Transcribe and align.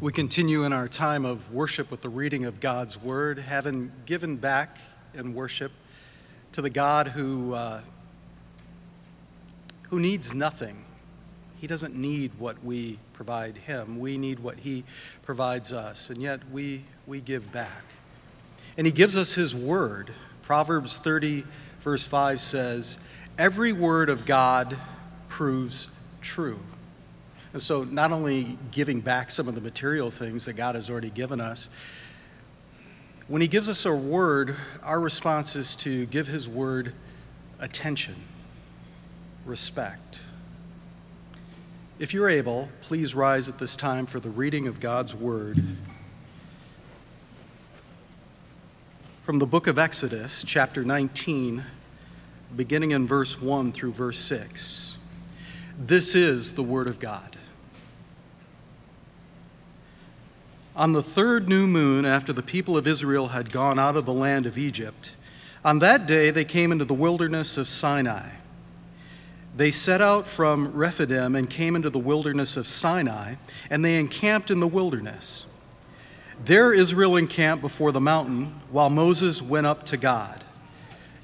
We 0.00 0.12
continue 0.12 0.62
in 0.62 0.72
our 0.72 0.86
time 0.86 1.24
of 1.24 1.52
worship 1.52 1.90
with 1.90 2.02
the 2.02 2.08
reading 2.08 2.44
of 2.44 2.60
God's 2.60 2.96
Word, 2.96 3.36
having 3.36 3.90
given 4.06 4.36
back 4.36 4.78
in 5.12 5.34
worship 5.34 5.72
to 6.52 6.62
the 6.62 6.70
God 6.70 7.08
who, 7.08 7.52
uh, 7.52 7.80
who 9.88 9.98
needs 9.98 10.32
nothing. 10.32 10.84
He 11.60 11.66
doesn't 11.66 11.96
need 11.96 12.30
what 12.38 12.62
we 12.62 13.00
provide 13.12 13.56
Him, 13.56 13.98
we 13.98 14.18
need 14.18 14.38
what 14.38 14.60
He 14.60 14.84
provides 15.22 15.72
us, 15.72 16.10
and 16.10 16.22
yet 16.22 16.48
we, 16.52 16.84
we 17.08 17.20
give 17.20 17.50
back. 17.50 17.82
And 18.76 18.86
He 18.86 18.92
gives 18.92 19.16
us 19.16 19.34
His 19.34 19.56
Word. 19.56 20.12
Proverbs 20.42 21.00
30, 21.00 21.44
verse 21.82 22.04
5 22.04 22.40
says, 22.40 22.98
Every 23.36 23.72
word 23.72 24.10
of 24.10 24.26
God 24.26 24.78
proves 25.28 25.88
true. 26.20 26.60
And 27.52 27.62
so, 27.62 27.84
not 27.84 28.12
only 28.12 28.58
giving 28.70 29.00
back 29.00 29.30
some 29.30 29.48
of 29.48 29.54
the 29.54 29.60
material 29.60 30.10
things 30.10 30.44
that 30.44 30.52
God 30.52 30.74
has 30.74 30.90
already 30.90 31.10
given 31.10 31.40
us, 31.40 31.70
when 33.26 33.40
He 33.40 33.48
gives 33.48 33.68
us 33.68 33.86
a 33.86 33.94
word, 33.94 34.56
our 34.82 35.00
response 35.00 35.56
is 35.56 35.74
to 35.76 36.06
give 36.06 36.26
His 36.26 36.48
word 36.48 36.92
attention, 37.58 38.16
respect. 39.46 40.20
If 41.98 42.12
you're 42.14 42.28
able, 42.28 42.68
please 42.82 43.14
rise 43.14 43.48
at 43.48 43.58
this 43.58 43.76
time 43.76 44.06
for 44.06 44.20
the 44.20 44.30
reading 44.30 44.68
of 44.68 44.78
God's 44.78 45.14
word. 45.14 45.62
From 49.24 49.38
the 49.38 49.46
book 49.46 49.66
of 49.66 49.78
Exodus, 49.78 50.44
chapter 50.46 50.84
19, 50.84 51.64
beginning 52.56 52.92
in 52.92 53.06
verse 53.06 53.40
1 53.40 53.72
through 53.72 53.92
verse 53.92 54.18
6. 54.18 54.97
This 55.78 56.16
is 56.16 56.54
the 56.54 56.62
word 56.64 56.88
of 56.88 56.98
God. 56.98 57.36
On 60.74 60.92
the 60.92 61.02
third 61.02 61.48
new 61.48 61.68
moon, 61.68 62.04
after 62.04 62.32
the 62.32 62.42
people 62.42 62.76
of 62.76 62.86
Israel 62.86 63.28
had 63.28 63.52
gone 63.52 63.78
out 63.78 63.96
of 63.96 64.04
the 64.04 64.12
land 64.12 64.44
of 64.44 64.58
Egypt, 64.58 65.12
on 65.64 65.78
that 65.78 66.08
day 66.08 66.32
they 66.32 66.44
came 66.44 66.72
into 66.72 66.84
the 66.84 66.94
wilderness 66.94 67.56
of 67.56 67.68
Sinai. 67.68 68.28
They 69.56 69.70
set 69.70 70.00
out 70.00 70.26
from 70.26 70.72
Rephidim 70.72 71.36
and 71.36 71.48
came 71.48 71.76
into 71.76 71.90
the 71.90 71.98
wilderness 71.98 72.56
of 72.56 72.66
Sinai, 72.66 73.36
and 73.70 73.84
they 73.84 74.00
encamped 74.00 74.50
in 74.50 74.58
the 74.58 74.68
wilderness. 74.68 75.46
There 76.44 76.72
Israel 76.72 77.16
encamped 77.16 77.62
before 77.62 77.92
the 77.92 78.00
mountain, 78.00 78.60
while 78.70 78.90
Moses 78.90 79.40
went 79.40 79.66
up 79.66 79.84
to 79.86 79.96
God. 79.96 80.42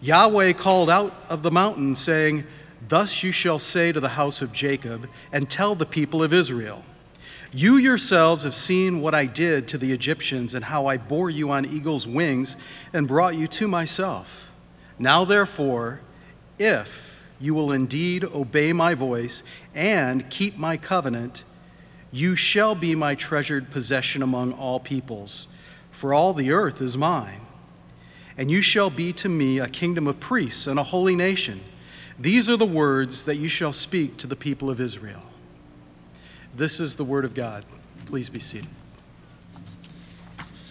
Yahweh 0.01 0.53
called 0.53 0.91
out 0.91 1.15
of 1.29 1.43
the 1.43 1.51
mountain, 1.51 1.95
saying, 1.95 2.45
Thus 2.89 3.23
you 3.23 3.33
shall 3.33 3.59
say 3.59 3.93
to 3.93 4.01
the 4.01 4.11
house 4.11 4.43
of 4.43 4.53
Jacob, 4.53 5.09
and 5.33 5.49
tell 5.49 5.75
the 5.75 5.87
people 5.87 6.23
of 6.23 6.33
Israel. 6.33 6.85
You 7.53 7.77
yourselves 7.77 8.43
have 8.43 8.55
seen 8.55 9.01
what 9.01 9.15
I 9.15 9.27
did 9.27 9.69
to 9.69 9.79
the 9.79 9.93
Egyptians 9.93 10.55
and 10.55 10.65
how 10.65 10.87
I 10.87 10.97
bore 10.97 11.31
you 11.31 11.53
on 11.53 11.65
eagle's 11.65 12.09
wings 12.09 12.57
and 12.93 13.07
brought 13.07 13.37
you 13.37 13.47
to 13.47 13.69
myself. 13.69 14.51
Now, 14.99 15.25
therefore, 15.25 16.01
if 16.59 17.23
you 17.41 17.55
will 17.55 17.71
indeed 17.71 18.25
obey 18.25 18.73
my 18.73 18.95
voice 18.95 19.43
and 19.75 20.29
keep 20.31 20.57
my 20.59 20.77
covenant, 20.77 21.45
you 22.11 22.37
shall 22.37 22.75
be 22.75 22.95
my 22.95 23.15
treasured 23.15 23.71
possession 23.71 24.23
among 24.23 24.53
all 24.53 24.81
peoples, 24.81 25.47
for 25.91 26.13
all 26.13 26.33
the 26.33 26.51
earth 26.51 26.81
is 26.81 26.97
mine. 26.97 27.41
And 28.37 28.51
you 28.51 28.63
shall 28.63 28.91
be 28.91 29.13
to 29.15 29.29
me 29.29 29.59
a 29.59 29.69
kingdom 29.69 30.09
of 30.09 30.19
priests 30.19 30.67
and 30.67 30.79
a 30.79 30.85
holy 30.85 31.15
nation. 31.15 31.61
These 32.19 32.49
are 32.49 32.57
the 32.57 32.67
words 32.67 33.25
that 33.25 33.37
you 33.37 33.49
shall 33.49 33.73
speak 33.73 34.19
to 34.19 34.29
the 34.29 34.37
people 34.37 34.71
of 34.71 34.81
Israel. 34.81 35.23
This 36.55 36.79
is 36.79 36.95
the 36.95 37.05
word 37.05 37.25
of 37.25 37.35
God. 37.35 37.65
Please 38.07 38.29
be 38.29 38.39
seated. 38.39 38.69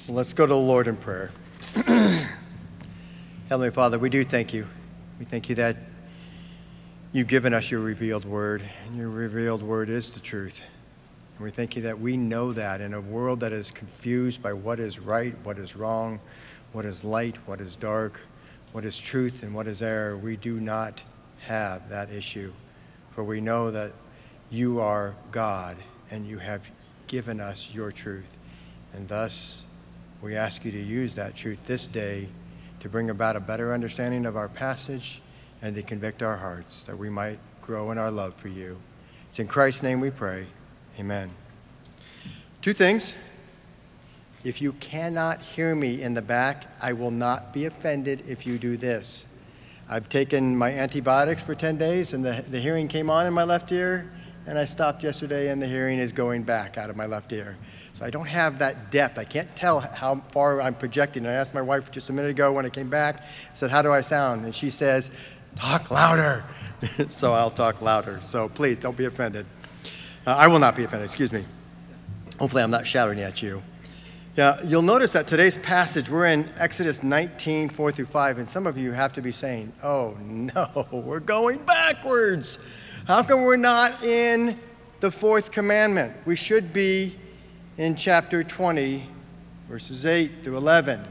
Let's 0.07 0.31
go 0.31 0.45
to 0.45 0.53
the 0.53 0.57
Lord 0.57 0.87
in 0.87 0.95
prayer. 0.95 1.31
Heavenly 3.49 3.71
Father, 3.71 3.99
we 3.99 4.09
do 4.09 4.23
thank 4.23 4.53
you. 4.53 4.65
We 5.19 5.25
thank 5.25 5.49
you 5.49 5.55
that 5.55 5.75
you've 7.11 7.27
given 7.27 7.53
us 7.53 7.69
your 7.69 7.81
revealed 7.81 8.23
word, 8.23 8.63
and 8.85 8.97
your 8.97 9.09
revealed 9.09 9.63
word 9.63 9.89
is 9.89 10.13
the 10.13 10.21
truth. 10.21 10.61
And 11.35 11.43
we 11.43 11.51
thank 11.51 11.75
you 11.75 11.81
that 11.81 11.99
we 11.99 12.15
know 12.15 12.53
that 12.53 12.79
in 12.79 12.93
a 12.93 13.01
world 13.01 13.41
that 13.41 13.51
is 13.51 13.69
confused 13.69 14.41
by 14.41 14.53
what 14.53 14.79
is 14.79 14.97
right, 14.97 15.35
what 15.43 15.57
is 15.57 15.75
wrong, 15.75 16.21
what 16.71 16.85
is 16.85 17.03
light, 17.03 17.35
what 17.45 17.59
is 17.59 17.75
dark, 17.75 18.21
what 18.71 18.85
is 18.85 18.97
truth, 18.97 19.43
and 19.43 19.53
what 19.53 19.67
is 19.67 19.81
error, 19.81 20.15
we 20.17 20.37
do 20.37 20.61
not 20.61 21.03
have 21.47 21.89
that 21.89 22.11
issue. 22.11 22.51
For 23.11 23.23
we 23.23 23.41
know 23.41 23.71
that 23.71 23.91
you 24.49 24.79
are 24.79 25.15
God 25.31 25.77
and 26.11 26.27
you 26.27 26.37
have 26.37 26.69
given 27.07 27.39
us 27.39 27.69
your 27.73 27.91
truth. 27.91 28.37
And 28.93 29.07
thus, 29.07 29.65
we 30.21 30.35
ask 30.35 30.63
you 30.63 30.71
to 30.71 30.81
use 30.81 31.15
that 31.15 31.35
truth 31.35 31.59
this 31.65 31.87
day 31.87 32.27
to 32.79 32.89
bring 32.89 33.09
about 33.09 33.35
a 33.35 33.39
better 33.39 33.73
understanding 33.73 34.25
of 34.25 34.35
our 34.35 34.49
passage 34.49 35.21
and 35.61 35.73
to 35.75 35.81
convict 35.81 36.21
our 36.21 36.37
hearts 36.37 36.83
that 36.83 36.97
we 36.97 37.09
might 37.09 37.39
grow 37.61 37.91
in 37.91 37.97
our 37.97 38.11
love 38.11 38.33
for 38.35 38.49
you. 38.49 38.77
It's 39.29 39.39
in 39.39 39.47
Christ's 39.47 39.83
name 39.83 39.99
we 39.99 40.11
pray. 40.11 40.45
Amen. 40.99 41.31
Two 42.61 42.73
things. 42.73 43.13
If 44.43 44.61
you 44.61 44.73
cannot 44.73 45.41
hear 45.41 45.73
me 45.73 46.01
in 46.01 46.13
the 46.13 46.21
back, 46.21 46.65
I 46.81 46.93
will 46.93 47.11
not 47.11 47.53
be 47.53 47.65
offended 47.65 48.23
if 48.27 48.45
you 48.45 48.59
do 48.59 48.75
this. 48.75 49.25
I've 49.93 50.09
taken 50.09 50.57
my 50.57 50.71
antibiotics 50.71 51.43
for 51.43 51.53
10 51.53 51.77
days, 51.77 52.13
and 52.13 52.25
the, 52.25 52.43
the 52.49 52.59
hearing 52.59 52.87
came 52.87 53.11
on 53.11 53.27
in 53.27 53.33
my 53.33 53.43
left 53.43 53.71
ear, 53.71 54.11
and 54.47 54.57
I 54.57 54.65
stopped 54.65 55.03
yesterday, 55.03 55.51
and 55.51 55.61
the 55.61 55.67
hearing 55.67 55.99
is 55.99 56.11
going 56.11 56.41
back 56.41 56.79
out 56.79 56.89
of 56.89 56.95
my 56.95 57.05
left 57.05 57.31
ear. 57.31 57.55
So 57.93 58.03
I 58.03 58.09
don't 58.09 58.25
have 58.25 58.57
that 58.57 58.89
depth. 58.89 59.19
I 59.19 59.23
can't 59.23 59.55
tell 59.55 59.81
how 59.81 60.15
far 60.31 60.61
I'm 60.61 60.73
projecting. 60.73 61.27
I 61.27 61.33
asked 61.33 61.53
my 61.53 61.61
wife 61.61 61.91
just 61.91 62.09
a 62.09 62.13
minute 62.13 62.31
ago 62.31 62.51
when 62.51 62.65
I 62.65 62.69
came 62.69 62.89
back, 62.89 63.17
I 63.17 63.53
said, 63.53 63.69
How 63.69 63.83
do 63.83 63.93
I 63.93 64.01
sound? 64.01 64.45
And 64.45 64.55
she 64.55 64.71
says, 64.71 65.11
Talk 65.57 65.91
louder. 65.91 66.43
so 67.09 67.33
I'll 67.33 67.51
talk 67.51 67.79
louder. 67.79 68.19
So 68.23 68.49
please 68.49 68.79
don't 68.79 68.97
be 68.97 69.05
offended. 69.05 69.45
Uh, 70.25 70.31
I 70.31 70.47
will 70.47 70.57
not 70.57 70.75
be 70.75 70.85
offended, 70.85 71.05
excuse 71.05 71.31
me. 71.31 71.45
Hopefully, 72.39 72.63
I'm 72.63 72.71
not 72.71 72.87
shouting 72.87 73.19
at 73.19 73.43
you. 73.43 73.61
Yeah, 74.35 74.59
you'll 74.63 74.81
notice 74.81 75.11
that 75.11 75.27
today's 75.27 75.59
passage, 75.59 76.09
we're 76.09 76.25
in 76.25 76.49
Exodus 76.57 77.03
19, 77.03 77.69
4 77.69 77.91
through 77.91 78.07
5, 78.07 78.39
and 78.39 78.49
some 78.49 78.65
of 78.65 78.79
you 78.79 78.91
have 78.91 79.13
to 79.13 79.21
be 79.21 79.31
saying, 79.31 79.71
Oh 79.83 80.17
no, 80.23 80.87
we're 80.91 81.19
going 81.19 81.63
backwards. 81.65 82.57
How 83.05 83.21
come 83.21 83.43
we're 83.43 83.57
not 83.57 84.03
in 84.03 84.59
the 85.01 85.11
fourth 85.11 85.51
commandment? 85.51 86.15
We 86.25 86.35
should 86.35 86.73
be 86.73 87.15
in 87.77 87.95
chapter 87.95 88.43
20, 88.43 89.07
verses 89.69 90.03
8 90.03 90.39
through 90.39 90.57
11. 90.57 91.03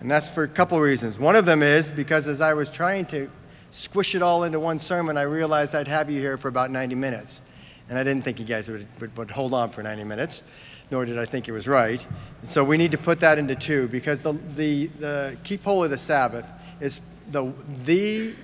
And 0.00 0.10
that's 0.10 0.28
for 0.28 0.42
a 0.42 0.48
couple 0.48 0.80
reasons. 0.80 1.20
One 1.20 1.36
of 1.36 1.46
them 1.46 1.62
is 1.62 1.92
because 1.92 2.26
as 2.26 2.40
I 2.40 2.52
was 2.54 2.68
trying 2.68 3.06
to 3.06 3.30
squish 3.70 4.16
it 4.16 4.22
all 4.22 4.42
into 4.42 4.58
one 4.58 4.80
sermon, 4.80 5.16
I 5.16 5.22
realized 5.22 5.76
I'd 5.76 5.86
have 5.86 6.10
you 6.10 6.20
here 6.20 6.36
for 6.36 6.48
about 6.48 6.72
90 6.72 6.96
minutes. 6.96 7.42
And 7.88 7.96
I 7.96 8.02
didn't 8.02 8.24
think 8.24 8.40
you 8.40 8.44
guys 8.44 8.68
would, 8.68 8.88
would, 8.98 9.16
would 9.16 9.30
hold 9.30 9.54
on 9.54 9.70
for 9.70 9.84
90 9.84 10.02
minutes, 10.02 10.42
nor 10.90 11.04
did 11.04 11.18
I 11.18 11.24
think 11.24 11.48
it 11.48 11.52
was 11.52 11.66
right. 11.66 12.04
And 12.40 12.50
so 12.50 12.62
we 12.62 12.76
need 12.76 12.92
to 12.92 12.98
put 12.98 13.20
that 13.20 13.38
into 13.38 13.54
two 13.54 13.88
because 13.88 14.22
the, 14.22 14.32
the, 14.32 14.86
the 14.86 15.36
keep 15.42 15.64
holy 15.64 15.88
the 15.88 15.98
Sabbath 15.98 16.50
is 16.80 17.00
the, 17.30 17.52
the 17.84 18.34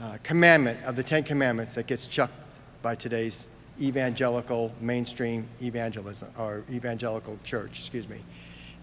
uh, 0.00 0.18
commandment 0.22 0.84
of 0.84 0.96
the 0.96 1.02
Ten 1.02 1.22
Commandments 1.22 1.74
that 1.74 1.86
gets 1.86 2.06
chucked 2.06 2.34
by 2.82 2.94
today's 2.94 3.46
evangelical 3.80 4.72
mainstream 4.80 5.46
evangelism 5.62 6.28
or 6.38 6.62
evangelical 6.70 7.38
church, 7.44 7.80
excuse 7.80 8.08
me. 8.08 8.18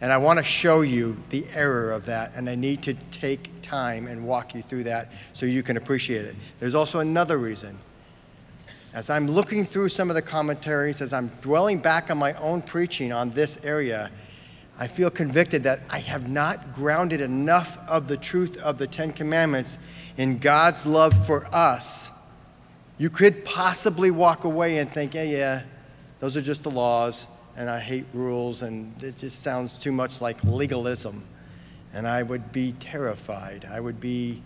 And 0.01 0.11
I 0.11 0.17
want 0.17 0.39
to 0.39 0.43
show 0.43 0.81
you 0.81 1.15
the 1.29 1.45
error 1.53 1.91
of 1.91 2.05
that, 2.07 2.31
and 2.35 2.49
I 2.49 2.55
need 2.55 2.81
to 2.83 2.95
take 3.11 3.49
time 3.61 4.07
and 4.07 4.25
walk 4.25 4.55
you 4.55 4.63
through 4.63 4.85
that 4.85 5.11
so 5.33 5.45
you 5.45 5.61
can 5.61 5.77
appreciate 5.77 6.25
it. 6.25 6.35
There's 6.59 6.73
also 6.73 6.99
another 6.99 7.37
reason. 7.37 7.77
As 8.93 9.09
I'm 9.09 9.25
looking 9.25 9.63
through 9.63 9.87
some 9.87 10.09
of 10.09 10.15
the 10.15 10.21
commentaries, 10.21 10.99
as 11.01 11.13
I'm 11.13 11.29
dwelling 11.41 11.79
back 11.79 12.11
on 12.11 12.17
my 12.17 12.33
own 12.33 12.61
preaching 12.61 13.13
on 13.13 13.31
this 13.31 13.57
area, 13.63 14.11
I 14.77 14.87
feel 14.87 15.09
convicted 15.09 15.63
that 15.63 15.81
I 15.89 15.99
have 15.99 16.29
not 16.29 16.75
grounded 16.75 17.21
enough 17.21 17.77
of 17.87 18.09
the 18.09 18.17
truth 18.17 18.57
of 18.57 18.77
the 18.77 18.87
Ten 18.87 19.13
Commandments 19.13 19.77
in 20.17 20.39
God's 20.39 20.85
love 20.85 21.13
for 21.25 21.47
us. 21.55 22.09
You 22.97 23.09
could 23.09 23.45
possibly 23.45 24.11
walk 24.11 24.43
away 24.43 24.79
and 24.79 24.91
think, 24.91 25.13
yeah, 25.13 25.23
yeah, 25.23 25.61
those 26.19 26.35
are 26.35 26.41
just 26.41 26.63
the 26.63 26.71
laws, 26.71 27.27
and 27.55 27.69
I 27.69 27.79
hate 27.79 28.05
rules, 28.13 28.61
and 28.61 29.01
it 29.01 29.17
just 29.17 29.41
sounds 29.41 29.77
too 29.77 29.93
much 29.93 30.19
like 30.19 30.43
legalism. 30.43 31.23
And 31.93 32.05
I 32.05 32.23
would 32.23 32.51
be 32.51 32.73
terrified. 32.73 33.65
I 33.71 33.79
would 33.79 34.01
be. 34.01 34.41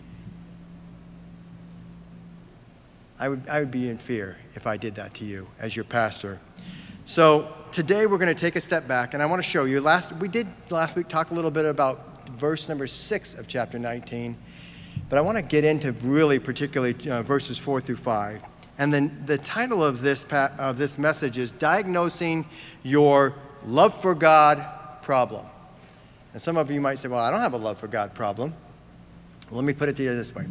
I 3.18 3.28
would, 3.28 3.48
I 3.48 3.60
would 3.60 3.70
be 3.70 3.88
in 3.88 3.96
fear 3.96 4.36
if 4.54 4.66
I 4.66 4.76
did 4.76 4.94
that 4.96 5.14
to 5.14 5.24
you 5.24 5.46
as 5.58 5.74
your 5.74 5.84
pastor. 5.84 6.38
So 7.06 7.48
today 7.72 8.06
we're 8.06 8.18
going 8.18 8.34
to 8.34 8.40
take 8.40 8.56
a 8.56 8.60
step 8.60 8.86
back, 8.86 9.14
and 9.14 9.22
I 9.22 9.26
want 9.26 9.42
to 9.42 9.48
show 9.48 9.64
you. 9.64 9.80
Last 9.80 10.12
we 10.16 10.28
did 10.28 10.46
last 10.70 10.96
week 10.96 11.08
talk 11.08 11.30
a 11.30 11.34
little 11.34 11.50
bit 11.50 11.64
about 11.64 12.28
verse 12.32 12.68
number 12.68 12.86
six 12.86 13.32
of 13.32 13.48
chapter 13.48 13.78
19, 13.78 14.36
but 15.08 15.16
I 15.16 15.22
want 15.22 15.38
to 15.38 15.42
get 15.42 15.64
into 15.64 15.92
really 15.92 16.38
particularly 16.38 16.94
uh, 17.08 17.22
verses 17.22 17.58
four 17.58 17.80
through 17.80 17.96
five. 17.96 18.42
And 18.78 18.92
then 18.92 19.22
the 19.24 19.38
title 19.38 19.82
of 19.82 20.02
this, 20.02 20.22
pa- 20.22 20.52
of 20.58 20.76
this 20.76 20.98
message 20.98 21.38
is 21.38 21.52
Diagnosing 21.52 22.44
Your 22.82 23.34
Love 23.64 23.98
for 24.02 24.14
God 24.14 24.66
Problem. 25.00 25.46
And 26.34 26.42
some 26.42 26.58
of 26.58 26.70
you 26.70 26.82
might 26.82 26.98
say, 26.98 27.08
Well, 27.08 27.20
I 27.20 27.30
don't 27.30 27.40
have 27.40 27.54
a 27.54 27.58
love 27.58 27.78
for 27.78 27.88
God 27.88 28.12
problem. 28.12 28.52
Well, 29.48 29.56
let 29.56 29.64
me 29.64 29.72
put 29.72 29.88
it 29.88 29.96
to 29.96 30.02
you 30.02 30.14
this 30.14 30.34
way 30.34 30.44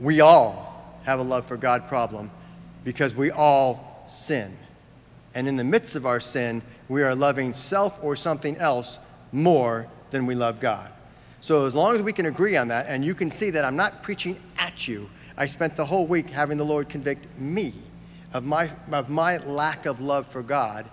We 0.00 0.20
all 0.20 0.69
have 1.04 1.18
a 1.18 1.22
love 1.22 1.46
for 1.46 1.56
God 1.56 1.88
problem 1.88 2.30
because 2.84 3.14
we 3.14 3.30
all 3.30 4.04
sin. 4.06 4.56
And 5.34 5.46
in 5.46 5.56
the 5.56 5.64
midst 5.64 5.96
of 5.96 6.06
our 6.06 6.20
sin, 6.20 6.62
we 6.88 7.02
are 7.02 7.14
loving 7.14 7.54
self 7.54 7.98
or 8.02 8.16
something 8.16 8.56
else 8.56 8.98
more 9.32 9.86
than 10.10 10.26
we 10.26 10.34
love 10.34 10.60
God. 10.60 10.90
So, 11.40 11.64
as 11.64 11.74
long 11.74 11.94
as 11.94 12.02
we 12.02 12.12
can 12.12 12.26
agree 12.26 12.56
on 12.56 12.68
that, 12.68 12.86
and 12.88 13.04
you 13.04 13.14
can 13.14 13.30
see 13.30 13.50
that 13.50 13.64
I'm 13.64 13.76
not 13.76 14.02
preaching 14.02 14.38
at 14.58 14.86
you, 14.86 15.08
I 15.36 15.46
spent 15.46 15.74
the 15.74 15.86
whole 15.86 16.06
week 16.06 16.28
having 16.28 16.58
the 16.58 16.64
Lord 16.64 16.88
convict 16.88 17.26
me 17.38 17.72
of 18.34 18.44
my, 18.44 18.70
of 18.92 19.08
my 19.08 19.38
lack 19.38 19.86
of 19.86 20.00
love 20.00 20.26
for 20.26 20.42
God. 20.42 20.88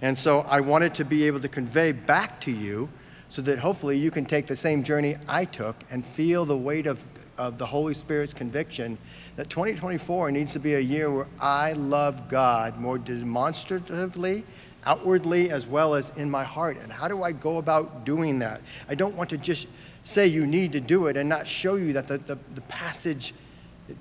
And 0.00 0.18
so 0.18 0.40
I 0.40 0.60
wanted 0.60 0.94
to 0.96 1.04
be 1.04 1.24
able 1.26 1.38
to 1.40 1.48
convey 1.48 1.92
back 1.92 2.40
to 2.40 2.50
you 2.50 2.88
so 3.28 3.40
that 3.42 3.60
hopefully 3.60 3.96
you 3.96 4.10
can 4.10 4.24
take 4.24 4.46
the 4.46 4.56
same 4.56 4.82
journey 4.82 5.16
I 5.28 5.44
took 5.44 5.76
and 5.90 6.04
feel 6.04 6.44
the 6.44 6.56
weight 6.56 6.86
of, 6.86 7.02
of 7.38 7.58
the 7.58 7.66
Holy 7.66 7.94
Spirit's 7.94 8.34
conviction 8.34 8.98
that 9.36 9.48
2024 9.50 10.30
needs 10.30 10.52
to 10.52 10.58
be 10.58 10.74
a 10.74 10.80
year 10.80 11.10
where 11.10 11.26
I 11.40 11.72
love 11.72 12.28
God 12.28 12.78
more 12.78 12.98
demonstratively, 12.98 14.44
outwardly, 14.84 15.50
as 15.50 15.66
well 15.66 15.94
as 15.94 16.10
in 16.16 16.30
my 16.30 16.44
heart. 16.44 16.76
And 16.82 16.92
how 16.92 17.08
do 17.08 17.22
I 17.22 17.32
go 17.32 17.58
about 17.58 18.04
doing 18.04 18.38
that? 18.40 18.60
I 18.88 18.94
don't 18.94 19.16
want 19.16 19.30
to 19.30 19.38
just 19.38 19.66
say 20.04 20.26
you 20.26 20.46
need 20.46 20.72
to 20.72 20.80
do 20.80 21.06
it 21.06 21.16
and 21.16 21.28
not 21.28 21.46
show 21.46 21.76
you 21.76 21.92
that 21.92 22.08
the, 22.08 22.18
the, 22.18 22.38
the 22.54 22.60
passage 22.62 23.34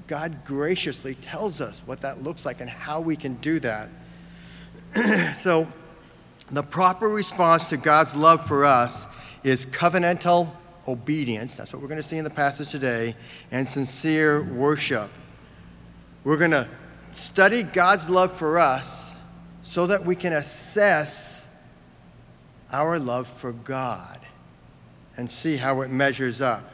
God 0.07 0.45
graciously 0.45 1.15
tells 1.15 1.61
us 1.61 1.81
what 1.85 2.01
that 2.01 2.23
looks 2.23 2.45
like 2.45 2.61
and 2.61 2.69
how 2.69 3.01
we 3.01 3.15
can 3.15 3.35
do 3.35 3.59
that. 3.59 3.89
so, 5.37 5.67
the 6.51 6.63
proper 6.63 7.07
response 7.07 7.65
to 7.69 7.77
God's 7.77 8.15
love 8.15 8.45
for 8.45 8.65
us 8.65 9.07
is 9.43 9.65
covenantal 9.65 10.51
obedience. 10.91 11.55
That's 11.55 11.73
what 11.73 11.81
we're 11.81 11.87
going 11.87 11.99
to 11.99 12.03
see 12.03 12.17
in 12.17 12.23
the 12.23 12.29
passage 12.29 12.69
today, 12.69 13.15
and 13.51 13.67
sincere 13.67 14.43
worship. 14.43 15.09
We're 16.23 16.37
going 16.37 16.51
to 16.51 16.67
study 17.11 17.63
God's 17.63 18.09
love 18.09 18.31
for 18.33 18.59
us 18.59 19.15
so 19.61 19.87
that 19.87 20.05
we 20.05 20.15
can 20.15 20.33
assess 20.33 21.49
our 22.71 22.99
love 22.99 23.27
for 23.27 23.51
God 23.51 24.19
and 25.17 25.29
see 25.29 25.57
how 25.57 25.81
it 25.81 25.89
measures 25.89 26.41
up. 26.41 26.71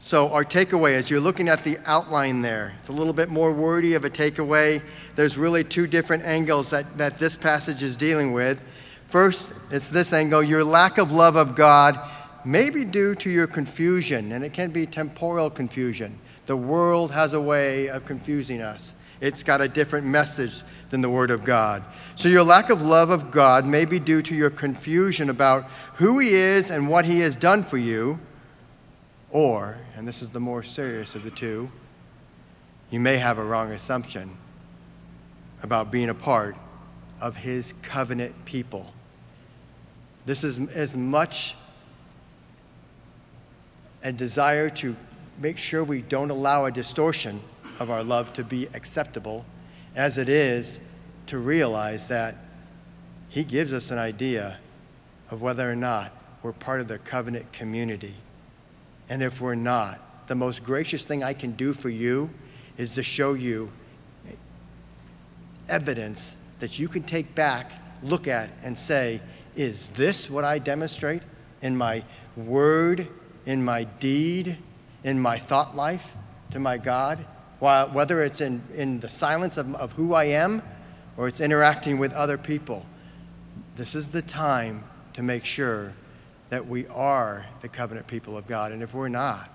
So, 0.00 0.28
our 0.32 0.44
takeaway, 0.44 0.96
as 0.96 1.08
you're 1.08 1.20
looking 1.20 1.48
at 1.48 1.64
the 1.64 1.78
outline 1.86 2.42
there, 2.42 2.74
it's 2.78 2.90
a 2.90 2.92
little 2.92 3.14
bit 3.14 3.30
more 3.30 3.52
wordy 3.52 3.94
of 3.94 4.04
a 4.04 4.10
takeaway. 4.10 4.82
There's 5.16 5.38
really 5.38 5.64
two 5.64 5.86
different 5.86 6.24
angles 6.24 6.68
that, 6.70 6.98
that 6.98 7.18
this 7.18 7.38
passage 7.38 7.82
is 7.82 7.96
dealing 7.96 8.32
with. 8.32 8.62
First, 9.08 9.50
it's 9.70 9.88
this 9.88 10.12
angle 10.12 10.42
your 10.42 10.62
lack 10.62 10.98
of 10.98 11.10
love 11.10 11.36
of 11.36 11.56
God 11.56 11.98
may 12.44 12.70
be 12.70 12.84
due 12.84 13.14
to 13.16 13.30
your 13.30 13.46
confusion, 13.46 14.32
and 14.32 14.44
it 14.44 14.52
can 14.52 14.70
be 14.70 14.86
temporal 14.86 15.50
confusion. 15.50 16.18
The 16.46 16.56
world 16.56 17.10
has 17.12 17.32
a 17.32 17.40
way 17.40 17.88
of 17.88 18.04
confusing 18.04 18.60
us, 18.60 18.94
it's 19.20 19.42
got 19.42 19.60
a 19.60 19.68
different 19.68 20.06
message 20.06 20.62
than 20.90 21.00
the 21.00 21.08
Word 21.08 21.30
of 21.30 21.44
God. 21.44 21.82
So, 22.16 22.28
your 22.28 22.44
lack 22.44 22.68
of 22.68 22.82
love 22.82 23.10
of 23.10 23.30
God 23.30 23.64
may 23.64 23.84
be 23.84 23.98
due 23.98 24.22
to 24.22 24.34
your 24.34 24.50
confusion 24.50 25.30
about 25.30 25.64
who 25.94 26.18
He 26.18 26.34
is 26.34 26.70
and 26.70 26.88
what 26.88 27.04
He 27.04 27.20
has 27.20 27.36
done 27.36 27.62
for 27.62 27.78
you 27.78 28.18
or, 29.34 29.76
and 29.96 30.06
this 30.06 30.22
is 30.22 30.30
the 30.30 30.38
more 30.38 30.62
serious 30.62 31.16
of 31.16 31.24
the 31.24 31.30
two, 31.30 31.68
you 32.88 33.00
may 33.00 33.16
have 33.16 33.36
a 33.36 33.44
wrong 33.44 33.72
assumption 33.72 34.30
about 35.60 35.90
being 35.90 36.08
a 36.08 36.14
part 36.14 36.56
of 37.20 37.34
his 37.34 37.74
covenant 37.82 38.44
people. 38.44 38.92
This 40.24 40.44
is 40.44 40.60
as 40.68 40.96
much 40.96 41.56
a 44.04 44.12
desire 44.12 44.70
to 44.70 44.94
make 45.38 45.56
sure 45.58 45.82
we 45.82 46.02
don't 46.02 46.30
allow 46.30 46.66
a 46.66 46.70
distortion 46.70 47.40
of 47.80 47.90
our 47.90 48.04
love 48.04 48.32
to 48.34 48.44
be 48.44 48.68
acceptable 48.74 49.44
as 49.96 50.18
it 50.18 50.28
is 50.28 50.78
to 51.26 51.38
realize 51.38 52.06
that 52.08 52.36
he 53.30 53.42
gives 53.42 53.72
us 53.72 53.90
an 53.90 53.98
idea 53.98 54.58
of 55.30 55.42
whether 55.42 55.68
or 55.68 55.74
not 55.74 56.12
we're 56.42 56.52
part 56.52 56.80
of 56.80 56.86
the 56.86 56.98
covenant 56.98 57.50
community. 57.52 58.14
And 59.08 59.22
if 59.22 59.40
we're 59.40 59.54
not, 59.54 60.28
the 60.28 60.34
most 60.34 60.62
gracious 60.62 61.04
thing 61.04 61.24
I 61.24 61.32
can 61.32 61.52
do 61.52 61.72
for 61.72 61.88
you 61.88 62.30
is 62.76 62.92
to 62.92 63.02
show 63.02 63.32
you 63.32 63.70
evidence 65.68 66.36
that 66.60 66.78
you 66.78 66.88
can 66.88 67.02
take 67.02 67.34
back, 67.34 67.72
look 68.02 68.28
at, 68.28 68.50
and 68.62 68.78
say, 68.78 69.20
is 69.56 69.88
this 69.90 70.28
what 70.28 70.44
I 70.44 70.58
demonstrate 70.58 71.22
in 71.62 71.76
my 71.76 72.04
word, 72.36 73.08
in 73.46 73.64
my 73.64 73.84
deed, 73.84 74.58
in 75.02 75.20
my 75.20 75.38
thought 75.38 75.76
life 75.76 76.12
to 76.50 76.58
my 76.58 76.78
God? 76.78 77.24
While, 77.58 77.88
whether 77.90 78.22
it's 78.22 78.40
in, 78.40 78.62
in 78.74 79.00
the 79.00 79.08
silence 79.08 79.56
of, 79.56 79.74
of 79.76 79.92
who 79.92 80.14
I 80.14 80.24
am 80.24 80.62
or 81.16 81.28
it's 81.28 81.40
interacting 81.40 81.98
with 81.98 82.12
other 82.12 82.36
people, 82.36 82.84
this 83.76 83.94
is 83.94 84.10
the 84.10 84.22
time 84.22 84.84
to 85.14 85.22
make 85.22 85.44
sure 85.44 85.92
that 86.50 86.66
we 86.66 86.86
are 86.88 87.46
the 87.62 87.68
covenant 87.68 88.06
people 88.06 88.36
of 88.36 88.46
God. 88.46 88.72
And 88.72 88.82
if 88.82 88.94
we're 88.94 89.08
not, 89.08 89.50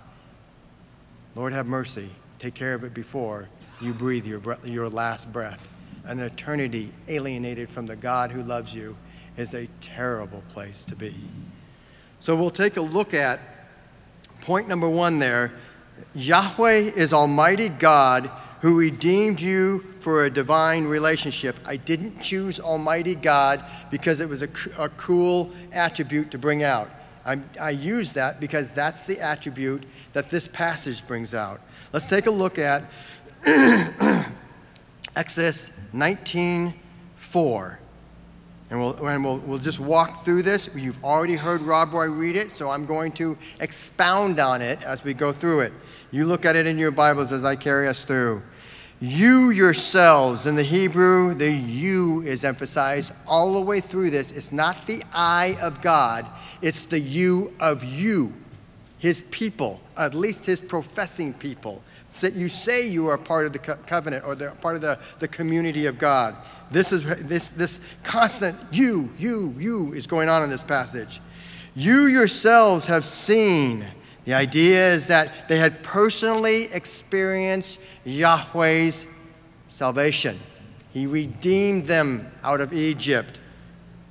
Lord 1.36 1.54
have 1.54 1.68
mercy. 1.68 2.10
Take 2.40 2.54
care 2.54 2.74
of 2.74 2.84
it 2.84 2.94
before 2.94 3.48
you 3.82 3.94
breathe 3.94 4.26
your, 4.26 4.42
your 4.64 4.90
last 4.90 5.32
breath. 5.32 5.70
An 6.06 6.20
eternity 6.20 6.92
alienated 7.08 7.70
from 7.70 7.86
the 7.86 7.96
God 7.96 8.32
who 8.32 8.42
loves 8.42 8.74
you 8.74 8.98
is 9.38 9.54
a 9.54 9.68
terrible 9.82 10.44
place 10.50 10.86
to 10.86 10.96
be. 10.96 11.16
So 12.20 12.36
we'll 12.36 12.50
take 12.50 12.78
a 12.78 12.82
look 12.82 13.14
at 13.14 13.40
point 14.42 14.68
number 14.68 14.90
one 14.90 15.20
there. 15.20 15.52
Yahweh 16.16 16.92
is 16.96 17.14
Almighty 17.14 17.70
God 17.70 18.30
who 18.62 18.78
redeemed 18.78 19.40
you 19.40 19.86
for 20.00 20.26
a 20.26 20.30
divine 20.30 20.86
relationship. 20.86 21.56
I 21.66 21.78
didn't 21.78 22.22
choose 22.22 22.60
Almighty 22.60 23.16
God 23.16 23.64
because 23.90 24.20
it 24.20 24.28
was 24.28 24.42
a, 24.42 24.50
a 24.78 24.90
cool 24.90 25.52
attribute 25.72 26.32
to 26.32 26.38
bring 26.38 26.64
out. 26.64 26.90
I, 27.26 27.40
I 27.60 27.70
use 27.70 28.14
that 28.14 28.40
because 28.40 28.74
that's 28.74 29.04
the 29.04 29.20
attribute 29.20 29.84
that 30.14 30.30
this 30.30 30.48
passage 30.48 31.06
brings 31.08 31.34
out. 31.34 31.62
Let's 31.94 32.08
take 32.08 32.26
a 32.26 32.32
look 32.32 32.58
at 32.58 32.86
Exodus 35.16 35.72
19 35.94 36.74
4. 37.16 37.80
And, 38.70 38.80
we'll, 38.80 39.08
and 39.08 39.26
we'll, 39.26 39.38
we'll 39.40 39.60
just 39.60 39.80
walk 39.80 40.24
through 40.24 40.44
this. 40.44 40.70
You've 40.76 41.04
already 41.04 41.36
heard 41.36 41.62
Rob 41.62 41.94
Roy 41.94 42.08
read 42.08 42.36
it, 42.36 42.52
so 42.52 42.70
I'm 42.70 42.86
going 42.86 43.12
to 43.14 43.38
expound 43.60 44.40
on 44.40 44.62
it 44.62 44.82
as 44.84 45.04
we 45.04 45.14
go 45.14 45.32
through 45.32 45.62
it. 45.62 45.74
You 46.12 46.26
look 46.26 46.46
at 46.46 46.56
it 46.56 46.68
in 46.68 46.78
your 46.78 46.92
Bibles 46.92 47.32
as 47.32 47.44
I 47.44 47.56
carry 47.56 47.88
us 47.88 48.06
through. 48.06 48.44
You 49.02 49.52
yourselves, 49.52 50.46
in 50.46 50.56
the 50.56 50.64
Hebrew, 50.64 51.34
the 51.34 51.50
you 51.50 52.22
is 52.24 52.44
emphasized 52.44 53.14
all 53.26 53.54
the 53.54 53.62
way 53.62 53.80
through 53.80 54.10
this. 54.10 54.32
It's 54.32 54.52
not 54.52 54.86
the 54.88 55.04
I 55.14 55.58
of 55.62 55.82
God, 55.82 56.26
it's 56.62 56.84
the 56.84 57.00
you 57.00 57.54
of 57.60 57.84
you, 57.84 58.34
his 58.98 59.22
people, 59.32 59.80
at 59.96 60.14
least 60.14 60.46
his 60.46 60.60
professing 60.60 61.34
people. 61.34 61.82
That 62.22 62.34
you 62.34 62.50
say 62.50 62.86
you 62.88 63.08
are 63.08 63.18
part 63.18 63.46
of 63.46 63.54
the 63.54 63.60
co- 63.60 63.78
covenant 63.86 64.26
or 64.26 64.36
the, 64.36 64.52
part 64.62 64.76
of 64.76 64.82
the, 64.82 65.00
the 65.20 65.28
community 65.28 65.86
of 65.86 65.98
God. 65.98 66.36
This 66.72 66.92
is 66.92 67.04
this 67.28 67.50
this 67.50 67.80
constant 68.04 68.58
you, 68.72 69.10
you, 69.18 69.56
you 69.58 69.94
is 69.94 70.08
going 70.08 70.30
on 70.30 70.44
in 70.44 70.50
this 70.50 70.64
passage. 70.64 71.22
You 71.76 72.08
yourselves 72.08 72.86
have 72.86 73.06
seen 73.06 73.86
the 74.26 74.34
idea 74.34 74.94
is 74.94 75.08
that 75.08 75.48
they 75.48 75.58
had 75.58 75.82
personally 75.82 76.66
experienced 76.66 77.80
Yahweh's 78.06 79.08
salvation. 79.68 80.40
He 80.92 81.08
redeemed 81.08 81.86
them 81.86 82.32
out 82.44 82.62
of 82.62 82.74
Egypt. 82.74 83.40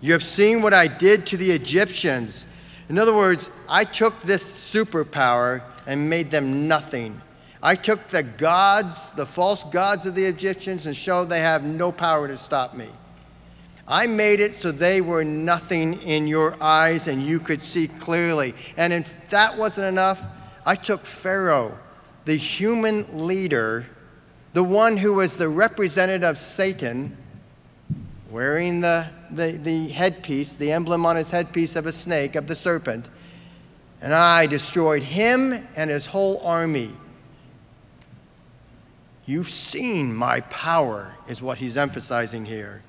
You 0.01 0.13
have 0.13 0.25
seen 0.25 0.63
what 0.63 0.75
I 0.75 0.87
did 0.87 1.27
to 1.29 1.37
the 1.37 1.51
Egyptians. 1.51 2.47
In 2.89 2.99
other 2.99 3.15
words, 3.15 3.51
I 3.69 3.85
took 3.85 4.21
this 4.23 4.43
superpower 4.45 5.63
and 5.87 6.09
made 6.09 6.31
them 6.31 6.67
nothing. 6.69 7.21
I 7.63 7.75
took 7.75 8.09
the 8.09 8.23
gods, 8.23 9.11
the 9.13 9.27
false 9.27 9.65
gods 9.65 10.07
of 10.07 10.15
the 10.15 10.25
Egyptians, 10.25 10.87
and 10.87 10.97
showed 10.97 11.29
they 11.29 11.41
have 11.41 11.65
no 11.65 11.91
power 11.91 12.29
to 12.29 12.37
stop 12.37 12.75
me. 12.75 12.89
I 13.89 14.07
made 14.07 14.41
it 14.41 14.55
so 14.55 14.71
they 14.71 15.01
were 15.01 15.25
nothing 15.25 16.03
in 16.03 16.27
your 16.27 16.63
eyes 16.63 17.09
and 17.09 17.23
you 17.23 17.41
could 17.41 17.63
see 17.63 17.89
clearly. 17.89 18.55
And 18.77 18.93
if 18.93 19.19
that 19.31 19.57
wasn't 19.57 19.87
enough, 19.87 20.23
I 20.67 20.75
took 20.75 21.07
Pharaoh, 21.07 21.77
the 22.27 22.37
human 22.37 23.27
leader, 23.27 23.87
the 24.53 24.63
one 24.63 24.99
who 24.99 25.15
was 25.15 25.39
the 25.39 25.49
representative 25.49 26.29
of 26.29 26.37
Satan, 26.37 27.17
wearing 28.31 28.83
the, 28.83 29.09
the, 29.31 29.53
the 29.53 29.89
headpiece, 29.89 30.55
the 30.55 30.71
emblem 30.71 31.07
on 31.07 31.17
his 31.17 31.31
headpiece 31.31 31.75
of 31.75 31.87
a 31.87 31.93
snake, 31.93 32.35
of 32.35 32.47
the 32.47 32.57
serpent, 32.57 33.09
and 34.03 34.15
I 34.15 34.47
destroyed 34.47 35.03
him 35.03 35.67
and 35.77 35.89
his 35.89 36.05
whole 36.05 36.41
army. 36.45 36.95
You've 39.29 39.51
seen 39.51 40.15
my 40.15 40.41
power, 40.41 41.15
is 41.29 41.43
what 41.43 41.59
he's 41.59 41.77
emphasizing 41.77 42.47
here. 42.47 42.83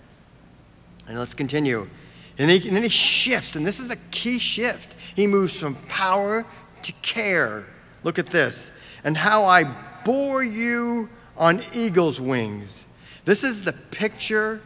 And 1.05 1.19
let's 1.19 1.33
continue. 1.33 1.89
And, 2.37 2.49
he, 2.49 2.65
and 2.65 2.77
then 2.77 2.83
he 2.83 2.87
shifts, 2.87 3.57
and 3.57 3.67
this 3.67 3.77
is 3.77 3.91
a 3.91 3.97
key 4.11 4.39
shift. 4.39 4.95
He 5.17 5.27
moves 5.27 5.59
from 5.59 5.75
power 5.89 6.45
to 6.83 6.91
care. 7.01 7.65
Look 8.05 8.17
at 8.17 8.27
this. 8.27 8.71
And 9.03 9.17
how 9.17 9.43
I 9.43 9.65
bore 10.05 10.41
you 10.41 11.09
on 11.35 11.61
eagle's 11.73 12.21
wings. 12.21 12.85
This 13.25 13.43
is 13.43 13.65
the 13.65 13.73
picture 13.73 14.61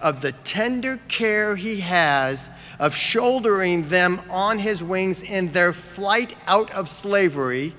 of 0.00 0.20
the 0.20 0.30
tender 0.30 1.00
care 1.08 1.56
he 1.56 1.80
has 1.80 2.48
of 2.78 2.94
shouldering 2.94 3.88
them 3.88 4.20
on 4.30 4.60
his 4.60 4.84
wings 4.84 5.22
in 5.22 5.50
their 5.50 5.72
flight 5.72 6.36
out 6.46 6.70
of 6.70 6.88
slavery. 6.88 7.74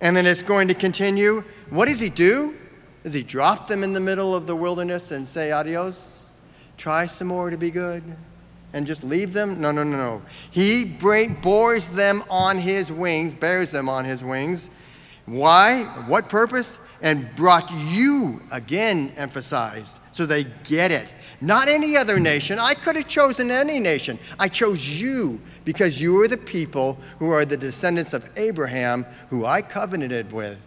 And 0.00 0.16
then 0.16 0.26
it's 0.26 0.42
going 0.42 0.68
to 0.68 0.74
continue. 0.74 1.42
What 1.70 1.88
does 1.88 2.00
he 2.00 2.10
do? 2.10 2.56
Does 3.02 3.14
he 3.14 3.22
drop 3.22 3.68
them 3.68 3.82
in 3.82 3.92
the 3.92 4.00
middle 4.00 4.34
of 4.34 4.46
the 4.46 4.56
wilderness 4.56 5.10
and 5.10 5.28
say, 5.28 5.52
adios? 5.52 6.16
try 6.76 7.06
some 7.06 7.28
more 7.28 7.50
to 7.50 7.56
be 7.56 7.70
good 7.70 8.02
and 8.72 8.86
just 8.86 9.02
leave 9.02 9.32
them? 9.32 9.60
No, 9.60 9.70
no, 9.72 9.82
no, 9.82 9.96
no. 9.96 10.22
He 10.50 10.84
bores 10.84 11.90
them 11.90 12.24
on 12.28 12.58
his 12.58 12.92
wings, 12.92 13.34
bears 13.34 13.70
them 13.70 13.88
on 13.88 14.04
his 14.04 14.22
wings. 14.22 14.70
Why? 15.24 15.84
What 16.06 16.28
purpose? 16.28 16.78
And 17.02 17.34
brought 17.36 17.70
you, 17.72 18.42
again, 18.50 19.12
emphasize, 19.16 20.00
so 20.12 20.24
they 20.24 20.44
get 20.64 20.90
it. 20.90 21.12
Not 21.40 21.68
any 21.68 21.96
other 21.96 22.18
nation. 22.18 22.58
I 22.58 22.74
could 22.74 22.96
have 22.96 23.08
chosen 23.08 23.50
any 23.50 23.78
nation. 23.78 24.18
I 24.38 24.48
chose 24.48 24.88
you 24.88 25.40
because 25.64 26.00
you 26.00 26.20
are 26.22 26.28
the 26.28 26.36
people 26.36 26.98
who 27.18 27.30
are 27.30 27.44
the 27.44 27.56
descendants 27.56 28.12
of 28.12 28.24
Abraham, 28.36 29.04
who 29.28 29.44
I 29.44 29.60
covenanted 29.62 30.32
with. 30.32 30.58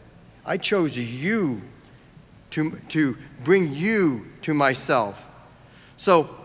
I 0.46 0.58
chose 0.58 0.96
you 0.96 1.62
to, 2.52 2.80
to 2.90 3.18
bring 3.44 3.74
you 3.74 4.26
to 4.44 4.54
myself. 4.54 5.24
So 5.98 6.36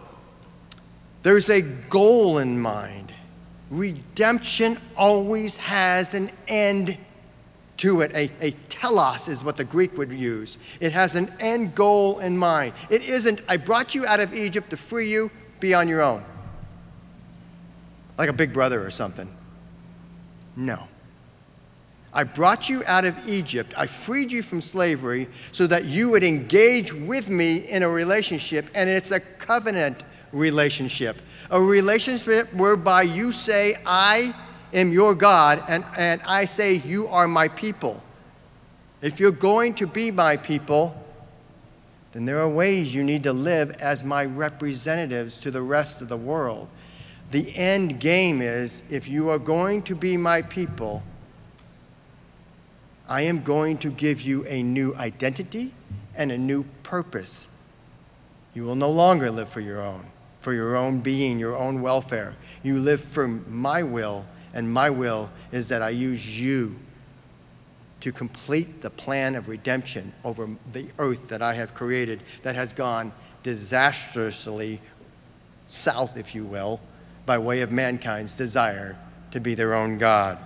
there's 1.22 1.48
a 1.50 1.60
goal 1.60 2.38
in 2.38 2.60
mind. 2.60 3.12
Redemption 3.70 4.78
always 4.96 5.56
has 5.56 6.14
an 6.14 6.30
end 6.48 6.98
to 7.84 8.00
it. 8.00 8.10
A, 8.14 8.30
a 8.40 8.50
telos 8.70 9.28
is 9.28 9.44
what 9.44 9.58
the 9.58 9.64
Greek 9.64 9.96
would 9.98 10.10
use. 10.10 10.56
It 10.80 10.92
has 10.92 11.16
an 11.16 11.30
end 11.38 11.74
goal 11.74 12.18
in 12.20 12.36
mind. 12.36 12.72
It 12.88 13.02
isn't, 13.02 13.42
I 13.46 13.58
brought 13.58 13.94
you 13.94 14.06
out 14.06 14.20
of 14.20 14.32
Egypt 14.32 14.70
to 14.70 14.78
free 14.78 15.10
you, 15.10 15.30
be 15.60 15.74
on 15.74 15.86
your 15.86 16.00
own. 16.00 16.24
Like 18.16 18.30
a 18.30 18.32
big 18.32 18.54
brother 18.54 18.84
or 18.84 18.90
something. 18.90 19.28
No. 20.56 20.88
I 22.14 22.24
brought 22.24 22.70
you 22.70 22.82
out 22.86 23.04
of 23.04 23.28
Egypt. 23.28 23.74
I 23.76 23.86
freed 23.86 24.32
you 24.32 24.42
from 24.42 24.62
slavery 24.62 25.28
so 25.52 25.66
that 25.66 25.84
you 25.84 26.08
would 26.08 26.24
engage 26.24 26.90
with 26.90 27.28
me 27.28 27.68
in 27.68 27.82
a 27.82 27.88
relationship, 27.88 28.70
and 28.74 28.88
it's 28.88 29.10
a 29.10 29.20
covenant 29.20 30.04
relationship. 30.32 31.20
A 31.50 31.60
relationship 31.60 32.50
whereby 32.54 33.02
you 33.02 33.30
say, 33.30 33.76
I 33.84 34.32
am 34.74 34.92
your 34.92 35.14
God, 35.14 35.62
and, 35.68 35.84
and 35.96 36.20
I 36.22 36.44
say, 36.44 36.74
You 36.74 37.08
are 37.08 37.26
my 37.28 37.48
people. 37.48 38.02
If 39.00 39.20
you're 39.20 39.32
going 39.32 39.74
to 39.74 39.86
be 39.86 40.10
my 40.10 40.36
people, 40.36 41.00
then 42.12 42.24
there 42.24 42.40
are 42.40 42.48
ways 42.48 42.94
you 42.94 43.02
need 43.02 43.22
to 43.24 43.32
live 43.32 43.72
as 43.80 44.04
my 44.04 44.24
representatives 44.24 45.38
to 45.40 45.50
the 45.50 45.62
rest 45.62 46.00
of 46.00 46.08
the 46.08 46.16
world. 46.16 46.68
The 47.30 47.54
end 47.56 48.00
game 48.00 48.40
is 48.40 48.82
if 48.88 49.08
you 49.08 49.30
are 49.30 49.38
going 49.38 49.82
to 49.82 49.94
be 49.94 50.16
my 50.16 50.42
people, 50.42 51.02
I 53.08 53.22
am 53.22 53.42
going 53.42 53.78
to 53.78 53.90
give 53.90 54.22
you 54.22 54.46
a 54.46 54.62
new 54.62 54.94
identity 54.94 55.74
and 56.14 56.30
a 56.30 56.38
new 56.38 56.64
purpose. 56.82 57.48
You 58.54 58.62
will 58.62 58.76
no 58.76 58.90
longer 58.90 59.30
live 59.30 59.48
for 59.48 59.60
your 59.60 59.82
own, 59.82 60.06
for 60.40 60.52
your 60.54 60.76
own 60.76 61.00
being, 61.00 61.38
your 61.38 61.56
own 61.56 61.82
welfare. 61.82 62.36
You 62.62 62.78
live 62.78 63.02
for 63.02 63.26
my 63.26 63.82
will, 63.82 64.24
and 64.54 64.72
my 64.72 64.88
will 64.88 65.28
is 65.52 65.68
that 65.68 65.82
I 65.82 65.90
use 65.90 66.40
you 66.40 66.76
to 68.00 68.12
complete 68.12 68.80
the 68.80 68.90
plan 68.90 69.34
of 69.34 69.48
redemption 69.48 70.12
over 70.24 70.48
the 70.72 70.86
earth 70.98 71.28
that 71.28 71.42
I 71.42 71.54
have 71.54 71.74
created 71.74 72.22
that 72.42 72.54
has 72.54 72.72
gone 72.72 73.12
disastrously 73.42 74.80
south, 75.66 76.16
if 76.16 76.34
you 76.34 76.44
will, 76.44 76.80
by 77.26 77.36
way 77.38 77.60
of 77.62 77.72
mankind's 77.72 78.36
desire 78.36 78.96
to 79.32 79.40
be 79.40 79.54
their 79.54 79.74
own 79.74 79.98
God. 79.98 80.38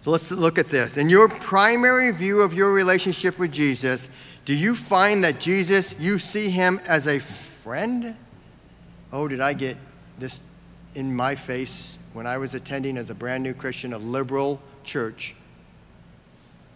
So 0.00 0.10
let's 0.10 0.30
look 0.30 0.58
at 0.58 0.68
this. 0.68 0.96
In 0.96 1.08
your 1.08 1.28
primary 1.28 2.10
view 2.10 2.40
of 2.40 2.52
your 2.52 2.72
relationship 2.72 3.38
with 3.38 3.52
Jesus, 3.52 4.08
do 4.44 4.54
you 4.54 4.74
find 4.74 5.22
that 5.22 5.38
Jesus, 5.38 5.94
you 6.00 6.18
see 6.18 6.50
him 6.50 6.80
as 6.86 7.06
a 7.06 7.20
friend? 7.20 8.16
Oh, 9.12 9.28
did 9.28 9.40
I 9.40 9.52
get 9.52 9.76
this 10.18 10.40
in 10.94 11.14
my 11.14 11.34
face 11.34 11.98
when 12.12 12.26
I 12.26 12.38
was 12.38 12.54
attending 12.54 12.96
as 12.96 13.10
a 13.10 13.14
brand 13.14 13.42
new 13.42 13.54
Christian 13.54 13.92
a 13.92 13.98
liberal 13.98 14.60
church? 14.84 15.34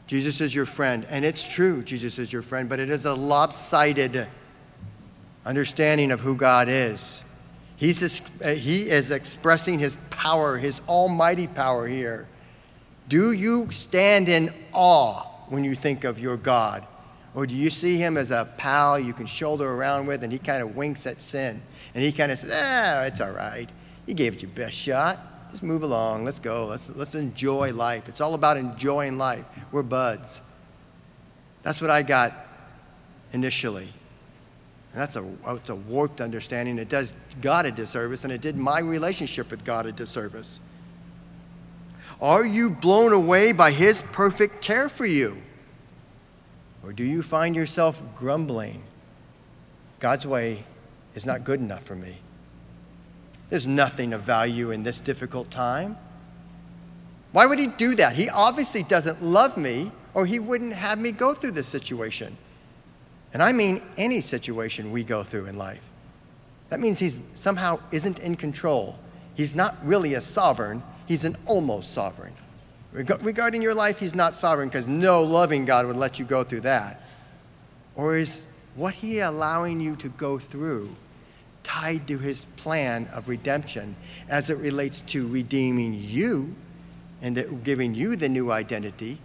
Jesus 0.07 0.41
is 0.41 0.55
your 0.55 0.67
friend. 0.67 1.07
And 1.11 1.25
it's 1.25 1.43
true, 1.43 1.83
Jesus 1.83 2.19
is 2.19 2.33
your 2.33 2.43
friend, 2.43 2.69
but 2.69 2.79
it 2.79 2.91
is 2.91 3.07
a 3.07 3.15
lopsided 3.15 4.27
understanding 5.45 6.11
of 6.11 6.21
who 6.21 6.37
God 6.37 6.69
is. 6.69 7.25
He's, 7.77 8.23
he 8.43 8.89
is 8.89 9.11
expressing 9.11 9.79
his 9.79 9.97
power, 10.11 10.57
his 10.57 10.81
almighty 10.89 11.47
power 11.47 11.87
here. 11.87 12.27
Do 13.09 13.33
you 13.33 13.71
stand 13.71 14.29
in 14.29 14.53
awe 14.73 15.23
when 15.49 15.63
you 15.63 15.75
think 15.75 16.05
of 16.05 16.19
your 16.19 16.37
God? 16.37 16.87
Or 17.35 17.47
do 17.47 17.55
you 17.55 17.69
see 17.69 17.99
him 17.99 18.17
as 18.17 18.31
a 18.31 18.49
pal 18.57 18.99
you 18.99 19.13
can 19.13 19.27
shoulder 19.27 19.71
around 19.71 20.07
with 20.07 20.25
and 20.25 20.33
he 20.33 20.39
kind 20.39 20.63
of 20.63 20.75
winks 20.75 21.07
at 21.07 21.21
sin? 21.21 21.61
And 21.95 22.03
he 22.03 22.11
kind 22.11 22.33
of 22.33 22.39
says, 22.39 22.51
ah, 22.53 23.03
it's 23.03 23.21
all 23.21 23.31
right. 23.31 23.69
You 24.07 24.15
gave 24.15 24.35
it 24.35 24.43
your 24.43 24.51
best 24.53 24.77
shot. 24.77 25.19
Just 25.51 25.63
move 25.63 25.83
along. 25.83 26.25
Let's 26.25 26.39
go. 26.39 26.67
Let's, 26.67 26.91
let's 26.91 27.15
enjoy 27.15 27.73
life. 27.73 28.09
It's 28.09 28.21
all 28.21 28.35
about 28.35 28.57
enjoying 28.57 29.19
life. 29.19 29.45
We're 29.73 29.83
buds. 29.83 30.41
That's 31.63 31.81
what 31.81 31.91
I 31.91 32.03
got 32.03 32.33
initially. 33.33 33.89
And 34.93 35.03
that's 35.03 35.17
a, 35.17 35.29
it's 35.49 35.69
a 35.69 35.75
warped 35.75 36.21
understanding. 36.21 36.79
It 36.79 36.89
does 36.89 37.13
God 37.41 37.67
a 37.67 37.73
disservice, 37.73 38.25
and 38.25 38.33
it 38.33 38.41
did 38.41 38.57
my 38.57 38.79
relationship 38.79 39.51
with 39.51 39.65
God 39.65 39.87
a 39.87 39.93
disservice. 39.93 40.61
Are 42.21 42.47
you 42.47 42.71
blown 42.71 43.13
away 43.13 43.53
by 43.53 43.73
His 43.73 44.01
perfect 44.01 44.63
care 44.63 44.89
for 44.89 45.05
you? 45.05 45.37
Or 46.83 46.93
do 46.93 47.05
you 47.05 47.23
find 47.23 47.55
yourself 47.57 48.01
grumbling? 48.17 48.83
God's 49.99 50.27
way 50.27 50.65
is 51.15 51.27
not 51.27 51.45
good 51.45 51.61
enough 51.61 51.83
for 51.85 51.97
me. 51.97 52.19
There's 53.51 53.67
nothing 53.67 54.13
of 54.13 54.23
value 54.23 54.71
in 54.71 54.83
this 54.83 54.99
difficult 54.99 55.51
time. 55.51 55.97
Why 57.33 57.47
would 57.47 57.59
He 57.59 57.69
do 57.69 57.95
that? 57.97 58.15
He 58.15 58.29
obviously 58.29 58.83
doesn't 58.83 59.23
love 59.23 59.57
me, 59.57 59.93
or 60.15 60.27
He 60.27 60.39
wouldn't 60.39 60.73
have 60.73 60.99
me 60.99 61.13
go 61.13 61.35
through 61.35 61.53
this 61.53 61.69
situation. 61.69 62.37
And 63.33 63.43
I 63.43 63.53
mean 63.53 63.83
any 63.97 64.21
situation 64.21 64.91
we 64.91 65.05
go 65.05 65.23
through 65.23 65.47
in 65.47 65.57
life. 65.57 65.83
That 66.71 66.81
means 66.81 66.99
He 66.99 67.11
somehow 67.35 67.79
isn't 67.93 68.19
in 68.21 68.37
control. 68.37 68.99
He's 69.35 69.55
not 69.55 69.77
really 69.85 70.15
a 70.15 70.21
sovereign, 70.21 70.83
He's 71.07 71.25
an 71.25 71.37
almost 71.47 71.93
sovereign. 71.93 72.33
Reg- 72.93 73.23
regarding 73.23 73.63
your 73.63 73.75
life, 73.75 74.01
He's 74.01 74.15
not 74.15 74.35
sovereign 74.35 74.69
because 74.69 74.89
no 74.89 75.23
loving 75.23 75.65
God 75.65 75.87
would 75.87 75.97
let 75.97 76.19
you 76.19 76.25
go 76.25 76.43
through 76.43 76.63
that. 76.63 77.03
Or 77.95 78.17
is 78.17 78.47
what 78.75 78.95
He 78.95 79.21
allowing 79.21 79.81
you 79.81 79.95
to 79.97 80.09
go 80.09 80.39
through 80.39 80.97
tied 81.67 82.07
to 82.07 82.17
His 82.17 82.45
plan 82.45 83.09
of 83.13 83.27
redemption 83.27 83.97
as 84.29 84.51
it 84.51 84.57
relates 84.59 85.01
to 85.01 85.27
redeeming 85.27 85.95
you 85.95 86.55
and 87.21 87.65
giving 87.65 87.93
you 87.93 88.15
the 88.15 88.29
new 88.29 88.53
identity, 88.53 89.19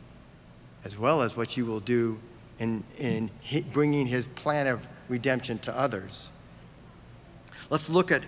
as 0.83 0.98
well 0.98 1.21
as 1.21 1.38
what 1.38 1.55
you 1.55 1.67
will 1.67 1.79
do 1.79 2.19
in, 2.57 2.83
in 2.98 3.29
bringing 3.71 4.07
His 4.07 4.25
plan 4.25 4.65
of 4.65 4.88
redemption 5.07 5.60
to 5.60 5.77
others? 5.77 6.29
Let's 7.69 7.89
look 7.89 8.12
at 8.12 8.24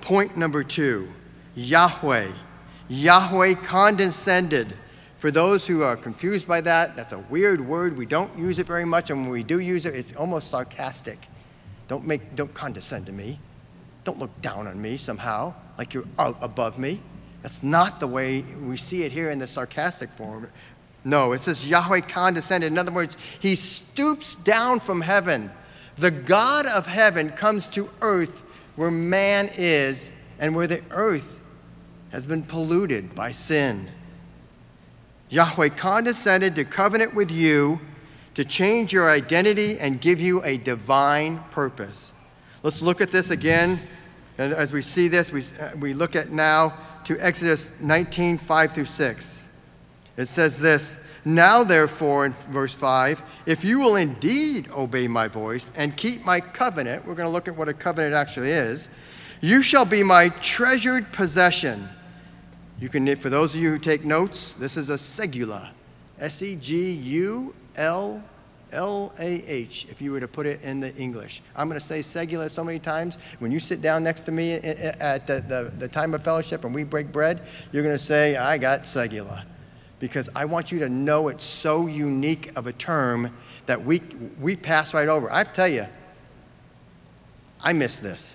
point 0.00 0.38
number 0.38 0.64
two 0.64 1.08
Yahweh 1.54 2.32
Yahweh 2.88 3.54
condescended. 3.54 4.74
For 5.18 5.30
those 5.30 5.66
who 5.66 5.82
are 5.82 5.96
confused 5.96 6.46
by 6.46 6.60
that, 6.62 6.96
that's 6.96 7.12
a 7.12 7.18
weird 7.18 7.66
word. 7.66 7.96
We 7.96 8.04
don't 8.06 8.38
use 8.38 8.58
it 8.58 8.66
very 8.66 8.84
much, 8.84 9.10
and 9.10 9.22
when 9.22 9.30
we 9.30 9.42
do 9.42 9.58
use 9.58 9.86
it, 9.86 9.94
it's 9.94 10.12
almost 10.12 10.48
sarcastic. 10.48 11.26
Don't, 11.88 12.06
make, 12.06 12.34
don't 12.34 12.52
condescend 12.54 13.06
to 13.06 13.12
me. 13.12 13.38
Don't 14.04 14.18
look 14.18 14.40
down 14.40 14.66
on 14.66 14.80
me 14.80 14.96
somehow, 14.96 15.54
like 15.78 15.94
you're 15.94 16.04
above 16.18 16.78
me. 16.78 17.00
That's 17.42 17.62
not 17.62 18.00
the 18.00 18.06
way 18.06 18.42
we 18.42 18.76
see 18.76 19.02
it 19.02 19.12
here 19.12 19.30
in 19.30 19.38
the 19.38 19.46
sarcastic 19.46 20.10
form. 20.12 20.50
No, 21.04 21.32
it 21.32 21.42
says 21.42 21.68
Yahweh 21.68 22.00
condescended. 22.00 22.68
In 22.68 22.78
other 22.78 22.92
words, 22.92 23.16
he 23.40 23.54
stoops 23.54 24.34
down 24.34 24.80
from 24.80 25.02
heaven. 25.02 25.50
The 25.98 26.10
God 26.10 26.66
of 26.66 26.86
heaven 26.86 27.30
comes 27.30 27.66
to 27.68 27.90
earth 28.00 28.42
where 28.76 28.90
man 28.90 29.50
is 29.56 30.10
and 30.38 30.54
where 30.54 30.66
the 30.66 30.82
earth 30.90 31.38
has 32.10 32.26
been 32.26 32.42
polluted 32.42 33.14
by 33.14 33.32
sin. 33.32 33.90
Yahweh 35.28 35.68
condescended 35.70 36.54
to 36.54 36.64
covenant 36.64 37.14
with 37.14 37.30
you 37.30 37.80
to 38.34 38.44
change 38.44 38.92
your 38.92 39.10
identity 39.10 39.78
and 39.78 40.00
give 40.00 40.20
you 40.20 40.42
a 40.44 40.56
divine 40.56 41.38
purpose. 41.50 42.12
Let's 42.62 42.82
look 42.82 43.00
at 43.00 43.10
this 43.10 43.30
again. 43.30 43.80
And 44.38 44.52
as 44.52 44.72
we 44.72 44.82
see 44.82 45.08
this, 45.08 45.30
we, 45.30 45.42
we 45.78 45.94
look 45.94 46.16
at 46.16 46.30
now 46.30 46.76
to 47.04 47.18
Exodus 47.20 47.70
19 47.80 48.38
5 48.38 48.72
through 48.72 48.84
6. 48.86 49.48
It 50.16 50.26
says 50.26 50.58
this 50.58 50.98
Now, 51.24 51.64
therefore, 51.64 52.26
in 52.26 52.32
verse 52.50 52.74
5, 52.74 53.22
if 53.46 53.64
you 53.64 53.80
will 53.80 53.96
indeed 53.96 54.68
obey 54.70 55.06
my 55.08 55.28
voice 55.28 55.70
and 55.76 55.96
keep 55.96 56.24
my 56.24 56.40
covenant, 56.40 57.06
we're 57.06 57.14
going 57.14 57.28
to 57.28 57.32
look 57.32 57.48
at 57.48 57.56
what 57.56 57.68
a 57.68 57.74
covenant 57.74 58.14
actually 58.14 58.50
is, 58.50 58.88
you 59.40 59.62
shall 59.62 59.84
be 59.84 60.02
my 60.02 60.30
treasured 60.30 61.12
possession. 61.12 61.88
You 62.80 62.88
can, 62.88 63.14
for 63.16 63.30
those 63.30 63.54
of 63.54 63.60
you 63.60 63.70
who 63.70 63.78
take 63.78 64.04
notes, 64.04 64.54
this 64.54 64.76
is 64.76 64.90
a 64.90 64.94
segula. 64.94 65.70
S 66.18 66.42
E 66.42 66.56
G 66.56 66.92
U 66.92 67.54
L 67.76 68.22
L 68.72 69.12
A 69.18 69.42
H, 69.46 69.86
if 69.90 70.02
you 70.02 70.10
were 70.10 70.20
to 70.20 70.26
put 70.26 70.46
it 70.46 70.60
in 70.62 70.80
the 70.80 70.94
English. 70.96 71.42
I'm 71.54 71.68
going 71.68 71.78
to 71.78 71.84
say 71.84 72.00
segula 72.00 72.50
so 72.50 72.64
many 72.64 72.80
times. 72.80 73.18
When 73.38 73.52
you 73.52 73.60
sit 73.60 73.80
down 73.80 74.02
next 74.02 74.24
to 74.24 74.32
me 74.32 74.54
at 74.54 75.26
the, 75.26 75.44
the, 75.46 75.72
the 75.78 75.88
time 75.88 76.12
of 76.12 76.24
fellowship 76.24 76.64
and 76.64 76.74
we 76.74 76.82
break 76.82 77.12
bread, 77.12 77.42
you're 77.70 77.84
going 77.84 77.94
to 77.94 78.04
say, 78.04 78.36
I 78.36 78.58
got 78.58 78.82
segula. 78.82 79.44
Because 80.00 80.28
I 80.34 80.44
want 80.44 80.72
you 80.72 80.80
to 80.80 80.88
know 80.88 81.28
it's 81.28 81.44
so 81.44 81.86
unique 81.86 82.50
of 82.56 82.66
a 82.66 82.72
term 82.72 83.32
that 83.66 83.84
we, 83.84 84.02
we 84.40 84.56
pass 84.56 84.92
right 84.92 85.08
over. 85.08 85.32
I 85.32 85.44
tell 85.44 85.68
you, 85.68 85.86
I 87.60 87.72
miss 87.72 88.00
this. 88.00 88.34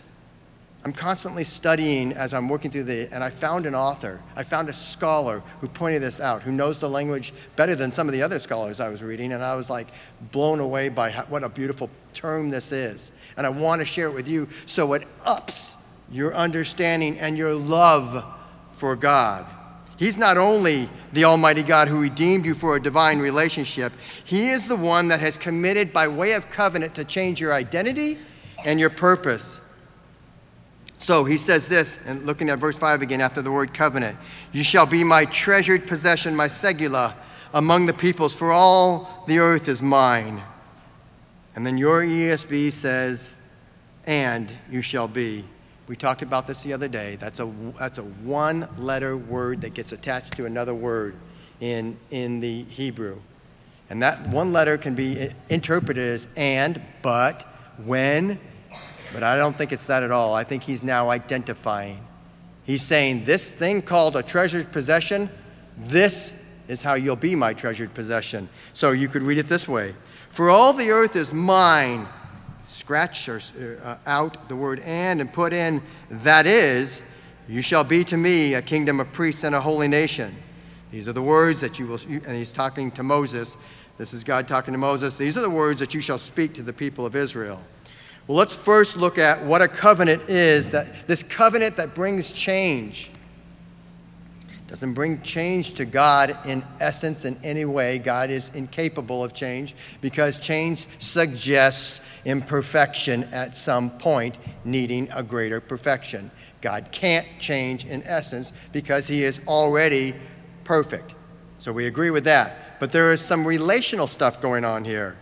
I'm 0.85 0.93
constantly 0.93 1.43
studying 1.43 2.13
as 2.13 2.33
I'm 2.33 2.47
working 2.47 2.71
through 2.71 2.85
the, 2.85 3.13
and 3.13 3.21
I 3.21 3.29
found 3.29 3.65
an 3.65 3.75
author, 3.75 4.21
I 4.35 4.43
found 4.43 4.69
a 4.69 4.73
scholar 4.73 5.43
who 5.59 5.67
pointed 5.67 6.01
this 6.01 6.21
out, 6.21 6.41
who 6.41 6.53
knows 6.53 6.79
the 6.79 6.89
language 6.89 7.33
better 7.57 7.75
than 7.75 7.91
some 7.91 8.07
of 8.07 8.13
the 8.13 8.21
other 8.21 8.39
scholars 8.39 8.79
I 8.79 8.87
was 8.87 9.03
reading, 9.03 9.33
and 9.33 9.43
I 9.43 9.55
was 9.55 9.69
like 9.69 9.89
blown 10.31 10.61
away 10.61 10.87
by 10.87 11.11
how, 11.11 11.25
what 11.25 11.43
a 11.43 11.49
beautiful 11.49 11.89
term 12.13 12.49
this 12.49 12.71
is. 12.71 13.11
And 13.35 13.45
I 13.45 13.49
want 13.49 13.79
to 13.79 13.85
share 13.85 14.07
it 14.07 14.13
with 14.13 14.27
you 14.27 14.47
so 14.65 14.93
it 14.93 15.05
ups 15.25 15.75
your 16.09 16.33
understanding 16.33 17.19
and 17.19 17.37
your 17.37 17.53
love 17.53 18.23
for 18.77 18.95
God. 18.95 19.45
He's 19.97 20.15
not 20.15 20.37
only 20.37 20.89
the 21.11 21.25
Almighty 21.25 21.61
God 21.61 21.89
who 21.89 21.99
redeemed 21.99 22.45
you 22.45 22.55
for 22.55 22.77
a 22.77 22.81
divine 22.81 23.19
relationship, 23.19 23.91
He 24.23 24.47
is 24.47 24.65
the 24.65 24.77
one 24.77 25.09
that 25.09 25.19
has 25.19 25.35
committed 25.35 25.91
by 25.91 26.07
way 26.07 26.31
of 26.31 26.49
covenant 26.49 26.95
to 26.95 27.03
change 27.03 27.41
your 27.41 27.53
identity 27.53 28.17
and 28.63 28.79
your 28.79 28.89
purpose. 28.89 29.59
So 30.99 31.23
he 31.23 31.37
says 31.37 31.69
this, 31.69 31.97
and 32.05 32.25
looking 32.25 32.49
at 32.49 32.59
verse 32.59 32.75
5 32.75 33.01
again 33.01 33.21
after 33.21 33.41
the 33.41 33.51
word 33.51 33.73
covenant 33.73 34.17
You 34.51 34.63
shall 34.63 34.85
be 34.85 35.03
my 35.03 35.25
treasured 35.25 35.87
possession, 35.87 36.35
my 36.35 36.47
segula, 36.47 37.13
among 37.53 37.85
the 37.85 37.93
peoples, 37.93 38.35
for 38.35 38.51
all 38.51 39.23
the 39.25 39.39
earth 39.39 39.67
is 39.67 39.81
mine. 39.81 40.43
And 41.55 41.65
then 41.65 41.77
your 41.77 42.01
ESV 42.01 42.73
says, 42.73 43.35
And 44.05 44.51
you 44.69 44.81
shall 44.81 45.07
be. 45.07 45.45
We 45.87 45.95
talked 45.95 46.21
about 46.21 46.45
this 46.45 46.61
the 46.61 46.73
other 46.73 46.87
day. 46.87 47.15
That's 47.15 47.39
a, 47.39 47.51
that's 47.79 47.97
a 47.97 48.03
one 48.03 48.67
letter 48.77 49.17
word 49.17 49.61
that 49.61 49.73
gets 49.73 49.91
attached 49.91 50.33
to 50.33 50.45
another 50.45 50.75
word 50.75 51.15
in, 51.61 51.97
in 52.11 52.41
the 52.41 52.63
Hebrew. 52.63 53.19
And 53.89 54.03
that 54.03 54.27
one 54.27 54.53
letter 54.53 54.77
can 54.77 54.93
be 54.93 55.29
interpreted 55.49 56.03
as 56.03 56.27
and, 56.35 56.79
but, 57.01 57.41
when, 57.83 58.39
but 59.13 59.23
I 59.23 59.37
don't 59.37 59.57
think 59.57 59.71
it's 59.71 59.87
that 59.87 60.03
at 60.03 60.11
all. 60.11 60.33
I 60.33 60.43
think 60.43 60.63
he's 60.63 60.83
now 60.83 61.09
identifying. 61.09 62.05
He's 62.63 62.83
saying, 62.83 63.25
This 63.25 63.51
thing 63.51 63.81
called 63.81 64.15
a 64.15 64.23
treasured 64.23 64.71
possession, 64.71 65.29
this 65.77 66.35
is 66.67 66.81
how 66.81 66.93
you'll 66.93 67.15
be 67.15 67.35
my 67.35 67.53
treasured 67.53 67.93
possession. 67.93 68.47
So 68.73 68.91
you 68.91 69.07
could 69.07 69.23
read 69.23 69.39
it 69.39 69.47
this 69.49 69.67
way 69.67 69.95
For 70.29 70.49
all 70.49 70.73
the 70.73 70.91
earth 70.91 71.15
is 71.15 71.33
mine. 71.33 72.07
Scratch 72.67 73.27
or, 73.27 73.41
uh, 73.83 73.97
out 74.05 74.47
the 74.47 74.55
word 74.55 74.79
and 74.81 75.19
and 75.19 75.33
put 75.33 75.53
in, 75.53 75.81
that 76.11 76.45
is, 76.45 77.01
you 77.47 77.63
shall 77.63 77.83
be 77.83 78.03
to 78.03 78.15
me 78.15 78.53
a 78.53 78.61
kingdom 78.61 78.99
of 78.99 79.11
priests 79.11 79.43
and 79.43 79.55
a 79.55 79.61
holy 79.61 79.87
nation. 79.87 80.35
These 80.91 81.07
are 81.07 81.13
the 81.13 81.21
words 81.21 81.61
that 81.61 81.79
you 81.79 81.87
will, 81.87 81.99
and 82.07 82.35
he's 82.37 82.51
talking 82.51 82.91
to 82.91 83.01
Moses. 83.01 83.57
This 83.97 84.13
is 84.13 84.23
God 84.23 84.47
talking 84.47 84.71
to 84.71 84.77
Moses. 84.77 85.17
These 85.17 85.35
are 85.35 85.41
the 85.41 85.49
words 85.49 85.79
that 85.79 85.95
you 85.95 86.01
shall 86.01 86.19
speak 86.19 86.53
to 86.53 86.61
the 86.61 86.73
people 86.73 87.07
of 87.07 87.15
Israel. 87.15 87.59
Well, 88.29 88.37
let's 88.37 88.53
first 88.53 88.95
look 88.95 89.17
at 89.17 89.43
what 89.43 89.63
a 89.63 89.67
covenant 89.67 90.29
is 90.29 90.69
that 90.69 91.07
this 91.07 91.23
covenant 91.23 91.77
that 91.77 91.95
brings 91.95 92.31
change 92.31 93.09
doesn't 94.67 94.93
bring 94.93 95.23
change 95.23 95.73
to 95.73 95.85
God 95.85 96.37
in 96.45 96.63
essence 96.79 97.25
in 97.25 97.39
any 97.43 97.65
way. 97.65 97.97
God 97.97 98.29
is 98.29 98.49
incapable 98.49 99.23
of 99.23 99.33
change 99.33 99.73
because 99.99 100.37
change 100.37 100.85
suggests 100.99 102.01
imperfection 102.23 103.23
at 103.33 103.55
some 103.55 103.89
point, 103.89 104.37
needing 104.63 105.09
a 105.11 105.23
greater 105.23 105.59
perfection. 105.59 106.29
God 106.61 106.89
can't 106.91 107.25
change 107.39 107.85
in 107.85 108.03
essence 108.03 108.53
because 108.71 109.07
he 109.07 109.23
is 109.23 109.41
already 109.47 110.13
perfect. 110.65 111.15
So 111.57 111.73
we 111.73 111.87
agree 111.87 112.11
with 112.11 112.25
that. 112.25 112.79
But 112.79 112.91
there 112.91 113.11
is 113.11 113.21
some 113.21 113.43
relational 113.43 114.05
stuff 114.05 114.39
going 114.39 114.65
on 114.65 114.85
here. 114.85 115.17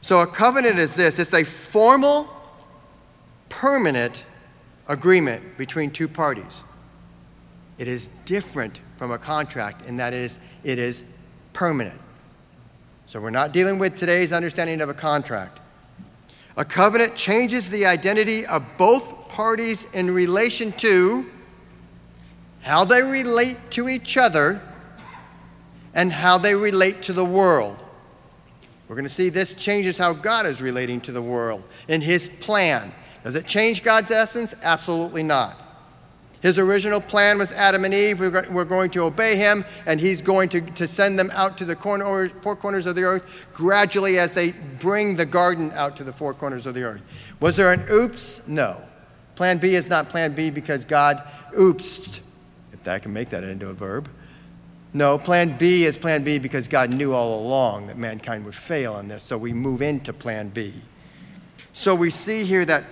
So 0.00 0.20
a 0.20 0.26
covenant 0.26 0.78
is 0.78 0.94
this 0.94 1.18
it's 1.18 1.34
a 1.34 1.44
formal, 1.44 2.28
permanent 3.48 4.24
agreement 4.88 5.58
between 5.58 5.90
two 5.90 6.08
parties. 6.08 6.64
It 7.78 7.88
is 7.88 8.08
different 8.24 8.80
from 8.98 9.10
a 9.10 9.18
contract 9.18 9.86
in 9.86 9.96
that 9.96 10.12
it 10.12 10.20
is, 10.20 10.38
it 10.64 10.78
is 10.78 11.04
permanent. 11.52 11.98
So 13.06 13.20
we're 13.20 13.30
not 13.30 13.52
dealing 13.52 13.78
with 13.78 13.96
today's 13.96 14.32
understanding 14.32 14.80
of 14.80 14.88
a 14.88 14.94
contract. 14.94 15.58
A 16.56 16.64
covenant 16.64 17.16
changes 17.16 17.68
the 17.70 17.86
identity 17.86 18.44
of 18.46 18.64
both 18.76 19.28
parties 19.28 19.86
in 19.92 20.10
relation 20.10 20.72
to 20.72 21.26
how 22.60 22.84
they 22.84 23.02
relate 23.02 23.56
to 23.70 23.88
each 23.88 24.16
other 24.16 24.60
and 25.94 26.12
how 26.12 26.38
they 26.38 26.54
relate 26.54 27.02
to 27.02 27.12
the 27.12 27.24
world. 27.24 27.82
We're 28.90 28.96
going 28.96 29.04
to 29.04 29.08
see 29.08 29.28
this 29.28 29.54
changes 29.54 29.96
how 29.96 30.12
God 30.12 30.46
is 30.46 30.60
relating 30.60 31.00
to 31.02 31.12
the 31.12 31.22
world 31.22 31.62
in 31.86 32.00
His 32.00 32.26
plan. 32.26 32.92
Does 33.22 33.36
it 33.36 33.46
change 33.46 33.84
God's 33.84 34.10
essence? 34.10 34.52
Absolutely 34.64 35.22
not. 35.22 35.56
His 36.40 36.58
original 36.58 37.00
plan 37.00 37.38
was 37.38 37.52
Adam 37.52 37.84
and 37.84 37.94
Eve. 37.94 38.18
We're 38.18 38.64
going 38.64 38.90
to 38.90 39.04
obey 39.04 39.36
him, 39.36 39.64
and 39.86 40.00
he's 40.00 40.20
going 40.20 40.48
to, 40.48 40.60
to 40.62 40.88
send 40.88 41.16
them 41.16 41.30
out 41.34 41.56
to 41.58 41.64
the 41.64 41.76
corner, 41.76 42.30
four 42.40 42.56
corners 42.56 42.86
of 42.86 42.96
the 42.96 43.04
earth 43.04 43.46
gradually 43.54 44.18
as 44.18 44.32
they 44.32 44.50
bring 44.80 45.14
the 45.14 45.26
garden 45.26 45.70
out 45.76 45.94
to 45.98 46.02
the 46.02 46.12
four 46.12 46.34
corners 46.34 46.66
of 46.66 46.74
the 46.74 46.82
earth. 46.82 47.02
Was 47.38 47.54
there 47.54 47.70
an 47.70 47.86
oops? 47.92 48.40
No. 48.48 48.82
Plan 49.36 49.58
B 49.58 49.76
is 49.76 49.88
not 49.88 50.08
plan 50.08 50.32
B 50.32 50.50
because 50.50 50.84
God 50.84 51.22
oopsed, 51.52 52.20
if 52.72 52.88
I 52.88 52.98
can 52.98 53.12
make 53.12 53.28
that 53.30 53.44
into 53.44 53.68
a 53.68 53.74
verb. 53.74 54.10
No, 54.92 55.18
plan 55.18 55.56
B 55.56 55.84
is 55.84 55.96
plan 55.96 56.24
B 56.24 56.38
because 56.38 56.66
God 56.66 56.90
knew 56.92 57.14
all 57.14 57.40
along 57.46 57.86
that 57.86 57.96
mankind 57.96 58.44
would 58.44 58.54
fail 58.54 58.98
in 58.98 59.08
this, 59.08 59.22
so 59.22 59.38
we 59.38 59.52
move 59.52 59.82
into 59.82 60.12
plan 60.12 60.48
B. 60.48 60.74
So 61.72 61.94
we 61.94 62.10
see 62.10 62.44
here 62.44 62.64
that 62.64 62.84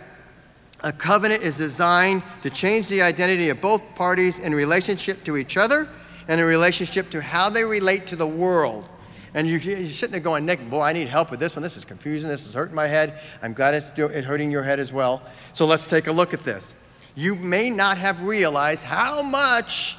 a 0.81 0.93
covenant 0.93 1.43
is 1.43 1.57
designed 1.57 2.23
to 2.45 2.51
change 2.51 2.87
the 2.87 3.03
identity 3.03 3.49
of 3.49 3.61
both 3.61 3.83
parties 3.97 4.39
in 4.39 4.55
relationship 4.55 5.25
to 5.25 5.37
each 5.37 5.57
other 5.57 5.89
and 6.29 6.41
in 6.41 6.47
relationship 6.47 7.11
to 7.11 7.21
how 7.21 7.51
they 7.51 7.65
relate 7.65 8.07
to 8.07 8.17
the 8.17 8.27
world. 8.27 8.89
And 9.35 9.49
you're, 9.49 9.61
sitting 9.61 10.13
there 10.13 10.21
going, 10.21 10.47
Nick, 10.47 10.71
boy, 10.71 10.83
I 10.83 10.93
need 10.93 11.09
help 11.09 11.31
with 11.31 11.41
this 11.41 11.57
one. 11.57 11.63
This 11.63 11.77
is 11.77 11.85
confusing. 11.85 12.29
This 12.29 12.47
is 12.47 12.55
hurting 12.55 12.75
my 12.75 12.87
head. 12.87 13.19
I'm 13.43 13.53
glad 13.53 13.75
it's, 13.75 13.87
hurting 14.25 14.51
your 14.51 14.63
head 14.63 14.79
as 14.79 14.93
well. 14.93 15.23
So 15.53 15.67
let's 15.67 15.87
take 15.87 16.07
a 16.07 16.13
look 16.13 16.33
at 16.33 16.45
this. 16.45 16.75
You 17.15 17.35
may 17.35 17.71
not 17.71 17.99
have 17.99 18.23
realized 18.23 18.85
how 18.85 19.23
much 19.23 19.97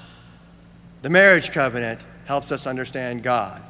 the 1.02 1.10
marriage 1.10 1.52
covenant 1.52 2.02
helps 2.26 2.52
us 2.52 2.68
understand 2.68 3.24
God. 3.24 3.62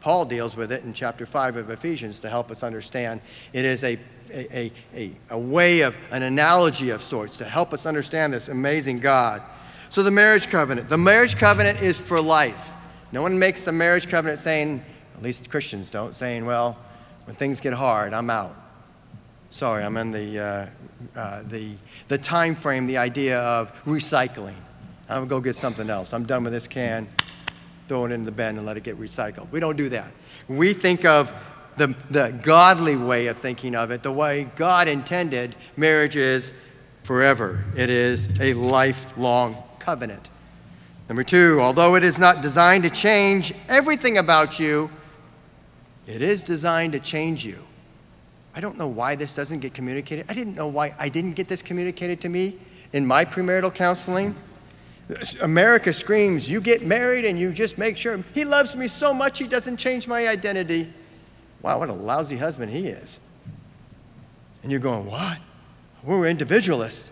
Paul 0.00 0.24
deals 0.24 0.56
with 0.56 0.72
it 0.72 0.82
in 0.82 0.92
chapter 0.92 1.26
5 1.26 1.56
of 1.56 1.70
Ephesians 1.70 2.20
to 2.20 2.28
help 2.28 2.50
us 2.50 2.64
understand. 2.64 3.20
It 3.52 3.64
is 3.64 3.84
a, 3.84 3.98
a, 4.32 4.72
a, 4.94 5.12
a 5.30 5.38
way 5.38 5.82
of 5.82 5.94
an 6.10 6.24
analogy 6.24 6.90
of 6.90 7.02
sorts 7.02 7.38
to 7.38 7.44
help 7.44 7.72
us 7.72 7.86
understand 7.86 8.32
this 8.32 8.48
amazing 8.48 8.98
God. 8.98 9.42
So, 9.90 10.02
the 10.02 10.10
marriage 10.10 10.48
covenant. 10.48 10.88
The 10.88 10.98
marriage 10.98 11.36
covenant 11.36 11.80
is 11.80 11.98
for 11.98 12.20
life. 12.20 12.70
No 13.12 13.22
one 13.22 13.38
makes 13.38 13.66
a 13.66 13.72
marriage 13.72 14.08
covenant 14.08 14.38
saying, 14.40 14.82
at 15.14 15.22
least 15.22 15.50
Christians 15.50 15.90
don't, 15.90 16.16
saying, 16.16 16.46
well, 16.46 16.78
when 17.26 17.36
things 17.36 17.60
get 17.60 17.74
hard, 17.74 18.12
I'm 18.14 18.30
out. 18.30 18.56
Sorry, 19.50 19.84
I'm 19.84 19.96
in 19.98 20.10
the, 20.10 20.38
uh, 20.38 20.66
uh, 21.14 21.42
the, 21.46 21.74
the 22.08 22.18
time 22.18 22.54
frame, 22.54 22.86
the 22.86 22.96
idea 22.96 23.38
of 23.38 23.72
recycling. 23.84 24.56
I'm 25.12 25.22
to 25.22 25.28
go 25.28 25.40
get 25.40 25.56
something 25.56 25.90
else. 25.90 26.12
I'm 26.12 26.24
done 26.24 26.44
with 26.44 26.52
this 26.52 26.66
can. 26.66 27.08
Throw 27.88 28.04
it 28.06 28.12
in 28.12 28.24
the 28.24 28.32
bin 28.32 28.56
and 28.56 28.66
let 28.66 28.76
it 28.76 28.82
get 28.82 28.98
recycled. 28.98 29.50
We 29.50 29.60
don't 29.60 29.76
do 29.76 29.88
that. 29.90 30.12
We 30.48 30.72
think 30.72 31.04
of 31.04 31.32
the, 31.76 31.94
the 32.10 32.38
godly 32.42 32.96
way 32.96 33.26
of 33.26 33.38
thinking 33.38 33.74
of 33.74 33.90
it, 33.90 34.02
the 34.02 34.12
way 34.12 34.44
God 34.56 34.88
intended 34.88 35.56
marriage 35.76 36.16
is 36.16 36.52
forever. 37.02 37.64
It 37.76 37.90
is 37.90 38.28
a 38.40 38.54
lifelong 38.54 39.62
covenant. 39.78 40.30
Number 41.08 41.24
two, 41.24 41.60
although 41.60 41.94
it 41.94 42.04
is 42.04 42.18
not 42.18 42.40
designed 42.40 42.84
to 42.84 42.90
change 42.90 43.52
everything 43.68 44.18
about 44.18 44.58
you, 44.58 44.90
it 46.06 46.22
is 46.22 46.42
designed 46.42 46.92
to 46.92 47.00
change 47.00 47.44
you. 47.44 47.58
I 48.54 48.60
don't 48.60 48.76
know 48.76 48.88
why 48.88 49.14
this 49.14 49.34
doesn't 49.34 49.60
get 49.60 49.74
communicated. 49.74 50.26
I 50.28 50.34
didn't 50.34 50.54
know 50.54 50.68
why 50.68 50.94
I 50.98 51.08
didn't 51.08 51.32
get 51.32 51.48
this 51.48 51.62
communicated 51.62 52.20
to 52.22 52.28
me 52.28 52.58
in 52.92 53.06
my 53.06 53.24
premarital 53.24 53.74
counseling. 53.74 54.34
America 55.40 55.92
screams, 55.92 56.48
you 56.48 56.60
get 56.60 56.82
married 56.82 57.24
and 57.24 57.38
you 57.38 57.52
just 57.52 57.76
make 57.76 57.96
sure 57.96 58.22
he 58.34 58.44
loves 58.44 58.76
me 58.76 58.88
so 58.88 59.12
much 59.12 59.38
he 59.38 59.46
doesn't 59.46 59.76
change 59.76 60.06
my 60.06 60.28
identity. 60.28 60.92
Wow, 61.60 61.78
what 61.78 61.90
a 61.90 61.94
lousy 61.94 62.36
husband 62.36 62.72
he 62.72 62.88
is. 62.88 63.18
And 64.62 64.70
you're 64.70 64.80
going, 64.80 65.06
what? 65.06 65.38
We're 66.02 66.26
individualists. 66.26 67.10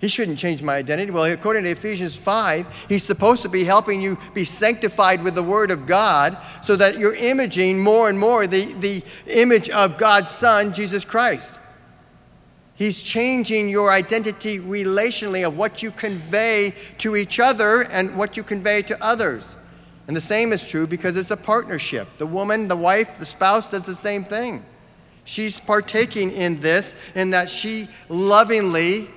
He 0.00 0.08
shouldn't 0.08 0.38
change 0.38 0.62
my 0.62 0.76
identity. 0.76 1.10
Well, 1.10 1.24
according 1.24 1.64
to 1.64 1.70
Ephesians 1.70 2.16
5, 2.16 2.86
he's 2.88 3.04
supposed 3.04 3.42
to 3.42 3.48
be 3.48 3.64
helping 3.64 4.02
you 4.02 4.18
be 4.34 4.44
sanctified 4.44 5.22
with 5.22 5.34
the 5.34 5.42
Word 5.42 5.70
of 5.70 5.86
God 5.86 6.36
so 6.62 6.76
that 6.76 6.98
you're 6.98 7.14
imaging 7.14 7.80
more 7.80 8.08
and 8.08 8.18
more 8.18 8.46
the, 8.46 8.72
the 8.74 9.02
image 9.28 9.70
of 9.70 9.96
God's 9.96 10.30
Son, 10.30 10.74
Jesus 10.74 11.04
Christ. 11.04 11.58
He's 12.76 13.02
changing 13.02 13.68
your 13.68 13.92
identity 13.92 14.58
relationally 14.58 15.46
of 15.46 15.56
what 15.56 15.82
you 15.82 15.90
convey 15.90 16.74
to 16.98 17.14
each 17.14 17.38
other 17.38 17.82
and 17.82 18.16
what 18.16 18.36
you 18.36 18.42
convey 18.42 18.82
to 18.82 19.02
others. 19.02 19.56
And 20.06 20.16
the 20.16 20.20
same 20.20 20.52
is 20.52 20.64
true 20.64 20.86
because 20.86 21.16
it's 21.16 21.30
a 21.30 21.36
partnership. 21.36 22.08
The 22.18 22.26
woman, 22.26 22.68
the 22.68 22.76
wife, 22.76 23.18
the 23.18 23.26
spouse 23.26 23.70
does 23.70 23.86
the 23.86 23.94
same 23.94 24.24
thing. 24.24 24.64
She's 25.24 25.58
partaking 25.58 26.32
in 26.32 26.60
this, 26.60 26.94
in 27.14 27.30
that 27.30 27.48
she 27.48 27.88
lovingly 28.08 29.08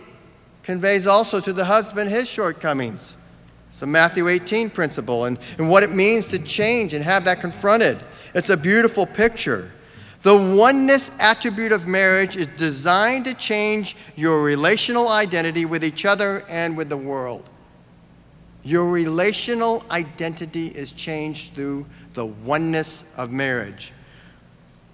conveys 0.64 1.08
also 1.08 1.40
to 1.40 1.52
the 1.52 1.66
husband 1.66 2.10
his 2.10 2.30
shortcomings. 2.30 3.18
It's 3.70 3.82
a 3.82 3.86
Matthew 3.86 4.28
18 4.28 4.70
principle 4.70 5.26
and, 5.26 5.38
and 5.58 5.70
what 5.70 5.84
it 5.84 5.92
means 5.92 6.28
to 6.28 6.40
change 6.40 6.94
and 6.94 7.04
have 7.04 7.26
that 7.26 7.42
confronted. 7.42 8.00
It's 8.34 8.50
a 8.50 8.58
beautiful 8.58 9.06
picture. 9.06 9.72
The 10.28 10.36
oneness 10.36 11.10
attribute 11.20 11.72
of 11.72 11.88
marriage 11.88 12.36
is 12.36 12.48
designed 12.58 13.24
to 13.24 13.34
change 13.34 13.96
your 14.18 14.44
relational 14.44 15.08
identity 15.08 15.64
with 15.64 15.86
each 15.86 16.04
other 16.04 16.44
and 16.50 16.76
with 16.76 16.90
the 16.90 16.98
world. 16.98 17.50
Your 18.62 18.90
relational 18.90 19.86
identity 19.90 20.68
is 20.68 20.92
changed 20.92 21.54
through 21.54 21.86
the 22.14 22.26
oneness 22.26 23.06
of 23.16 23.32
marriage. 23.32 23.94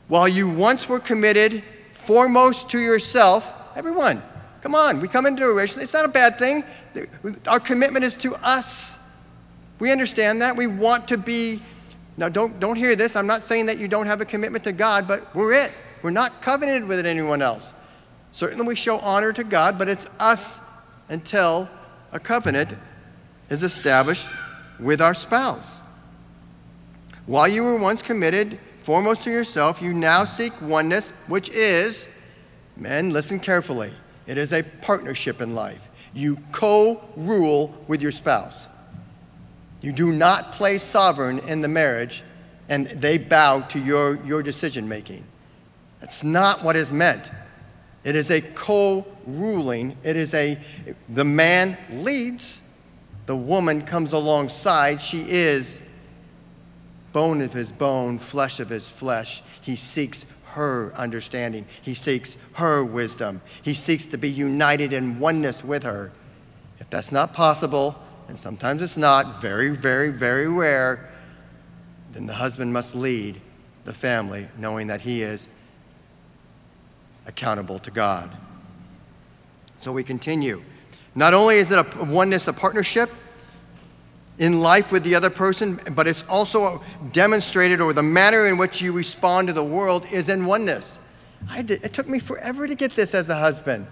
While 0.07 0.27
you 0.27 0.47
once 0.47 0.87
were 0.87 0.99
committed 0.99 1.63
foremost 1.93 2.69
to 2.69 2.79
yourself, 2.79 3.51
everyone, 3.75 4.21
come 4.61 4.75
on, 4.75 5.01
we 5.01 5.07
come 5.07 5.25
into 5.25 5.45
a 5.45 5.47
relationship. 5.47 5.81
It's 5.81 5.95
not 5.95 6.05
a 6.05 6.09
bad 6.09 6.37
thing. 6.37 6.63
Our 7.47 7.59
commitment 7.59 8.05
is 8.05 8.15
to 8.17 8.35
us. 8.35 8.99
We 9.79 9.91
understand 9.91 10.43
that. 10.43 10.55
We 10.55 10.67
want 10.67 11.07
to 11.07 11.17
be 11.17 11.63
now, 12.17 12.29
don't, 12.29 12.59
don't 12.59 12.75
hear 12.75 12.95
this. 12.95 13.15
I'm 13.15 13.27
not 13.27 13.41
saying 13.41 13.65
that 13.67 13.79
you 13.79 13.87
don't 13.87 14.05
have 14.05 14.21
a 14.21 14.25
commitment 14.25 14.63
to 14.65 14.71
God, 14.71 15.07
but 15.07 15.33
we're 15.35 15.53
it. 15.53 15.71
We're 16.03 16.11
not 16.11 16.41
covenanted 16.41 16.87
with 16.87 17.05
anyone 17.05 17.41
else. 17.41 17.73
Certainly, 18.31 18.67
we 18.67 18.75
show 18.75 18.99
honor 18.99 19.33
to 19.33 19.43
God, 19.43 19.77
but 19.77 19.89
it's 19.89 20.05
us 20.19 20.61
until 21.09 21.69
a 22.11 22.19
covenant 22.19 22.75
is 23.49 23.63
established 23.63 24.27
with 24.79 25.01
our 25.01 25.13
spouse. 25.13 25.81
While 27.25 27.47
you 27.47 27.63
were 27.63 27.77
once 27.77 28.01
committed 28.01 28.59
foremost 28.81 29.23
to 29.23 29.31
yourself, 29.31 29.81
you 29.81 29.93
now 29.93 30.25
seek 30.25 30.53
oneness, 30.61 31.11
which 31.27 31.49
is, 31.49 32.07
men, 32.75 33.11
listen 33.11 33.39
carefully, 33.39 33.93
it 34.27 34.37
is 34.37 34.51
a 34.51 34.63
partnership 34.81 35.41
in 35.41 35.55
life. 35.55 35.81
You 36.13 36.37
co 36.51 37.01
rule 37.15 37.73
with 37.87 38.01
your 38.01 38.11
spouse. 38.11 38.67
You 39.83 39.91
do 39.91 40.13
not 40.13 40.53
play 40.53 40.77
sovereign 40.79 41.39
in 41.39 41.61
the 41.61 41.67
marriage 41.67 42.23
and 42.69 42.87
they 42.87 43.17
bow 43.17 43.59
to 43.59 43.79
your, 43.79 44.25
your 44.25 44.41
decision 44.41 44.87
making. 44.87 45.25
That's 45.99 46.23
not 46.23 46.63
what 46.63 46.77
is 46.77 46.91
meant. 46.91 47.29
It 48.05 48.15
is 48.15 48.31
a 48.31 48.39
co 48.39 49.05
ruling. 49.27 49.97
It 50.01 50.15
is 50.15 50.33
a, 50.33 50.57
the 51.09 51.25
man 51.25 51.77
leads, 51.91 52.61
the 53.25 53.35
woman 53.35 53.81
comes 53.81 54.13
alongside. 54.13 55.01
She 55.01 55.29
is 55.29 55.81
bone 57.11 57.41
of 57.41 57.51
his 57.51 57.71
bone, 57.71 58.19
flesh 58.19 58.61
of 58.61 58.69
his 58.69 58.87
flesh. 58.87 59.43
He 59.61 59.75
seeks 59.75 60.25
her 60.45 60.93
understanding, 60.95 61.65
he 61.81 61.93
seeks 61.93 62.37
her 62.53 62.85
wisdom, 62.85 63.41
he 63.63 63.73
seeks 63.73 64.05
to 64.05 64.17
be 64.17 64.29
united 64.29 64.93
in 64.93 65.19
oneness 65.19 65.63
with 65.63 65.83
her. 65.83 66.11
If 66.79 66.89
that's 66.89 67.11
not 67.11 67.33
possible, 67.33 67.95
and 68.27 68.37
sometimes 68.37 68.81
it's 68.81 68.97
not, 68.97 69.41
very, 69.41 69.69
very, 69.69 70.09
very 70.09 70.47
rare, 70.47 71.09
then 72.11 72.25
the 72.25 72.33
husband 72.33 72.71
must 72.71 72.95
lead 72.95 73.39
the 73.85 73.93
family 73.93 74.47
knowing 74.57 74.87
that 74.87 75.01
he 75.01 75.21
is 75.21 75.49
accountable 77.25 77.79
to 77.79 77.91
God. 77.91 78.29
So 79.81 79.91
we 79.91 80.03
continue. 80.03 80.61
Not 81.15 81.33
only 81.33 81.57
is 81.57 81.71
it 81.71 81.79
a 81.79 82.03
oneness, 82.03 82.47
a 82.47 82.53
partnership 82.53 83.09
in 84.39 84.61
life 84.61 84.91
with 84.91 85.03
the 85.03 85.13
other 85.13 85.29
person, 85.29 85.79
but 85.91 86.07
it's 86.07 86.23
also 86.27 86.81
demonstrated, 87.11 87.79
or 87.79 87.93
the 87.93 88.03
manner 88.03 88.47
in 88.47 88.57
which 88.57 88.81
you 88.81 88.91
respond 88.91 89.47
to 89.47 89.53
the 89.53 89.63
world 89.63 90.05
is 90.11 90.29
in 90.29 90.45
oneness. 90.45 90.99
Did, 91.55 91.83
it 91.83 91.93
took 91.93 92.07
me 92.07 92.19
forever 92.19 92.67
to 92.67 92.75
get 92.75 92.93
this 92.93 93.13
as 93.13 93.29
a 93.29 93.35
husband. 93.35 93.85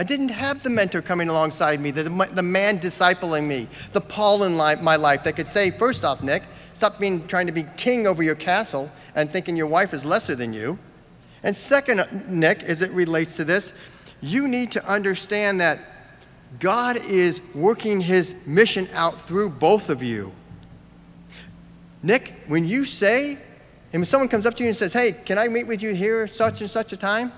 I 0.00 0.02
didn't 0.02 0.30
have 0.30 0.62
the 0.62 0.70
mentor 0.70 1.02
coming 1.02 1.28
alongside 1.28 1.78
me, 1.78 1.90
the, 1.90 2.04
the 2.04 2.42
man 2.42 2.78
discipling 2.78 3.46
me, 3.46 3.68
the 3.92 4.00
Paul 4.00 4.44
in 4.44 4.56
my 4.56 4.96
life 4.96 5.24
that 5.24 5.36
could 5.36 5.46
say, 5.46 5.70
first 5.70 6.06
off, 6.06 6.22
Nick, 6.22 6.42
stop 6.72 6.98
being 6.98 7.26
trying 7.26 7.46
to 7.48 7.52
be 7.52 7.66
king 7.76 8.06
over 8.06 8.22
your 8.22 8.34
castle 8.34 8.90
and 9.14 9.30
thinking 9.30 9.58
your 9.58 9.66
wife 9.66 9.92
is 9.92 10.02
lesser 10.02 10.34
than 10.34 10.54
you. 10.54 10.78
And 11.42 11.54
second, 11.54 12.00
uh, 12.00 12.06
Nick, 12.26 12.62
as 12.62 12.80
it 12.80 12.90
relates 12.92 13.36
to 13.36 13.44
this, 13.44 13.74
you 14.22 14.48
need 14.48 14.72
to 14.72 14.82
understand 14.86 15.60
that 15.60 15.80
God 16.58 16.96
is 16.96 17.42
working 17.54 18.00
his 18.00 18.34
mission 18.46 18.88
out 18.94 19.20
through 19.26 19.50
both 19.50 19.90
of 19.90 20.02
you. 20.02 20.32
Nick, 22.02 22.32
when 22.46 22.66
you 22.66 22.86
say, 22.86 23.32
and 23.92 24.00
when 24.00 24.06
someone 24.06 24.30
comes 24.30 24.46
up 24.46 24.54
to 24.54 24.62
you 24.62 24.70
and 24.70 24.76
says, 24.78 24.94
Hey, 24.94 25.12
can 25.12 25.36
I 25.36 25.48
meet 25.48 25.66
with 25.66 25.82
you 25.82 25.92
here 25.92 26.26
such 26.26 26.62
and 26.62 26.70
such 26.70 26.94
a 26.94 26.96
time? 26.96 27.34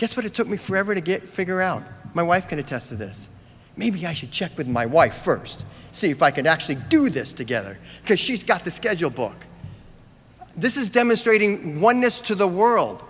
Guess 0.00 0.16
what 0.16 0.24
it 0.24 0.32
took 0.32 0.48
me 0.48 0.56
forever 0.56 0.94
to 0.94 1.00
get 1.02 1.28
figure 1.28 1.60
out? 1.60 1.82
My 2.14 2.22
wife 2.22 2.48
can 2.48 2.58
attest 2.58 2.88
to 2.88 2.96
this. 2.96 3.28
Maybe 3.76 4.06
I 4.06 4.14
should 4.14 4.30
check 4.30 4.56
with 4.56 4.66
my 4.66 4.86
wife 4.86 5.16
first, 5.16 5.66
see 5.92 6.08
if 6.08 6.22
I 6.22 6.30
can 6.30 6.46
actually 6.46 6.76
do 6.88 7.10
this 7.10 7.34
together, 7.34 7.76
because 8.00 8.18
she's 8.18 8.42
got 8.42 8.64
the 8.64 8.70
schedule 8.70 9.10
book. 9.10 9.34
This 10.56 10.78
is 10.78 10.88
demonstrating 10.88 11.82
oneness 11.82 12.18
to 12.20 12.34
the 12.34 12.48
world. 12.48 13.04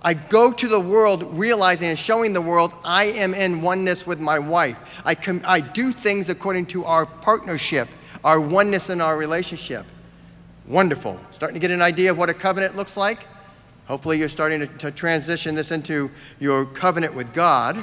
I 0.00 0.14
go 0.14 0.52
to 0.52 0.68
the 0.68 0.78
world 0.78 1.36
realizing 1.36 1.88
and 1.88 1.98
showing 1.98 2.34
the 2.34 2.40
world 2.40 2.72
I 2.84 3.06
am 3.06 3.34
in 3.34 3.60
oneness 3.60 4.06
with 4.06 4.20
my 4.20 4.38
wife. 4.38 4.78
I, 5.04 5.16
com- 5.16 5.42
I 5.44 5.58
do 5.58 5.90
things 5.90 6.28
according 6.28 6.66
to 6.66 6.84
our 6.84 7.04
partnership, 7.04 7.88
our 8.22 8.40
oneness 8.40 8.90
in 8.90 9.00
our 9.00 9.16
relationship. 9.16 9.86
Wonderful. 10.68 11.18
Starting 11.32 11.54
to 11.54 11.60
get 11.60 11.72
an 11.72 11.82
idea 11.82 12.12
of 12.12 12.16
what 12.16 12.30
a 12.30 12.34
covenant 12.34 12.76
looks 12.76 12.96
like? 12.96 13.26
Hopefully, 13.88 14.18
you're 14.18 14.28
starting 14.28 14.60
to, 14.60 14.66
to 14.66 14.90
transition 14.90 15.54
this 15.54 15.72
into 15.72 16.10
your 16.38 16.66
covenant 16.66 17.14
with 17.14 17.32
God. 17.32 17.82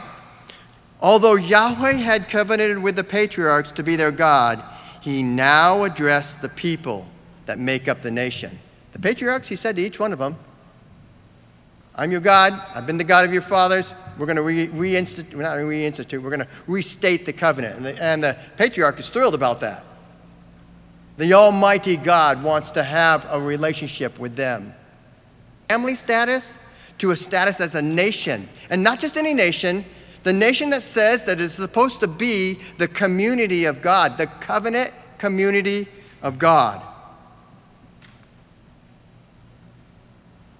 Although 1.01 1.35
Yahweh 1.35 1.93
had 1.93 2.29
covenanted 2.29 2.77
with 2.77 2.95
the 2.95 3.03
patriarchs 3.03 3.71
to 3.71 3.83
be 3.83 3.95
their 3.95 4.11
God, 4.11 4.63
he 5.01 5.23
now 5.23 5.83
addressed 5.83 6.41
the 6.43 6.49
people 6.49 7.07
that 7.47 7.57
make 7.57 7.87
up 7.87 8.03
the 8.03 8.11
nation. 8.11 8.59
The 8.91 8.99
patriarchs, 8.99 9.47
he 9.47 9.55
said 9.55 9.75
to 9.77 9.81
each 9.81 9.99
one 9.99 10.13
of 10.13 10.19
them, 10.19 10.37
I'm 11.95 12.11
your 12.11 12.21
God. 12.21 12.53
I've 12.75 12.85
been 12.85 12.97
the 12.97 13.03
God 13.03 13.25
of 13.25 13.33
your 13.33 13.41
fathers. 13.41 13.91
We're 14.17 14.27
going 14.27 14.35
to 14.35 14.41
re- 14.43 14.67
reinstitute, 14.67 15.33
we're 15.33 15.41
not 15.41 15.57
reinstitute, 15.57 16.21
we're 16.21 16.29
going 16.29 16.41
to 16.41 16.47
restate 16.67 17.25
the 17.25 17.33
covenant. 17.33 17.77
And 17.77 17.85
the, 17.85 18.03
and 18.03 18.23
the 18.23 18.37
patriarch 18.57 18.99
is 18.99 19.09
thrilled 19.09 19.35
about 19.35 19.59
that. 19.61 19.83
The 21.17 21.33
Almighty 21.33 21.97
God 21.97 22.43
wants 22.43 22.71
to 22.71 22.83
have 22.83 23.25
a 23.29 23.41
relationship 23.41 24.19
with 24.19 24.35
them 24.35 24.73
family 25.69 25.95
status 25.95 26.59
to 26.97 27.11
a 27.11 27.15
status 27.15 27.59
as 27.59 27.75
a 27.75 27.81
nation. 27.81 28.47
And 28.69 28.83
not 28.83 28.99
just 28.99 29.17
any 29.17 29.33
nation, 29.33 29.85
the 30.23 30.33
nation 30.33 30.69
that 30.71 30.81
says 30.81 31.25
that 31.25 31.39
it's 31.39 31.53
supposed 31.53 31.99
to 31.99 32.07
be 32.07 32.59
the 32.77 32.87
community 32.87 33.65
of 33.65 33.81
God, 33.81 34.17
the 34.17 34.27
covenant 34.27 34.91
community 35.17 35.87
of 36.21 36.39
God. 36.39 36.81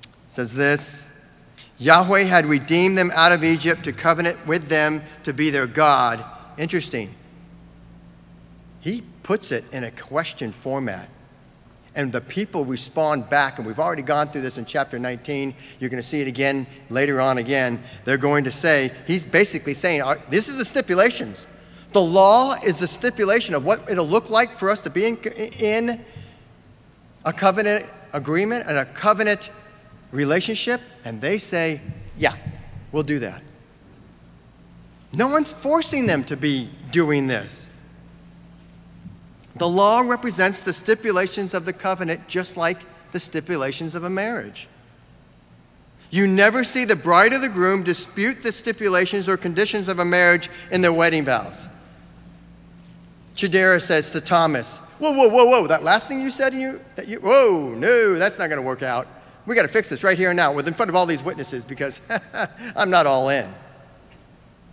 It 0.03 0.09
says 0.29 0.53
this 0.53 1.09
Yahweh 1.77 2.23
had 2.23 2.45
redeemed 2.45 2.97
them 2.97 3.11
out 3.15 3.31
of 3.31 3.43
Egypt 3.43 3.83
to 3.85 3.93
covenant 3.93 4.45
with 4.45 4.67
them 4.67 5.01
to 5.23 5.33
be 5.33 5.49
their 5.49 5.67
God. 5.67 6.23
Interesting. 6.57 7.13
He 8.79 9.03
puts 9.23 9.51
it 9.51 9.65
in 9.73 9.83
a 9.83 9.91
question 9.91 10.51
format 10.51 11.09
and 11.95 12.11
the 12.11 12.21
people 12.21 12.65
respond 12.65 13.29
back. 13.29 13.57
And 13.57 13.65
we've 13.65 13.79
already 13.79 14.01
gone 14.01 14.29
through 14.29 14.41
this 14.41 14.57
in 14.57 14.65
chapter 14.65 14.99
19. 14.99 15.55
You're 15.79 15.89
going 15.89 16.01
to 16.01 16.07
see 16.07 16.21
it 16.21 16.27
again 16.27 16.67
later 16.89 17.21
on 17.21 17.37
again. 17.37 17.83
They're 18.03 18.17
going 18.17 18.43
to 18.43 18.51
say, 18.51 18.91
he's 19.07 19.25
basically 19.25 19.73
saying, 19.73 20.03
This 20.29 20.49
is 20.49 20.57
the 20.57 20.65
stipulations. 20.65 21.47
The 21.93 22.01
law 22.01 22.55
is 22.55 22.77
the 22.77 22.87
stipulation 22.87 23.55
of 23.55 23.63
what 23.63 23.89
it'll 23.89 24.07
look 24.07 24.29
like 24.29 24.53
for 24.53 24.69
us 24.69 24.81
to 24.81 24.89
be 24.89 25.05
in, 25.05 25.17
in 25.17 26.05
a 27.23 27.31
covenant 27.31 27.85
agreement 28.11 28.65
and 28.67 28.77
a 28.77 28.85
covenant 28.85 29.49
relationship. 30.11 30.81
And 31.05 31.21
they 31.21 31.37
say, 31.37 31.79
yeah, 32.17 32.35
we'll 32.91 33.03
do 33.03 33.19
that. 33.19 33.41
No 35.13 35.29
one's 35.29 35.53
forcing 35.53 36.05
them 36.05 36.23
to 36.25 36.35
be 36.35 36.69
doing 36.91 37.27
this. 37.27 37.69
The 39.55 39.67
law 39.67 40.01
represents 40.01 40.63
the 40.63 40.73
stipulations 40.73 41.53
of 41.53 41.65
the 41.65 41.73
covenant 41.73 42.27
just 42.27 42.57
like 42.57 42.79
the 43.11 43.19
stipulations 43.19 43.95
of 43.95 44.03
a 44.03 44.09
marriage. 44.09 44.67
You 46.11 46.27
never 46.27 46.63
see 46.63 46.85
the 46.85 46.95
bride 46.95 47.33
or 47.33 47.39
the 47.39 47.49
groom 47.49 47.83
dispute 47.83 48.43
the 48.43 48.51
stipulations 48.51 49.27
or 49.27 49.37
conditions 49.37 49.87
of 49.87 49.99
a 49.99 50.05
marriage 50.05 50.49
in 50.71 50.81
their 50.81 50.93
wedding 50.93 51.25
vows. 51.25 51.67
Chidera 53.35 53.81
says 53.81 54.11
to 54.11 54.21
Thomas, 54.21 54.77
Whoa, 54.99 55.11
whoa, 55.11 55.27
whoa, 55.27 55.45
whoa, 55.45 55.67
that 55.67 55.83
last 55.83 56.07
thing 56.07 56.21
you 56.21 56.31
said, 56.31 56.53
you, 56.53 56.79
that 56.95 57.07
you 57.07 57.19
whoa, 57.19 57.73
no, 57.75 58.15
that's 58.15 58.39
not 58.39 58.47
going 58.47 58.61
to 58.61 58.65
work 58.65 58.81
out. 58.81 59.07
We 59.45 59.55
got 59.55 59.63
to 59.63 59.67
fix 59.67 59.89
this 59.89 60.03
right 60.03 60.17
here 60.17 60.29
and 60.29 60.37
now 60.37 60.53
with 60.53 60.67
in 60.67 60.73
front 60.73 60.89
of 60.89 60.95
all 60.95 61.05
these 61.05 61.21
witnesses 61.21 61.63
because 61.65 62.01
I'm 62.75 62.89
not 62.89 63.05
all 63.05 63.29
in. 63.29 63.53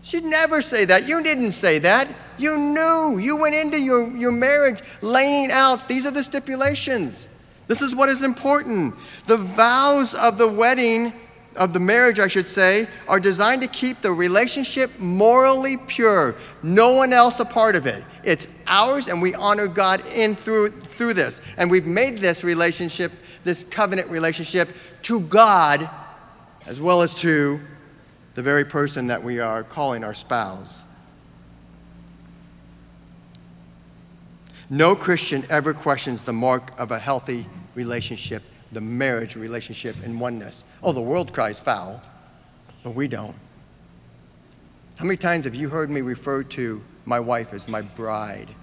She'd 0.03 0.25
never 0.25 0.63
say 0.63 0.85
that. 0.87 1.09
You 1.09 1.23
didn't 1.23 1.53
say 1.53 1.79
that. 1.79 2.09
You 2.37 2.59
knew. 2.59 3.19
You 3.19 3.37
went 3.37 3.55
into 3.55 3.81
your, 3.81 4.15
your 4.17 4.33
marriage 4.33 4.83
laying 5.01 5.51
out 5.51 5.89
these 5.89 6.05
are 6.05 6.11
the 6.11 6.23
stipulations. 6.23 7.29
This 7.69 7.81
is 7.81 7.95
what 7.95 8.09
is 8.09 8.23
important. 8.23 8.95
The 9.27 9.37
vows 9.37 10.15
of 10.15 10.39
the 10.39 10.49
wedding 10.49 11.13
of 11.55 11.73
the 11.73 11.79
marriage, 11.79 12.19
I 12.19 12.29
should 12.29 12.49
say, 12.49 12.89
are 13.07 13.21
designed 13.21 13.63
to 13.63 13.69
keep 13.69 14.01
the 14.01 14.13
relationship 14.13 14.99
morally 14.99 15.77
pure. 15.77 16.35
No 16.63 16.95
one 16.95 17.13
else 17.13 17.41
a 17.41 17.45
part 17.45 17.77
of 17.77 17.87
it. 17.87 18.03
It's 18.25 18.49
ours, 18.67 19.09
and 19.09 19.21
we 19.21 19.35
honor 19.35 19.69
God 19.69 20.05
in 20.07 20.35
through 20.35 20.71
through 20.71 21.15
this. 21.15 21.41
And 21.59 21.71
we've 21.71 21.87
made 21.87 22.19
this 22.19 22.43
relationship, 22.43 23.13
this 23.45 23.65
covenant 23.65 24.09
relationship, 24.09 24.71
to 25.03 25.21
God 25.21 25.89
as 26.67 26.81
well 26.81 27.03
as 27.03 27.13
to 27.15 27.61
the 28.35 28.43
very 28.43 28.65
person 28.65 29.07
that 29.09 29.23
we 29.23 29.39
are 29.39 29.63
calling 29.63 30.05
our 30.05 30.15
spouse. 30.15 30.85
No 34.71 34.97
Christian 34.97 35.45
ever 35.51 35.75
questions 35.75 36.23
the 36.23 36.33
mark 36.33 36.79
of 36.79 36.91
a 36.91 36.99
healthy 36.99 37.47
relationship 37.75 38.43
the 38.73 38.81
marriage 38.81 39.37
relationship 39.37 39.97
in 40.03 40.19
oneness. 40.19 40.65
Oh, 40.83 40.93
the 40.93 41.01
world 41.01 41.33
cries 41.33 41.61
foul, 41.61 42.03
but 42.83 42.95
we 42.95 43.07
don't. 43.07 43.37
How 44.97 45.05
many 45.05 45.17
times 45.17 45.45
have 45.45 45.55
you 45.55 45.69
heard 45.69 45.91
me 45.91 46.01
refer 46.01 46.43
to 46.45 46.83
my 47.05 47.21
wife 47.21 47.53
as 47.53 47.69
my 47.69 47.83
bride? 47.83 48.55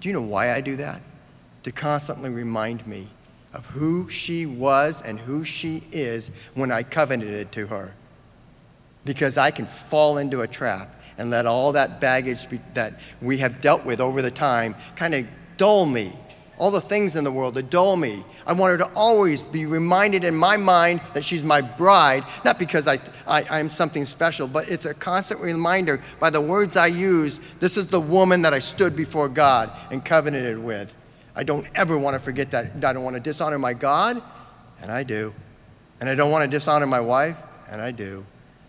Do 0.00 0.08
you 0.08 0.14
know 0.14 0.22
why 0.22 0.52
I 0.52 0.60
do 0.60 0.76
that? 0.76 1.02
To 1.64 1.72
constantly 1.72 2.30
remind 2.30 2.86
me 2.86 3.08
of 3.52 3.66
who 3.66 4.08
she 4.08 4.46
was 4.46 5.02
and 5.02 5.18
who 5.18 5.44
she 5.44 5.82
is 5.92 6.30
when 6.54 6.70
I 6.70 6.82
covenanted 6.82 7.52
to 7.52 7.66
her. 7.66 7.92
Because 9.08 9.38
I 9.38 9.50
can 9.50 9.64
fall 9.64 10.18
into 10.18 10.42
a 10.42 10.46
trap 10.46 10.94
and 11.16 11.30
let 11.30 11.46
all 11.46 11.72
that 11.72 12.00
baggage 12.00 12.48
be, 12.48 12.60
that 12.74 13.00
we 13.22 13.38
have 13.38 13.60
dealt 13.60 13.84
with 13.86 14.00
over 14.00 14.20
the 14.20 14.30
time 14.30 14.74
kind 14.96 15.14
of 15.14 15.26
dull 15.56 15.86
me 15.86 16.12
all 16.58 16.70
the 16.70 16.80
things 16.80 17.16
in 17.16 17.24
the 17.24 17.30
world 17.30 17.54
that 17.54 17.70
dull 17.70 17.96
me. 17.96 18.24
I 18.46 18.52
want 18.52 18.72
her 18.72 18.78
to 18.78 18.92
always 18.94 19.44
be 19.44 19.66
reminded 19.66 20.24
in 20.24 20.34
my 20.34 20.56
mind 20.56 21.00
that 21.14 21.24
she's 21.24 21.42
my 21.42 21.60
bride, 21.60 22.24
not 22.44 22.58
because 22.58 22.86
I, 22.86 22.98
I, 23.26 23.60
am 23.60 23.70
something 23.70 24.04
special, 24.04 24.46
but 24.46 24.68
it's 24.68 24.84
a 24.84 24.94
constant 24.94 25.40
reminder 25.40 26.02
by 26.18 26.30
the 26.30 26.40
words 26.40 26.76
I 26.76 26.88
use 26.88 27.40
this 27.60 27.76
is 27.76 27.86
the 27.86 28.00
woman 28.00 28.42
that 28.42 28.52
I 28.52 28.58
stood 28.58 28.96
before 28.96 29.28
God 29.28 29.70
and 29.90 30.04
covenanted 30.04 30.58
with. 30.58 30.94
I 31.34 31.44
don't 31.44 31.66
ever 31.74 31.96
want 31.96 32.14
to 32.14 32.20
forget 32.20 32.50
that. 32.50 32.84
I 32.84 32.92
don't 32.92 33.04
want 33.04 33.14
to 33.14 33.20
dishonor 33.20 33.58
my 33.58 33.72
God, 33.72 34.20
and 34.82 34.90
I 34.90 35.04
do. 35.04 35.32
And 36.00 36.08
I 36.08 36.14
don't 36.14 36.30
want 36.30 36.50
to 36.50 36.56
dishonor 36.56 36.86
my 36.86 37.00
wife, 37.00 37.36
and 37.70 37.80
I 37.80 37.92
do. 37.92 38.26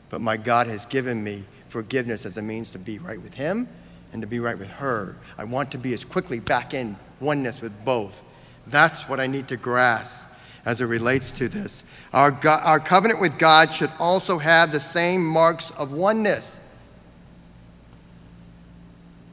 But 0.09 0.21
my 0.21 0.37
God 0.37 0.67
has 0.67 0.85
given 0.85 1.23
me 1.23 1.45
forgiveness 1.69 2.25
as 2.25 2.37
a 2.37 2.41
means 2.41 2.71
to 2.71 2.79
be 2.79 2.97
right 2.99 3.21
with 3.21 3.35
Him 3.35 3.67
and 4.11 4.21
to 4.21 4.27
be 4.27 4.39
right 4.39 4.57
with 4.57 4.69
her. 4.69 5.15
I 5.37 5.43
want 5.43 5.71
to 5.71 5.77
be 5.77 5.93
as 5.93 6.03
quickly 6.03 6.39
back 6.39 6.73
in 6.73 6.97
oneness 7.19 7.61
with 7.61 7.73
both. 7.85 8.21
That's 8.67 9.07
what 9.07 9.19
I 9.19 9.27
need 9.27 9.47
to 9.49 9.57
grasp 9.57 10.25
as 10.65 10.81
it 10.81 10.85
relates 10.85 11.31
to 11.33 11.47
this. 11.47 11.83
Our, 12.13 12.31
God, 12.31 12.61
our 12.63 12.79
covenant 12.79 13.19
with 13.19 13.37
God 13.37 13.73
should 13.73 13.91
also 13.99 14.37
have 14.39 14.71
the 14.71 14.79
same 14.79 15.25
marks 15.25 15.71
of 15.71 15.91
oneness. 15.91 16.59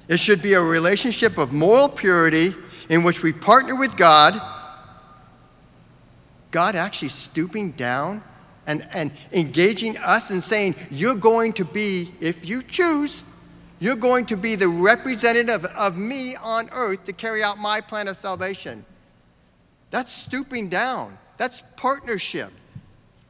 It 0.09 0.19
should 0.21 0.41
be 0.41 0.55
a 0.55 0.61
relationship 0.61 1.37
of 1.37 1.53
moral 1.53 1.89
purity 1.89 2.55
in 2.89 3.03
which 3.03 3.23
we 3.23 3.33
partner 3.33 3.75
with 3.75 3.97
God. 3.97 4.41
God 6.53 6.77
actually 6.77 7.09
stooping 7.09 7.73
down 7.73 8.23
and, 8.67 8.87
and 8.93 9.13
engaging 9.33 9.97
us 9.99 10.31
and 10.31 10.43
saying, 10.43 10.75
You're 10.91 11.15
going 11.15 11.53
to 11.55 11.65
be, 11.65 12.13
if 12.21 12.47
you 12.47 12.63
choose, 12.63 13.23
you're 13.79 13.97
going 13.97 14.27
to 14.27 14.37
be 14.37 14.55
the 14.55 14.69
representative 14.69 15.65
of 15.67 15.97
me 15.97 16.35
on 16.37 16.69
earth 16.73 17.05
to 17.05 17.13
carry 17.13 17.43
out 17.43 17.59
my 17.59 17.81
plan 17.81 18.09
of 18.09 18.17
salvation. 18.17 18.85
That's 19.91 20.11
stooping 20.11 20.69
down. 20.69 21.19
That's 21.37 21.63
partnership. 21.77 22.53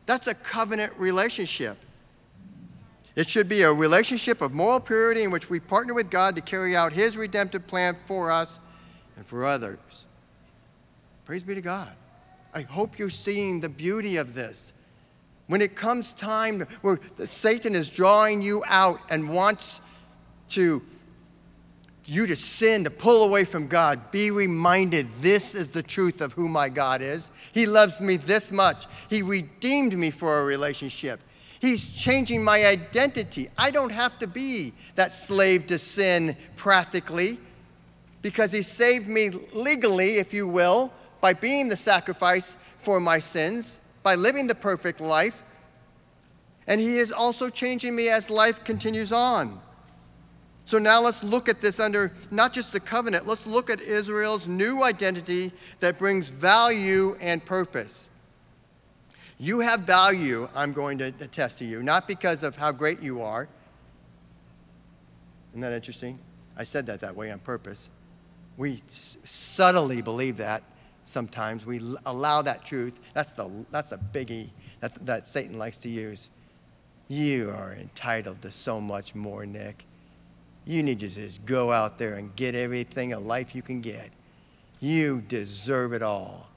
That's 0.06 0.28
a 0.28 0.34
covenant 0.34 0.92
relationship. 0.96 1.76
It 3.16 3.28
should 3.28 3.48
be 3.48 3.62
a 3.62 3.72
relationship 3.72 4.40
of 4.40 4.52
moral 4.52 4.78
purity 4.78 5.24
in 5.24 5.30
which 5.30 5.50
we 5.50 5.58
partner 5.58 5.94
with 5.94 6.10
God 6.10 6.36
to 6.36 6.42
carry 6.42 6.76
out 6.76 6.92
His 6.92 7.16
redemptive 7.16 7.66
plan 7.66 7.96
for 8.06 8.30
us 8.30 8.60
and 9.16 9.26
for 9.26 9.44
others. 9.44 10.06
Praise 11.24 11.42
be 11.42 11.54
to 11.54 11.60
God. 11.60 11.90
I 12.54 12.62
hope 12.62 12.98
you're 12.98 13.10
seeing 13.10 13.60
the 13.60 13.68
beauty 13.68 14.16
of 14.16 14.32
this. 14.32 14.72
When 15.46 15.62
it 15.62 15.76
comes 15.76 16.12
time 16.12 16.66
where 16.82 16.98
Satan 17.28 17.74
is 17.74 17.88
drawing 17.88 18.42
you 18.42 18.64
out 18.66 19.00
and 19.10 19.28
wants 19.30 19.80
to 20.50 20.82
you 22.08 22.26
to 22.26 22.36
sin, 22.36 22.84
to 22.84 22.90
pull 22.90 23.24
away 23.24 23.44
from 23.44 23.66
God, 23.66 24.10
be 24.12 24.30
reminded 24.30 25.08
this 25.20 25.54
is 25.54 25.70
the 25.70 25.82
truth 25.82 26.20
of 26.20 26.32
who 26.32 26.48
my 26.48 26.68
God 26.68 27.02
is. 27.02 27.30
He 27.52 27.66
loves 27.66 28.00
me 28.00 28.16
this 28.16 28.52
much. 28.52 28.86
He 29.10 29.22
redeemed 29.22 29.96
me 29.98 30.10
for 30.10 30.40
a 30.40 30.44
relationship. 30.44 31.20
He's 31.58 31.88
changing 31.88 32.44
my 32.44 32.64
identity. 32.64 33.50
I 33.58 33.70
don't 33.70 33.90
have 33.90 34.18
to 34.20 34.26
be 34.26 34.72
that 34.94 35.10
slave 35.10 35.66
to 35.66 35.78
sin 35.78 36.36
practically 36.54 37.40
because 38.22 38.52
He 38.52 38.62
saved 38.62 39.08
me 39.08 39.30
legally, 39.52 40.18
if 40.18 40.32
you 40.32 40.46
will, 40.46 40.92
by 41.20 41.32
being 41.32 41.68
the 41.68 41.76
sacrifice 41.76 42.56
for 42.76 43.00
my 43.00 43.18
sins, 43.18 43.80
by 44.06 44.14
living 44.14 44.46
the 44.46 44.54
perfect 44.54 45.00
life. 45.00 45.42
And 46.68 46.80
He 46.80 46.98
is 46.98 47.10
also 47.10 47.50
changing 47.50 47.96
me 47.96 48.08
as 48.08 48.30
life 48.30 48.62
continues 48.62 49.10
on. 49.10 49.60
So 50.64 50.78
now 50.78 51.00
let's 51.00 51.24
look 51.24 51.48
at 51.48 51.60
this 51.60 51.80
under 51.80 52.12
not 52.30 52.52
just 52.52 52.70
the 52.70 52.78
covenant, 52.78 53.26
let's 53.26 53.48
look 53.48 53.68
at 53.68 53.80
Israel's 53.80 54.46
new 54.46 54.84
identity 54.84 55.50
that 55.80 55.98
brings 55.98 56.28
value 56.28 57.16
and 57.20 57.44
purpose. 57.44 58.08
You 59.40 59.58
have 59.58 59.80
value, 59.80 60.48
I'm 60.54 60.72
going 60.72 60.98
to 60.98 61.06
attest 61.06 61.58
to 61.58 61.64
you, 61.64 61.82
not 61.82 62.06
because 62.06 62.44
of 62.44 62.54
how 62.54 62.70
great 62.70 63.02
you 63.02 63.22
are. 63.22 63.48
Isn't 65.50 65.62
that 65.62 65.72
interesting? 65.72 66.20
I 66.56 66.62
said 66.62 66.86
that 66.86 67.00
that 67.00 67.16
way 67.16 67.32
on 67.32 67.40
purpose. 67.40 67.90
We 68.56 68.84
subtly 68.88 70.00
believe 70.00 70.36
that 70.36 70.62
sometimes. 71.06 71.64
We 71.64 71.80
allow 72.04 72.42
that 72.42 72.64
truth. 72.64 73.00
That's, 73.14 73.32
the, 73.32 73.50
that's 73.70 73.92
a 73.92 73.96
biggie 73.96 74.50
that, 74.80 75.06
that 75.06 75.26
Satan 75.26 75.58
likes 75.58 75.78
to 75.78 75.88
use. 75.88 76.28
You 77.08 77.50
are 77.50 77.72
entitled 77.72 78.42
to 78.42 78.50
so 78.50 78.80
much 78.80 79.14
more, 79.14 79.46
Nick. 79.46 79.86
You 80.66 80.82
need 80.82 81.00
to 81.00 81.08
just 81.08 81.46
go 81.46 81.72
out 81.72 81.96
there 81.96 82.14
and 82.14 82.34
get 82.36 82.54
everything 82.54 83.12
a 83.12 83.20
life 83.20 83.54
you 83.54 83.62
can 83.62 83.80
get. 83.80 84.10
You 84.80 85.22
deserve 85.28 85.92
it 85.92 86.02
all. 86.02 86.48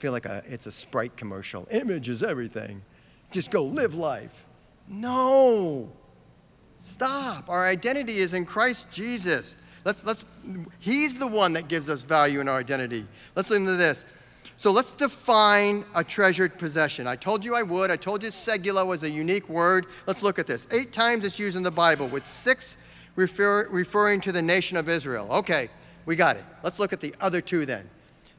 Feel 0.00 0.12
like 0.12 0.26
a, 0.26 0.42
it's 0.46 0.66
a 0.66 0.72
Sprite 0.72 1.16
commercial. 1.16 1.68
Image 1.70 2.08
is 2.08 2.24
everything. 2.24 2.82
Just 3.30 3.52
go 3.52 3.64
live 3.64 3.94
life. 3.94 4.44
No. 4.88 5.88
Stop. 6.80 7.48
Our 7.48 7.64
identity 7.64 8.18
is 8.18 8.34
in 8.34 8.44
Christ 8.44 8.90
Jesus. 8.90 9.54
Let's, 9.84 10.04
let's, 10.04 10.24
he's 10.78 11.18
the 11.18 11.26
one 11.26 11.54
that 11.54 11.68
gives 11.68 11.88
us 11.88 12.02
value 12.02 12.40
in 12.40 12.48
our 12.48 12.58
identity. 12.58 13.06
Let's 13.34 13.50
listen 13.50 13.66
to 13.66 13.76
this. 13.76 14.04
So 14.56 14.70
let's 14.70 14.92
define 14.92 15.84
a 15.94 16.04
treasured 16.04 16.56
possession. 16.58 17.06
I 17.06 17.16
told 17.16 17.44
you 17.44 17.54
I 17.54 17.62
would. 17.62 17.90
I 17.90 17.96
told 17.96 18.22
you 18.22 18.28
segula 18.28 18.86
was 18.86 19.02
a 19.02 19.10
unique 19.10 19.48
word. 19.48 19.86
Let's 20.06 20.22
look 20.22 20.38
at 20.38 20.46
this. 20.46 20.68
Eight 20.70 20.92
times 20.92 21.24
it's 21.24 21.38
used 21.38 21.56
in 21.56 21.64
the 21.64 21.70
Bible 21.70 22.06
with 22.06 22.26
six 22.26 22.76
refer, 23.16 23.66
referring 23.68 24.20
to 24.20 24.32
the 24.32 24.42
nation 24.42 24.76
of 24.76 24.88
Israel. 24.88 25.26
Okay, 25.30 25.68
we 26.06 26.16
got 26.16 26.36
it. 26.36 26.44
Let's 26.62 26.78
look 26.78 26.92
at 26.92 27.00
the 27.00 27.14
other 27.20 27.40
two 27.40 27.66
then. 27.66 27.88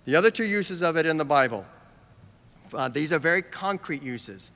The 0.05 0.15
other 0.15 0.31
two 0.31 0.45
uses 0.45 0.81
of 0.81 0.97
it 0.97 1.05
in 1.05 1.17
the 1.17 1.25
Bible. 1.25 1.65
Uh, 2.73 2.87
these 2.87 3.11
are 3.11 3.19
very 3.19 3.41
concrete 3.41 4.01
uses. 4.01 4.51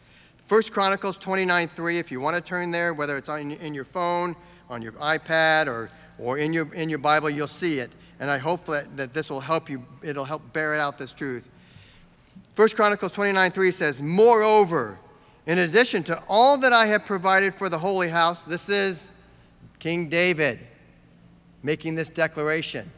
First 0.45 0.71
Chronicles 0.71 1.17
29 1.17 1.67
3, 1.67 1.99
if 1.99 2.11
you 2.11 2.21
want 2.21 2.35
to 2.35 2.41
turn 2.41 2.71
there, 2.71 2.93
whether 2.93 3.17
it's 3.17 3.29
on, 3.29 3.51
in 3.51 3.73
your 3.73 3.83
phone, 3.83 4.35
on 4.69 4.81
your 4.81 4.93
iPad, 4.93 5.67
or, 5.67 5.89
or 6.19 6.37
in 6.37 6.53
your, 6.53 6.73
in 6.73 6.89
your 6.89 6.99
Bible, 6.99 7.29
you'll 7.29 7.47
see 7.47 7.79
it. 7.79 7.91
And 8.19 8.31
I 8.31 8.37
hope 8.37 8.65
that, 8.65 8.97
that 8.97 9.13
this 9.13 9.29
will 9.29 9.41
help 9.41 9.69
you, 9.69 9.85
it'll 10.01 10.25
help 10.25 10.53
bear 10.53 10.73
it 10.73 10.79
out 10.79 10.97
this 10.97 11.11
truth. 11.11 11.49
1 12.55 12.69
Chronicles 12.69 13.11
29 13.11 13.51
3 13.51 13.71
says, 13.71 14.01
Moreover, 14.01 14.97
in 15.45 15.59
addition 15.59 16.03
to 16.03 16.21
all 16.27 16.57
that 16.57 16.73
I 16.73 16.87
have 16.87 17.05
provided 17.05 17.53
for 17.53 17.69
the 17.69 17.79
holy 17.79 18.09
house, 18.09 18.43
this 18.43 18.67
is 18.67 19.11
King 19.79 20.09
David 20.09 20.59
making 21.61 21.95
this 21.95 22.09
declaration. 22.09 22.91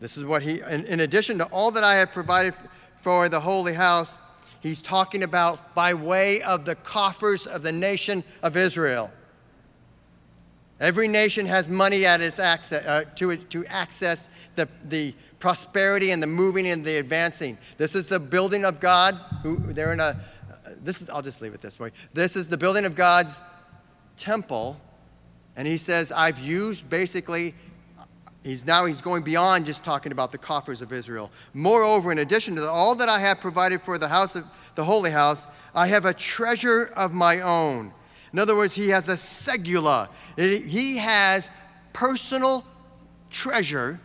This 0.00 0.16
is 0.16 0.24
what 0.24 0.42
he, 0.42 0.62
in, 0.62 0.86
in 0.86 1.00
addition 1.00 1.36
to 1.38 1.44
all 1.46 1.70
that 1.72 1.84
I 1.84 1.96
have 1.96 2.10
provided 2.10 2.54
for 3.02 3.28
the 3.28 3.40
holy 3.40 3.74
house, 3.74 4.18
he's 4.60 4.80
talking 4.80 5.22
about 5.22 5.74
by 5.74 5.92
way 5.92 6.40
of 6.42 6.64
the 6.64 6.74
coffers 6.74 7.46
of 7.46 7.62
the 7.62 7.72
nation 7.72 8.24
of 8.42 8.56
Israel. 8.56 9.10
Every 10.80 11.08
nation 11.08 11.46
has 11.46 11.68
money 11.68 12.06
at 12.06 12.20
its 12.20 12.38
access, 12.38 12.84
uh, 12.84 13.04
to, 13.16 13.36
to 13.36 13.66
access 13.66 14.28
the, 14.56 14.66
the 14.88 15.14
prosperity 15.38 16.10
and 16.10 16.22
the 16.22 16.26
moving 16.26 16.66
and 16.66 16.84
the 16.84 16.96
advancing. 16.96 17.58
This 17.76 17.94
is 17.94 18.06
the 18.06 18.18
building 18.18 18.64
of 18.64 18.80
God. 18.80 19.14
Who, 19.42 19.56
they're 19.56 19.92
in 19.92 20.00
a, 20.00 20.18
this 20.82 21.02
is, 21.02 21.10
I'll 21.10 21.22
just 21.22 21.42
leave 21.42 21.52
it 21.52 21.60
this 21.60 21.78
way. 21.78 21.90
This 22.14 22.34
is 22.34 22.48
the 22.48 22.56
building 22.56 22.86
of 22.86 22.94
God's 22.94 23.42
temple. 24.16 24.80
And 25.54 25.68
he 25.68 25.76
says, 25.76 26.10
I've 26.10 26.38
used 26.38 26.88
basically 26.88 27.54
He's 28.42 28.64
now 28.64 28.86
he's 28.86 29.02
going 29.02 29.22
beyond 29.22 29.66
just 29.66 29.84
talking 29.84 30.12
about 30.12 30.32
the 30.32 30.38
coffers 30.38 30.80
of 30.80 30.92
Israel. 30.92 31.30
Moreover, 31.52 32.10
in 32.10 32.18
addition 32.18 32.56
to 32.56 32.70
all 32.70 32.94
that 32.94 33.08
I 33.08 33.20
have 33.20 33.38
provided 33.38 33.82
for 33.82 33.98
the 33.98 34.08
house 34.08 34.34
of 34.34 34.46
the 34.76 34.84
holy 34.84 35.10
house, 35.10 35.46
I 35.74 35.88
have 35.88 36.06
a 36.06 36.14
treasure 36.14 36.90
of 36.96 37.12
my 37.12 37.40
own. 37.40 37.92
In 38.32 38.38
other 38.38 38.54
words, 38.54 38.74
he 38.74 38.88
has 38.90 39.08
a 39.08 39.14
segula. 39.14 40.08
He 40.36 40.98
has 40.98 41.50
personal 41.92 42.64
treasure. 43.30 44.00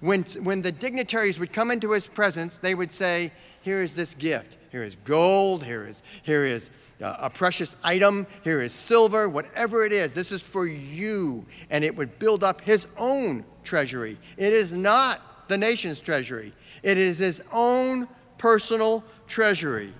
When, 0.00 0.24
when 0.42 0.62
the 0.62 0.72
dignitaries 0.72 1.38
would 1.38 1.52
come 1.52 1.70
into 1.70 1.92
his 1.92 2.06
presence, 2.06 2.58
they 2.58 2.74
would 2.74 2.90
say, 2.90 3.32
Here 3.62 3.82
is 3.82 3.94
this 3.94 4.14
gift. 4.14 4.56
Here 4.70 4.82
is 4.82 4.96
gold. 5.04 5.64
Here 5.64 5.86
is, 5.86 6.02
here 6.22 6.44
is 6.44 6.70
uh, 7.02 7.16
a 7.18 7.30
precious 7.30 7.76
item. 7.82 8.26
Here 8.44 8.60
is 8.60 8.72
silver. 8.72 9.28
Whatever 9.28 9.84
it 9.84 9.92
is, 9.92 10.14
this 10.14 10.32
is 10.32 10.42
for 10.42 10.66
you. 10.66 11.46
And 11.70 11.84
it 11.84 11.96
would 11.96 12.18
build 12.18 12.44
up 12.44 12.60
his 12.60 12.86
own 12.96 13.44
treasury. 13.64 14.18
It 14.36 14.52
is 14.52 14.72
not 14.72 15.48
the 15.48 15.58
nation's 15.58 16.00
treasury, 16.00 16.52
it 16.82 16.98
is 16.98 17.18
his 17.18 17.42
own 17.52 18.06
personal 18.36 19.02
treasury. 19.26 19.92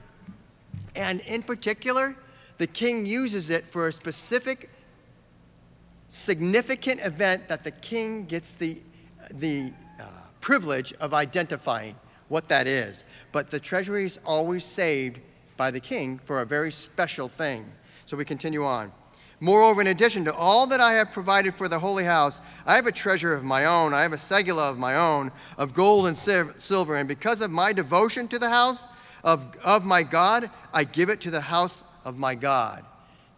And 0.95 1.21
in 1.23 1.43
particular, 1.43 2.17
the 2.59 2.66
king 2.66 3.07
uses 3.07 3.51
it 3.51 3.64
for 3.66 3.88
a 3.88 3.92
specific, 3.92 4.71
significant 6.09 7.01
event 7.01 7.49
that 7.49 7.64
the 7.64 7.71
king 7.71 8.27
gets 8.27 8.53
the, 8.53 8.83
the 9.33 9.73
uh, 10.01 10.05
privilege 10.40 10.92
of 10.94 11.14
identifying 11.14 11.94
what 12.29 12.49
that 12.49 12.66
is. 12.66 13.05
But 13.33 13.51
the 13.51 13.61
treasury 13.61 14.05
is 14.05 14.18
always 14.25 14.64
saved 14.64 15.21
by 15.57 15.71
the 15.71 15.81
king 15.81 16.18
for 16.25 16.40
a 16.40 16.47
very 16.47 16.71
special 16.73 17.29
thing. 17.29 17.64
So 18.07 18.16
we 18.16 18.25
continue 18.25 18.64
on. 18.64 18.92
Moreover, 19.40 19.81
in 19.81 19.87
addition 19.87 20.25
to 20.25 20.35
all 20.35 20.66
that 20.66 20.81
I 20.81 20.94
have 20.94 21.12
provided 21.12 21.55
for 21.55 21.68
the 21.68 21.79
holy 21.79 22.05
house, 22.05 22.40
I 22.66 22.75
have 22.75 22.88
a 22.88 22.92
treasure 22.92 23.35
of 23.35 23.44
my 23.44 23.66
own. 23.66 23.94
I 23.94 24.03
have 24.03 24.12
a 24.12 24.16
segula 24.16 24.71
of 24.71 24.79
my 24.79 24.97
own, 24.97 25.31
of 25.57 25.75
gold 25.75 26.07
and 26.09 26.18
silver. 26.18 26.97
And 26.97 27.07
because 27.07 27.40
of 27.40 27.51
my 27.53 27.73
devotion 27.73 28.27
to 28.29 28.38
the 28.38 28.49
house 28.49 28.88
of, 29.23 29.57
of 29.62 29.85
my 29.85 30.03
God, 30.03 30.51
I 30.73 30.83
give 30.83 31.09
it 31.09 31.21
to 31.21 31.31
the 31.31 31.42
house 31.42 31.85
of 32.04 32.18
my 32.18 32.34
God. 32.34 32.84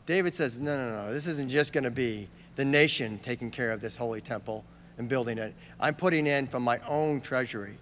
David 0.06 0.34
says, 0.34 0.58
No, 0.58 0.76
no, 0.76 1.06
no. 1.06 1.12
This 1.12 1.26
isn't 1.26 1.48
just 1.48 1.72
going 1.72 1.84
to 1.84 1.90
be 1.90 2.28
the 2.56 2.64
nation 2.64 3.18
taking 3.22 3.50
care 3.50 3.70
of 3.70 3.80
this 3.80 3.96
holy 3.96 4.20
temple 4.20 4.64
and 4.98 5.08
building 5.08 5.38
it. 5.38 5.54
I'm 5.78 5.94
putting 5.94 6.26
in 6.26 6.46
from 6.46 6.62
my 6.62 6.78
own 6.86 7.20
treasury, 7.20 7.76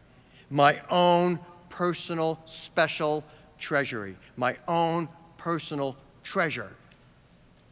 my 0.50 0.80
own 0.90 1.38
personal, 1.68 2.38
special 2.44 3.24
treasury, 3.58 4.16
my 4.36 4.56
own 4.68 5.08
personal 5.36 5.96
treasure. 6.22 6.70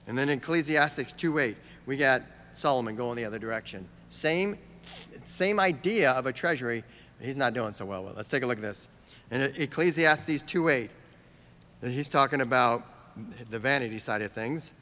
And 0.06 0.16
then 0.16 0.28
in 0.28 0.38
Ecclesiastes 0.38 1.12
2:8, 1.12 1.56
we 1.84 1.96
got 1.96 2.22
Solomon 2.52 2.96
going 2.96 3.16
the 3.16 3.24
other 3.24 3.38
direction. 3.38 3.88
Same, 4.08 4.58
same 5.24 5.60
idea 5.60 6.12
of 6.12 6.26
a 6.26 6.32
treasury, 6.32 6.84
he's 7.20 7.36
not 7.36 7.52
doing 7.54 7.72
so 7.72 7.84
well. 7.84 8.12
Let's 8.16 8.28
take 8.28 8.42
a 8.42 8.46
look 8.46 8.58
at 8.58 8.62
this. 8.62 8.88
In 9.30 9.42
Ecclesiastes 9.42 10.42
2:8, 10.44 10.90
he's 11.82 12.08
talking 12.08 12.40
about 12.40 12.84
the 13.50 13.59
vanity 13.59 13.98
side 13.98 14.22
of 14.22 14.33
things. 14.33 14.72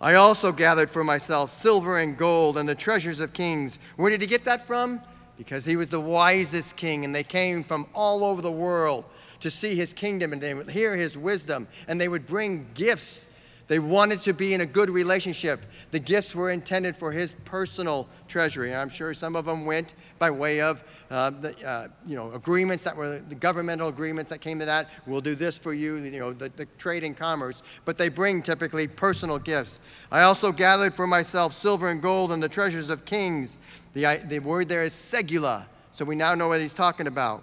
I 0.00 0.14
also 0.14 0.52
gathered 0.52 0.90
for 0.90 1.02
myself 1.04 1.50
silver 1.52 1.98
and 1.98 2.16
gold 2.16 2.56
and 2.56 2.68
the 2.68 2.74
treasures 2.74 3.20
of 3.20 3.32
kings. 3.32 3.78
Where 3.96 4.10
did 4.10 4.20
he 4.20 4.26
get 4.26 4.44
that 4.44 4.66
from? 4.66 5.00
Because 5.38 5.64
he 5.64 5.76
was 5.76 5.88
the 5.88 6.00
wisest 6.00 6.76
king, 6.76 7.04
and 7.04 7.14
they 7.14 7.24
came 7.24 7.62
from 7.62 7.86
all 7.94 8.24
over 8.24 8.42
the 8.42 8.52
world 8.52 9.04
to 9.40 9.50
see 9.50 9.74
his 9.74 9.92
kingdom, 9.92 10.32
and 10.32 10.42
they 10.42 10.54
would 10.54 10.70
hear 10.70 10.96
his 10.96 11.16
wisdom, 11.16 11.68
and 11.88 12.00
they 12.00 12.08
would 12.08 12.26
bring 12.26 12.66
gifts 12.74 13.28
they 13.68 13.80
wanted 13.80 14.22
to 14.22 14.32
be 14.32 14.54
in 14.54 14.60
a 14.60 14.66
good 14.66 14.90
relationship. 14.90 15.66
The 15.90 15.98
gifts 15.98 16.34
were 16.34 16.50
intended 16.50 16.96
for 16.96 17.10
his 17.10 17.32
personal 17.44 18.08
treasury. 18.28 18.72
I'm 18.72 18.88
sure 18.88 19.12
some 19.12 19.34
of 19.34 19.44
them 19.44 19.66
went 19.66 19.94
by 20.20 20.30
way 20.30 20.60
of 20.60 20.84
uh, 21.10 21.30
the, 21.30 21.68
uh, 21.68 21.88
you 22.06 22.14
know, 22.14 22.32
agreements 22.32 22.84
that 22.84 22.96
were 22.96 23.18
the 23.18 23.34
governmental 23.34 23.88
agreements 23.88 24.30
that 24.30 24.40
came 24.40 24.60
to 24.60 24.64
that. 24.66 24.90
We'll 25.06 25.20
do 25.20 25.34
this 25.34 25.58
for 25.58 25.74
you, 25.74 25.96
you 25.96 26.20
know, 26.20 26.32
the, 26.32 26.48
the 26.50 26.66
trade 26.78 27.02
and 27.02 27.16
commerce. 27.16 27.62
But 27.84 27.98
they 27.98 28.08
bring 28.08 28.40
typically 28.40 28.86
personal 28.86 29.38
gifts. 29.38 29.80
I 30.12 30.22
also 30.22 30.52
gathered 30.52 30.94
for 30.94 31.06
myself 31.06 31.52
silver 31.52 31.88
and 31.88 32.00
gold 32.00 32.30
and 32.30 32.40
the 32.40 32.48
treasures 32.48 32.88
of 32.88 33.04
kings. 33.04 33.56
The, 33.94 34.22
the 34.26 34.38
word 34.38 34.68
there 34.68 34.84
is 34.84 34.92
segula. 34.92 35.64
So 35.90 36.04
we 36.04 36.14
now 36.14 36.36
know 36.36 36.48
what 36.48 36.60
he's 36.60 36.74
talking 36.74 37.08
about. 37.08 37.42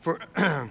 For 0.00 0.20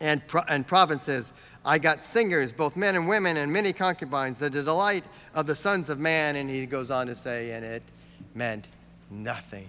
and, 0.00 0.22
and 0.48 0.66
provinces. 0.66 1.32
I 1.64 1.78
got 1.78 2.00
singers, 2.00 2.52
both 2.52 2.76
men 2.76 2.94
and 2.94 3.08
women, 3.08 3.36
and 3.36 3.52
many 3.52 3.72
concubines, 3.72 4.38
the 4.38 4.48
delight 4.48 5.04
of 5.34 5.46
the 5.46 5.56
sons 5.56 5.90
of 5.90 5.98
man. 5.98 6.36
And 6.36 6.48
he 6.48 6.66
goes 6.66 6.90
on 6.90 7.06
to 7.08 7.16
say, 7.16 7.52
and 7.52 7.64
it 7.64 7.82
meant 8.34 8.66
nothing. 9.10 9.68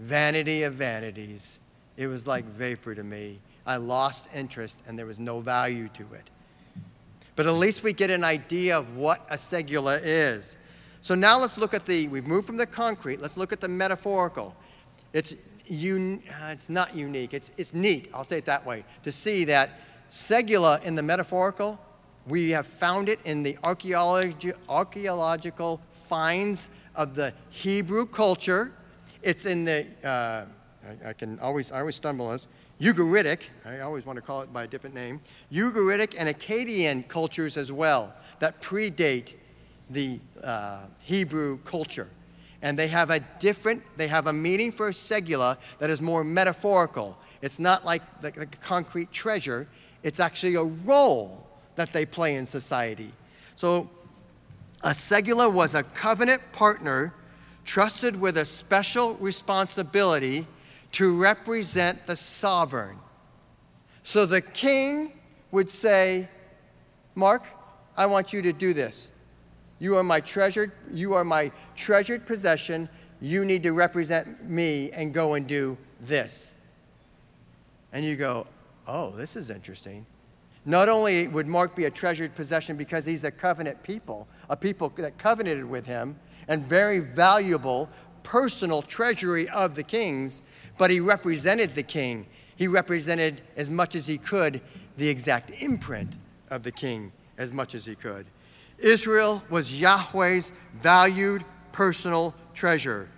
Vanity 0.00 0.62
of 0.62 0.74
vanities. 0.74 1.58
It 1.96 2.06
was 2.06 2.26
like 2.26 2.44
vapor 2.44 2.94
to 2.94 3.04
me. 3.04 3.38
I 3.66 3.76
lost 3.76 4.28
interest, 4.34 4.78
and 4.86 4.98
there 4.98 5.06
was 5.06 5.18
no 5.18 5.40
value 5.40 5.88
to 5.94 6.02
it. 6.14 6.30
But 7.34 7.46
at 7.46 7.52
least 7.52 7.82
we 7.82 7.92
get 7.92 8.10
an 8.10 8.24
idea 8.24 8.78
of 8.78 8.96
what 8.96 9.26
a 9.28 9.34
segula 9.34 10.00
is. 10.02 10.56
So 11.02 11.14
now 11.14 11.38
let's 11.38 11.58
look 11.58 11.74
at 11.74 11.84
the, 11.86 12.08
we've 12.08 12.26
moved 12.26 12.46
from 12.46 12.56
the 12.56 12.66
concrete, 12.66 13.20
let's 13.20 13.36
look 13.36 13.52
at 13.52 13.60
the 13.60 13.68
metaphorical. 13.68 14.56
It's, 15.12 15.34
un, 15.70 16.22
uh, 16.28 16.46
it's 16.46 16.68
not 16.68 16.96
unique, 16.96 17.34
it's, 17.34 17.52
it's 17.56 17.74
neat, 17.74 18.10
I'll 18.12 18.24
say 18.24 18.38
it 18.38 18.44
that 18.46 18.64
way, 18.64 18.84
to 19.02 19.12
see 19.12 19.44
that 19.44 19.70
Segula 20.10 20.82
in 20.82 20.94
the 20.94 21.02
metaphorical, 21.02 21.80
we 22.26 22.50
have 22.50 22.66
found 22.66 23.08
it 23.08 23.20
in 23.24 23.42
the 23.42 23.56
archaeology, 23.62 24.52
archaeological 24.68 25.80
finds 26.08 26.70
of 26.94 27.14
the 27.14 27.32
Hebrew 27.50 28.06
culture. 28.06 28.72
It's 29.22 29.46
in 29.46 29.64
the, 29.64 29.86
uh, 30.04 30.44
I, 31.04 31.10
I, 31.10 31.12
can 31.12 31.38
always, 31.40 31.72
I 31.72 31.80
always 31.80 31.96
stumble 31.96 32.26
on 32.26 32.32
this, 32.32 32.46
Ugaritic, 32.80 33.40
I 33.64 33.80
always 33.80 34.04
want 34.04 34.16
to 34.16 34.22
call 34.22 34.42
it 34.42 34.52
by 34.52 34.64
a 34.64 34.66
different 34.66 34.94
name, 34.94 35.20
Ugaritic 35.50 36.14
and 36.18 36.28
Akkadian 36.28 37.08
cultures 37.08 37.56
as 37.56 37.72
well 37.72 38.12
that 38.38 38.60
predate 38.60 39.34
the 39.88 40.20
uh, 40.42 40.80
Hebrew 41.00 41.58
culture. 41.64 42.08
And 42.62 42.78
they 42.78 42.88
have 42.88 43.10
a 43.10 43.20
different, 43.38 43.82
they 43.96 44.08
have 44.08 44.26
a 44.26 44.32
meaning 44.32 44.72
for 44.72 44.90
segula 44.90 45.56
that 45.78 45.90
is 45.90 46.02
more 46.02 46.24
metaphorical. 46.24 47.16
It's 47.40 47.58
not 47.58 47.84
like 47.84 48.02
the, 48.20 48.30
the 48.32 48.46
concrete 48.46 49.12
treasure, 49.12 49.68
it's 50.06 50.20
actually 50.20 50.54
a 50.54 50.62
role 50.62 51.44
that 51.74 51.92
they 51.92 52.06
play 52.06 52.36
in 52.36 52.46
society. 52.46 53.10
So, 53.56 53.90
a 54.82 54.90
segula 54.90 55.52
was 55.52 55.74
a 55.74 55.82
covenant 55.82 56.40
partner 56.52 57.12
trusted 57.64 58.14
with 58.14 58.36
a 58.36 58.44
special 58.44 59.16
responsibility 59.16 60.46
to 60.92 61.18
represent 61.18 62.06
the 62.06 62.14
sovereign. 62.14 62.98
So 64.04 64.26
the 64.26 64.40
king 64.40 65.10
would 65.50 65.68
say, 65.68 66.28
Mark, 67.16 67.42
I 67.96 68.06
want 68.06 68.32
you 68.32 68.42
to 68.42 68.52
do 68.52 68.72
this. 68.72 69.08
You 69.80 69.96
are 69.96 70.04
my 70.04 70.20
treasured, 70.20 70.70
you 70.92 71.14
are 71.14 71.24
my 71.24 71.50
treasured 71.74 72.26
possession. 72.26 72.88
You 73.20 73.44
need 73.44 73.64
to 73.64 73.72
represent 73.72 74.48
me 74.48 74.92
and 74.92 75.12
go 75.12 75.34
and 75.34 75.48
do 75.48 75.76
this. 76.00 76.54
And 77.92 78.04
you 78.04 78.14
go, 78.14 78.46
oh, 78.86 79.10
this 79.10 79.36
is 79.36 79.50
interesting. 79.50 80.06
Not 80.64 80.88
only 80.88 81.28
would 81.28 81.46
Mark 81.46 81.76
be 81.76 81.84
a 81.84 81.90
treasured 81.90 82.34
possession 82.34 82.76
because 82.76 83.04
he's 83.04 83.24
a 83.24 83.30
covenant 83.30 83.82
people, 83.82 84.26
a 84.50 84.56
people 84.56 84.88
that 84.96 85.16
covenanted 85.16 85.64
with 85.64 85.86
him, 85.86 86.16
and 86.48 86.64
very 86.64 86.98
valuable 86.98 87.88
personal 88.22 88.82
treasury 88.82 89.48
of 89.50 89.74
the 89.76 89.82
king's, 89.82 90.42
but 90.78 90.90
he 90.90 90.98
represented 90.98 91.74
the 91.74 91.82
king. 91.82 92.26
He 92.56 92.66
represented 92.66 93.42
as 93.56 93.70
much 93.70 93.94
as 93.94 94.06
he 94.06 94.18
could 94.18 94.60
the 94.96 95.08
exact 95.08 95.50
imprint 95.60 96.14
of 96.50 96.62
the 96.62 96.72
king 96.72 97.12
as 97.38 97.52
much 97.52 97.74
as 97.74 97.84
he 97.84 97.94
could. 97.94 98.26
Israel 98.78 99.42
was 99.48 99.78
Yahweh's 99.78 100.50
valued 100.74 101.44
personal 101.72 102.34
treasure. 102.54 103.08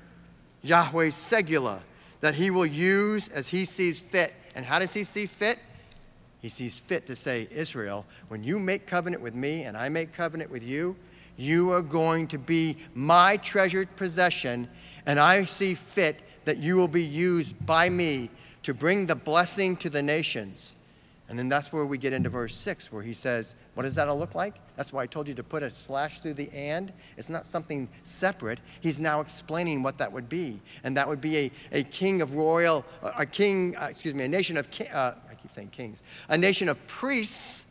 Yahweh's 0.63 1.15
segula 1.15 1.81
that 2.21 2.35
he 2.35 2.51
will 2.51 2.67
use 2.67 3.29
as 3.29 3.49
he 3.49 3.65
sees 3.65 4.01
fit. 4.01 4.35
And 4.59 4.67
how 4.67 4.81
does 4.81 4.93
he 4.93 5.05
see 5.05 5.27
fit? 5.27 5.61
He 6.43 6.49
sees 6.49 6.81
fit 6.81 7.07
to 7.07 7.15
say, 7.15 7.47
Israel, 7.53 8.05
when 8.27 8.43
you 8.43 8.59
make 8.59 8.89
covenant 8.89 9.23
with 9.23 9.33
me 9.33 9.63
and 9.63 9.77
I 9.77 9.89
make 9.89 10.13
covenant 10.13 10.51
with 10.51 10.65
you, 10.65 10.97
you 11.37 11.71
are 11.71 11.81
going 11.81 12.27
to 12.27 12.39
be 12.39 12.77
my 12.93 13.37
treasured 13.37 13.95
possession, 13.95 14.69
and 15.07 15.21
I 15.21 15.45
see 15.45 15.75
fit 15.75 16.23
that 16.45 16.59
you 16.59 16.75
will 16.75 16.89
be 16.89 17.05
used 17.05 17.55
by 17.67 17.89
me 17.89 18.31
to 18.65 18.75
bring 18.75 19.07
the 19.07 19.15
blessing 19.15 19.77
to 19.77 19.89
the 19.89 20.03
nations. 20.03 20.75
And 21.29 21.39
then 21.39 21.49
that's 21.51 21.73
where 21.73 21.85
we 21.85 21.99
get 21.99 22.15
into 22.15 22.31
verse 22.31 22.55
6, 22.55 22.91
where 22.91 23.03
he 23.03 23.13
says, 23.13 23.55
What 23.75 23.83
does 23.83 23.95
that 23.97 24.09
all 24.09 24.19
look 24.19 24.35
like? 24.35 24.55
That's 24.77 24.95
why 24.95 25.03
I 25.03 25.07
told 25.07 25.29
you 25.29 25.35
to 25.35 25.43
put 25.43 25.63
a 25.63 25.71
slash 25.71 26.21
through 26.21 26.35
the 26.35 26.51
and. 26.53 26.91
It's 27.19 27.29
not 27.29 27.47
something 27.47 27.87
separate. 28.03 28.61
He's 28.81 28.99
now 28.99 29.21
explaining 29.21 29.83
what 29.83 29.99
that 29.99 30.11
would 30.11 30.29
be. 30.29 30.61
And 30.85 30.97
that 30.97 31.07
would 31.07 31.21
be 31.21 31.37
a, 31.37 31.51
a 31.73 31.83
king 31.83 32.23
of 32.23 32.35
royal, 32.35 32.85
a 33.03 33.27
king, 33.27 33.77
uh, 33.77 33.89
excuse 33.91 34.15
me, 34.15 34.25
a 34.25 34.29
nation 34.29 34.57
of, 34.57 34.69
uh, 34.91 35.15
I 35.31 35.35
keep 35.35 35.53
saying 35.53 35.69
kings, 35.69 36.03
a 36.31 36.39
nation 36.39 36.69
of 36.69 36.85
priests, 36.87 37.67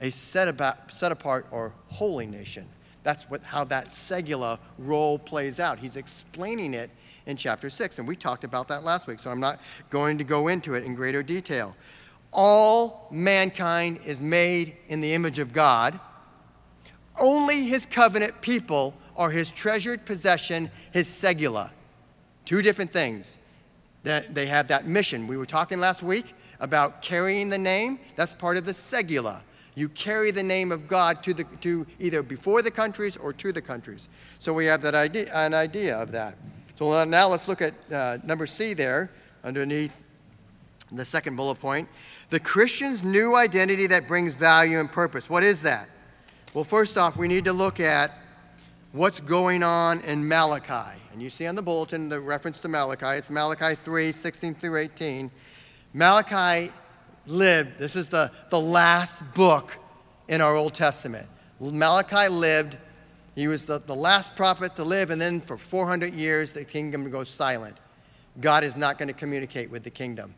a 0.00 0.10
set, 0.10 0.48
about, 0.48 0.92
set 0.92 1.12
apart 1.12 1.46
or 1.52 1.72
holy 1.86 2.26
nation. 2.26 2.66
That's 3.04 3.24
what, 3.30 3.42
how 3.42 3.62
that 3.64 3.90
segula 3.90 4.58
role 4.76 5.18
plays 5.20 5.60
out. 5.60 5.78
He's 5.78 5.96
explaining 5.96 6.74
it 6.74 6.90
in 7.26 7.36
chapter 7.36 7.70
6. 7.70 8.00
And 8.00 8.08
we 8.08 8.16
talked 8.16 8.42
about 8.42 8.66
that 8.68 8.82
last 8.82 9.06
week, 9.06 9.20
so 9.20 9.30
I'm 9.30 9.40
not 9.40 9.60
going 9.88 10.18
to 10.18 10.24
go 10.24 10.48
into 10.48 10.74
it 10.74 10.82
in 10.82 10.96
greater 10.96 11.22
detail. 11.22 11.76
All 12.32 13.08
mankind 13.10 14.00
is 14.04 14.20
made 14.20 14.76
in 14.88 15.00
the 15.00 15.12
image 15.12 15.38
of 15.38 15.52
God. 15.52 15.98
Only 17.18 17.64
his 17.64 17.86
covenant 17.86 18.40
people 18.40 18.94
are 19.16 19.30
his 19.30 19.50
treasured 19.50 20.04
possession, 20.04 20.70
his 20.92 21.08
segula. 21.08 21.70
Two 22.44 22.62
different 22.62 22.92
things. 22.92 23.38
That 24.04 24.34
they 24.34 24.46
have 24.46 24.68
that 24.68 24.86
mission. 24.86 25.26
We 25.26 25.36
were 25.36 25.46
talking 25.46 25.80
last 25.80 26.02
week 26.02 26.34
about 26.60 27.02
carrying 27.02 27.48
the 27.48 27.58
name. 27.58 27.98
That's 28.16 28.34
part 28.34 28.56
of 28.56 28.64
the 28.64 28.72
segula. 28.72 29.40
You 29.74 29.88
carry 29.88 30.30
the 30.30 30.42
name 30.42 30.72
of 30.72 30.88
God 30.88 31.22
to, 31.24 31.34
the, 31.34 31.44
to 31.60 31.86
either 31.98 32.22
before 32.22 32.62
the 32.62 32.70
countries 32.70 33.16
or 33.16 33.32
to 33.34 33.52
the 33.52 33.62
countries. 33.62 34.08
So 34.38 34.52
we 34.52 34.66
have 34.66 34.82
that 34.82 34.94
idea, 34.94 35.32
an 35.32 35.54
idea 35.54 35.96
of 35.96 36.10
that. 36.12 36.36
So 36.76 37.04
now 37.04 37.28
let's 37.28 37.48
look 37.48 37.62
at 37.62 37.74
uh, 37.92 38.18
number 38.24 38.46
C 38.46 38.74
there 38.74 39.10
underneath 39.44 39.92
the 40.92 41.04
second 41.04 41.36
bullet 41.36 41.56
point. 41.56 41.88
The 42.30 42.40
Christian's 42.40 43.02
new 43.02 43.36
identity 43.36 43.86
that 43.86 44.06
brings 44.06 44.34
value 44.34 44.80
and 44.80 44.90
purpose. 44.90 45.30
What 45.30 45.42
is 45.42 45.62
that? 45.62 45.88
Well, 46.52 46.64
first 46.64 46.98
off, 46.98 47.16
we 47.16 47.26
need 47.26 47.46
to 47.46 47.54
look 47.54 47.80
at 47.80 48.12
what's 48.92 49.20
going 49.20 49.62
on 49.62 50.02
in 50.02 50.26
Malachi. 50.26 50.98
And 51.12 51.22
you 51.22 51.30
see 51.30 51.46
on 51.46 51.54
the 51.54 51.62
bulletin 51.62 52.10
the 52.10 52.20
reference 52.20 52.60
to 52.60 52.68
Malachi. 52.68 53.18
It's 53.18 53.30
Malachi 53.30 53.76
3 53.76 54.12
16 54.12 54.54
through 54.56 54.76
18. 54.76 55.30
Malachi 55.94 56.70
lived, 57.26 57.78
this 57.78 57.96
is 57.96 58.08
the, 58.08 58.30
the 58.50 58.60
last 58.60 59.22
book 59.34 59.78
in 60.28 60.42
our 60.42 60.54
Old 60.54 60.74
Testament. 60.74 61.26
Malachi 61.60 62.28
lived, 62.28 62.76
he 63.34 63.48
was 63.48 63.64
the, 63.64 63.78
the 63.78 63.96
last 63.96 64.36
prophet 64.36 64.76
to 64.76 64.84
live, 64.84 65.10
and 65.10 65.20
then 65.20 65.40
for 65.40 65.56
400 65.56 66.12
years 66.12 66.52
the 66.52 66.64
kingdom 66.64 67.10
goes 67.10 67.30
silent. 67.30 67.78
God 68.40 68.64
is 68.64 68.76
not 68.76 68.98
going 68.98 69.08
to 69.08 69.14
communicate 69.14 69.70
with 69.70 69.82
the 69.82 69.90
kingdom 69.90 70.34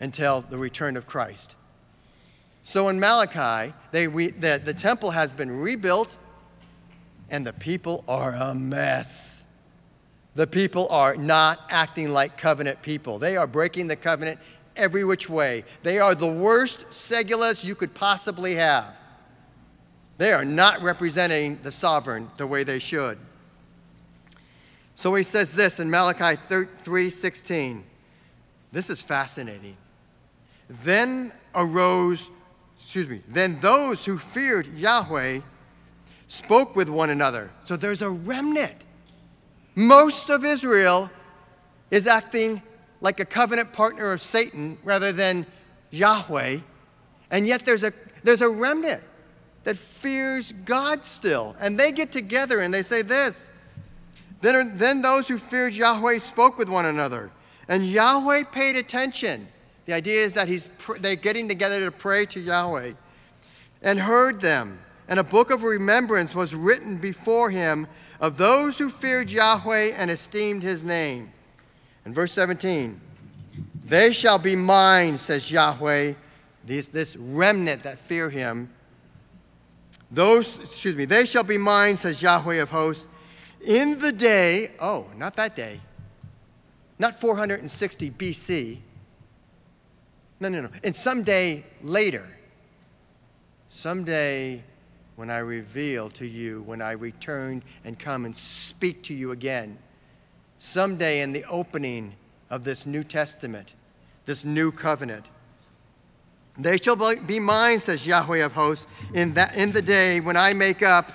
until 0.00 0.40
the 0.42 0.58
return 0.58 0.96
of 0.96 1.06
Christ. 1.06 1.54
So 2.62 2.88
in 2.88 3.00
Malachi, 3.00 3.74
they, 3.90 4.08
we, 4.08 4.30
the, 4.30 4.60
the 4.62 4.74
temple 4.74 5.10
has 5.10 5.32
been 5.32 5.50
rebuilt 5.50 6.16
and 7.30 7.46
the 7.46 7.52
people 7.52 8.04
are 8.08 8.34
a 8.34 8.54
mess. 8.54 9.44
The 10.34 10.46
people 10.46 10.88
are 10.88 11.16
not 11.16 11.60
acting 11.70 12.10
like 12.10 12.36
covenant 12.36 12.82
people. 12.82 13.18
They 13.18 13.36
are 13.36 13.46
breaking 13.46 13.86
the 13.88 13.96
covenant 13.96 14.40
every 14.76 15.04
which 15.04 15.28
way. 15.28 15.64
They 15.82 15.98
are 15.98 16.14
the 16.14 16.30
worst 16.30 16.86
segulas 16.90 17.64
you 17.64 17.74
could 17.74 17.94
possibly 17.94 18.54
have. 18.56 18.94
They 20.18 20.32
are 20.32 20.44
not 20.44 20.82
representing 20.82 21.58
the 21.62 21.70
sovereign 21.70 22.30
the 22.36 22.46
way 22.46 22.62
they 22.62 22.78
should. 22.78 23.18
So 24.94 25.14
he 25.14 25.22
says 25.22 25.52
this 25.54 25.80
in 25.80 25.90
Malachi 25.90 26.36
3:16. 26.36 27.82
This 28.70 28.90
is 28.90 29.00
fascinating. 29.00 29.76
Then 30.70 31.32
arose, 31.52 32.28
excuse 32.80 33.08
me, 33.08 33.22
then 33.26 33.58
those 33.60 34.04
who 34.04 34.18
feared 34.18 34.68
Yahweh 34.68 35.40
spoke 36.28 36.76
with 36.76 36.88
one 36.88 37.10
another. 37.10 37.50
So 37.64 37.76
there's 37.76 38.02
a 38.02 38.10
remnant. 38.10 38.76
Most 39.74 40.30
of 40.30 40.44
Israel 40.44 41.10
is 41.90 42.06
acting 42.06 42.62
like 43.00 43.18
a 43.18 43.24
covenant 43.24 43.72
partner 43.72 44.12
of 44.12 44.22
Satan 44.22 44.78
rather 44.84 45.12
than 45.12 45.44
Yahweh. 45.90 46.60
And 47.32 47.48
yet 47.48 47.66
there's 47.66 47.82
a, 47.82 47.92
there's 48.22 48.42
a 48.42 48.48
remnant 48.48 49.02
that 49.64 49.76
fears 49.76 50.52
God 50.64 51.04
still. 51.04 51.56
And 51.58 51.78
they 51.80 51.90
get 51.90 52.12
together 52.12 52.60
and 52.60 52.72
they 52.72 52.82
say 52.82 53.02
this. 53.02 53.50
Then, 54.40 54.78
then 54.78 55.02
those 55.02 55.26
who 55.26 55.36
feared 55.36 55.74
Yahweh 55.74 56.20
spoke 56.20 56.58
with 56.58 56.68
one 56.68 56.86
another. 56.86 57.32
And 57.66 57.86
Yahweh 57.86 58.44
paid 58.52 58.76
attention 58.76 59.48
the 59.90 59.96
idea 59.96 60.22
is 60.22 60.34
that 60.34 60.46
he's 60.46 60.68
pr- 60.78 60.98
they're 60.98 61.16
getting 61.16 61.48
together 61.48 61.80
to 61.84 61.90
pray 61.90 62.24
to 62.24 62.38
Yahweh 62.38 62.92
and 63.82 63.98
heard 63.98 64.40
them. 64.40 64.78
And 65.08 65.18
a 65.18 65.24
book 65.24 65.50
of 65.50 65.64
remembrance 65.64 66.32
was 66.32 66.54
written 66.54 66.98
before 66.98 67.50
him 67.50 67.88
of 68.20 68.36
those 68.36 68.78
who 68.78 68.88
feared 68.88 69.32
Yahweh 69.32 69.94
and 69.96 70.08
esteemed 70.08 70.62
his 70.62 70.84
name. 70.84 71.32
In 72.06 72.14
verse 72.14 72.30
17, 72.34 73.00
they 73.84 74.12
shall 74.12 74.38
be 74.38 74.54
mine, 74.54 75.18
says 75.18 75.50
Yahweh, 75.50 76.12
this, 76.64 76.86
this 76.86 77.16
remnant 77.16 77.82
that 77.82 77.98
fear 77.98 78.30
him. 78.30 78.70
Those, 80.08 80.56
excuse 80.60 80.94
me, 80.94 81.04
they 81.04 81.26
shall 81.26 81.42
be 81.42 81.58
mine, 81.58 81.96
says 81.96 82.22
Yahweh 82.22 82.62
of 82.62 82.70
hosts, 82.70 83.08
in 83.66 83.98
the 83.98 84.12
day, 84.12 84.70
oh, 84.78 85.08
not 85.16 85.34
that 85.34 85.56
day, 85.56 85.80
not 87.00 87.20
460 87.20 88.10
BC, 88.12 88.78
no, 90.40 90.48
no, 90.48 90.62
no. 90.62 90.70
And 90.82 90.96
someday 90.96 91.64
later, 91.82 92.26
someday 93.68 94.64
when 95.16 95.28
I 95.28 95.38
reveal 95.38 96.08
to 96.10 96.26
you, 96.26 96.62
when 96.62 96.80
I 96.80 96.92
return 96.92 97.62
and 97.84 97.98
come 97.98 98.24
and 98.24 98.34
speak 98.34 99.02
to 99.04 99.14
you 99.14 99.32
again, 99.32 99.78
someday 100.56 101.20
in 101.20 101.32
the 101.32 101.44
opening 101.44 102.14
of 102.48 102.64
this 102.64 102.86
New 102.86 103.04
Testament, 103.04 103.74
this 104.24 104.44
new 104.44 104.72
covenant, 104.72 105.26
they 106.56 106.78
shall 106.78 106.96
be 106.96 107.38
mine, 107.38 107.78
says 107.78 108.06
Yahweh 108.06 108.38
of 108.38 108.52
hosts, 108.52 108.86
in, 109.12 109.34
that, 109.34 109.56
in 109.56 109.72
the 109.72 109.82
day 109.82 110.20
when 110.20 110.38
I 110.38 110.54
make 110.54 110.82
up 110.82 111.12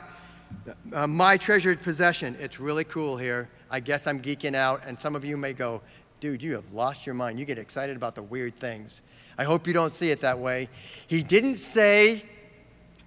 uh, 0.94 1.08
my 1.08 1.36
treasured 1.38 1.82
possession. 1.82 2.38
It's 2.40 2.60
really 2.60 2.84
cool 2.84 3.18
here. 3.18 3.50
I 3.70 3.80
guess 3.80 4.08
I'm 4.08 4.22
geeking 4.22 4.56
out, 4.56 4.84
and 4.86 5.00
some 5.00 5.16
of 5.16 5.26
you 5.26 5.36
may 5.36 5.54
go, 5.54 5.82
dude, 6.20 6.42
you 6.42 6.54
have 6.54 6.72
lost 6.74 7.06
your 7.06 7.16
mind. 7.16 7.40
You 7.40 7.46
get 7.46 7.58
excited 7.58 7.96
about 7.96 8.16
the 8.16 8.24
weird 8.24 8.56
things. 8.56 9.02
I 9.38 9.44
hope 9.44 9.68
you 9.68 9.74
don't 9.74 9.94
see 9.94 10.12
it 10.12 10.22
that 10.22 10.40
way. 10.40 10.70
He 11.08 11.24
didn't 11.24 11.56
say, 11.56 12.24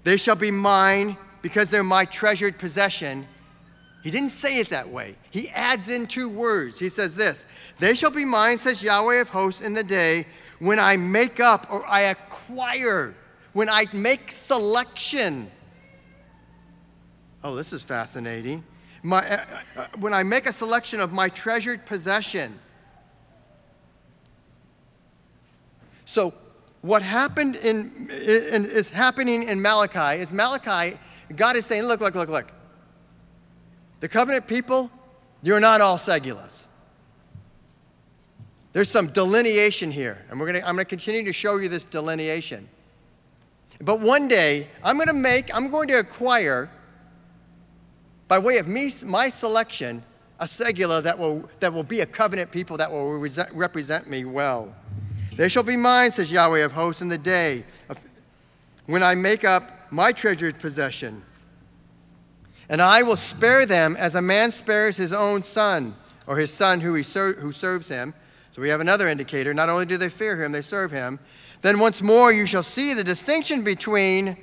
They 0.05 0.17
shall 0.17 0.37
be 0.37 0.51
mine 0.51 1.17
because 1.43 1.71
they're 1.71 1.85
my 1.85 2.05
treasured 2.05 2.59
possession. 2.59 3.27
He 4.03 4.11
didn't 4.11 4.31
say 4.31 4.59
it 4.59 4.71
that 4.71 4.89
way. 4.89 5.17
He 5.31 5.49
adds 5.51 5.89
in 5.89 6.07
two 6.07 6.29
words. 6.29 6.79
He 6.79 6.89
says 6.89 7.17
this 7.17 7.47
They 7.79 7.95
shall 7.95 8.11
be 8.11 8.25
mine, 8.25 8.59
says 8.59 8.83
Yahweh 8.83 9.21
of 9.21 9.29
hosts, 9.29 9.61
in 9.61 9.75
the 9.75 9.85
day 9.85 10.27
when 10.59 10.79
I 10.79 10.97
make 10.97 11.41
up 11.41 11.67
or 11.71 11.87
I 11.87 12.01
acquire, 12.03 13.15
when 13.53 13.69
I 13.69 13.87
make 13.93 14.31
selection. 14.31 15.51
Oh, 17.43 17.55
this 17.55 17.73
is 17.73 17.83
fascinating. 17.83 18.65
My, 19.03 19.29
uh, 19.29 19.45
uh, 19.77 19.87
when 19.99 20.13
I 20.13 20.25
make 20.25 20.47
a 20.47 20.53
selection 20.53 21.01
of 21.01 21.13
my 21.13 21.29
treasured 21.29 21.87
possession. 21.87 22.59
So, 26.19 26.35
what 26.81 27.01
happened 27.01 27.55
in, 27.55 28.11
in, 28.11 28.65
is 28.65 28.89
happening 28.89 29.45
in 29.45 29.63
Malachi 29.63 30.21
is 30.21 30.33
Malachi, 30.33 30.99
God 31.37 31.55
is 31.55 31.65
saying, 31.65 31.85
look, 31.85 32.01
look, 32.01 32.17
look, 32.17 32.29
look. 32.29 32.49
The 34.01 34.09
covenant 34.09 34.49
people, 34.49 34.91
you're 35.45 35.61
not 35.61 35.81
all 35.81 35.97
segulas. 35.97 36.65
There's 38.73 38.91
some 38.91 39.07
delineation 39.07 39.93
here, 39.93 40.25
and 40.29 40.41
we're 40.41 40.47
gonna, 40.47 40.59
I'm 40.59 40.75
going 40.75 40.79
to 40.79 40.85
continue 40.87 41.23
to 41.23 41.33
show 41.33 41.59
you 41.59 41.69
this 41.69 41.85
delineation. 41.85 42.69
But 43.81 44.01
one 44.01 44.27
day, 44.27 44.67
I'm 44.83 44.97
going 44.97 45.07
to 45.07 45.15
make, 45.15 45.55
I'm 45.55 45.71
going 45.71 45.87
to 45.87 46.01
acquire, 46.01 46.69
by 48.27 48.41
way 48.41 48.59
of 48.59 48.67
me, 48.67 48.91
my 49.05 49.29
selection, 49.29 50.03
a 50.41 50.47
segula 50.47 51.01
that 51.01 51.17
will, 51.17 51.49
that 51.61 51.73
will 51.73 51.85
be 51.85 52.01
a 52.01 52.07
covenant 52.07 52.51
people 52.51 52.77
that 52.79 52.91
will 52.91 53.21
represent 53.53 54.11
me 54.11 54.25
well. 54.25 54.75
They 55.39 55.49
shall 55.49 55.63
be 55.63 55.77
mine, 55.77 56.11
says 56.11 56.33
Yahweh 56.33 56.65
of 56.65 56.73
hosts, 56.73 57.01
in 57.01 57.09
the 57.09 57.17
day 57.17 57.65
of, 57.89 58.01
when 58.87 59.05
I 59.05 59.15
make 59.15 59.45
up 59.45 59.71
my 59.93 60.11
treasured 60.11 60.59
possession. 60.59 61.23
And 62.69 62.83
I 62.83 63.05
will 63.05 63.15
spare 63.15 63.65
them 63.65 63.97
as 63.97 64.17
a 64.17 64.21
man 64.21 64.51
spares 64.51 64.97
his 64.97 65.13
own 65.13 65.45
son. 65.45 65.95
or 66.27 66.37
his 66.37 66.53
son 66.53 66.81
who, 66.81 66.93
he 66.95 67.03
ser- 67.03 67.35
who 67.35 67.51
serves 67.51 67.89
him. 67.89 68.15
So 68.53 68.61
we 68.61 68.69
have 68.69 68.81
another 68.81 69.09
indicator. 69.09 69.55
Not 69.55 69.69
only 69.69 69.87
do 69.87 69.97
they 69.97 70.11
fear 70.11 70.43
him, 70.43 70.53
they 70.53 70.61
serve 70.61 70.91
him. 70.91 71.19
Then 71.63 71.79
once 71.79 72.03
more 72.03 72.33
you 72.33 72.45
shall 72.45 72.63
see 72.63 72.93
the 72.93 73.03
distinction 73.03 73.63
between, 73.63 74.37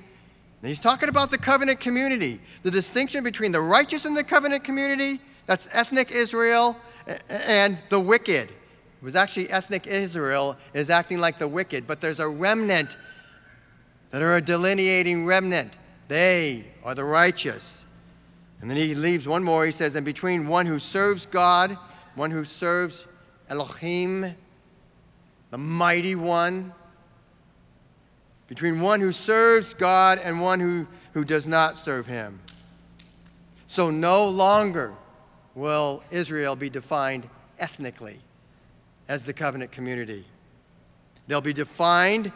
he's 0.64 0.80
talking 0.80 1.10
about 1.10 1.30
the 1.30 1.38
covenant 1.38 1.80
community, 1.80 2.42
the 2.64 2.72
distinction 2.72 3.24
between 3.24 3.52
the 3.52 3.62
righteous 3.62 4.06
in 4.06 4.16
the 4.16 4.24
covenant 4.24 4.64
community, 4.64 5.20
that's 5.46 5.70
ethnic 5.74 6.10
Israel, 6.10 6.76
and 7.30 7.82
the 7.90 8.00
wicked. 8.00 8.50
It 9.06 9.14
was 9.14 9.16
actually 9.16 9.52
ethnic 9.52 9.86
Israel 9.86 10.58
is 10.74 10.90
acting 10.90 11.20
like 11.20 11.38
the 11.38 11.48
wicked, 11.48 11.86
but 11.86 12.02
there's 12.02 12.20
a 12.20 12.28
remnant 12.28 12.98
that 14.10 14.24
are 14.24 14.38
a 14.38 14.42
delineating 14.42 15.28
remnant. 15.28 15.74
They 16.08 16.66
are 16.84 16.96
the 16.96 17.04
righteous. 17.04 17.86
And 18.60 18.68
then 18.68 18.78
he 18.78 18.96
leaves 18.96 19.28
one 19.28 19.44
more. 19.44 19.64
He 19.64 19.72
says, 19.72 19.94
And 19.94 20.04
between 20.04 20.48
one 20.48 20.66
who 20.66 20.80
serves 20.80 21.28
God, 21.28 21.78
one 22.16 22.32
who 22.32 22.44
serves 22.44 23.06
Elohim, 23.48 24.36
the 25.52 25.58
mighty 25.60 26.16
one, 26.16 26.74
between 28.48 28.82
one 28.82 29.02
who 29.02 29.12
serves 29.12 29.76
God 29.76 30.18
and 30.18 30.42
one 30.42 30.60
who, 30.60 30.88
who 31.14 31.24
does 31.24 31.46
not 31.46 31.78
serve 31.78 32.08
him. 32.08 32.40
So 33.68 33.92
no 33.92 34.28
longer 34.28 34.96
will 35.54 36.02
Israel 36.10 36.56
be 36.56 36.72
defined 36.72 37.30
ethnically 37.60 38.20
as 39.08 39.26
the 39.26 39.34
covenant 39.34 39.72
community. 39.72 40.26
They'll 41.28 41.42
be 41.42 41.54
defined, 41.54 42.32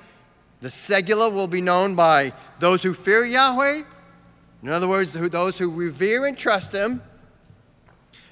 the 0.61 0.69
Segula 0.69 1.31
will 1.31 1.47
be 1.47 1.61
known 1.61 1.95
by 1.95 2.33
those 2.59 2.83
who 2.83 2.93
fear 2.93 3.25
Yahweh, 3.25 3.83
in 4.61 4.69
other 4.69 4.87
words, 4.87 5.13
those 5.13 5.57
who 5.57 5.71
revere 5.71 6.25
and 6.25 6.37
trust 6.37 6.73
Him, 6.73 7.01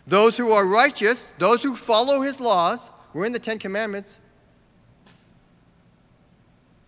those 0.05 0.37
who 0.37 0.51
are 0.51 0.65
righteous, 0.65 1.29
those 1.37 1.63
who 1.63 1.75
follow 1.75 2.21
His 2.21 2.39
laws. 2.39 2.91
We're 3.13 3.25
in 3.25 3.31
the 3.31 3.39
Ten 3.39 3.59
Commandments. 3.59 4.19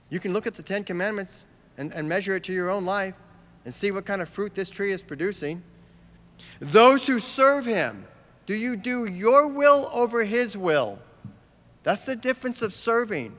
You 0.09 0.19
can 0.19 0.33
look 0.33 0.45
at 0.45 0.55
the 0.55 0.63
Ten 0.63 0.83
Commandments 0.83 1.45
and, 1.77 1.93
and 1.93 2.09
measure 2.09 2.35
it 2.35 2.43
to 2.45 2.53
your 2.53 2.69
own 2.69 2.83
life 2.83 3.15
and 3.63 3.73
see 3.73 3.91
what 3.91 4.05
kind 4.05 4.21
of 4.21 4.27
fruit 4.27 4.55
this 4.55 4.69
tree 4.69 4.91
is 4.91 5.01
producing. 5.01 5.63
Those 6.59 7.07
who 7.07 7.19
serve 7.19 7.65
Him, 7.65 8.05
do 8.45 8.53
you 8.53 8.75
do 8.75 9.05
your 9.05 9.47
will 9.47 9.89
over 9.93 10.25
His 10.25 10.57
will? 10.57 10.99
That's 11.89 12.01
the 12.01 12.15
difference 12.15 12.61
of 12.61 12.71
serving. 12.71 13.35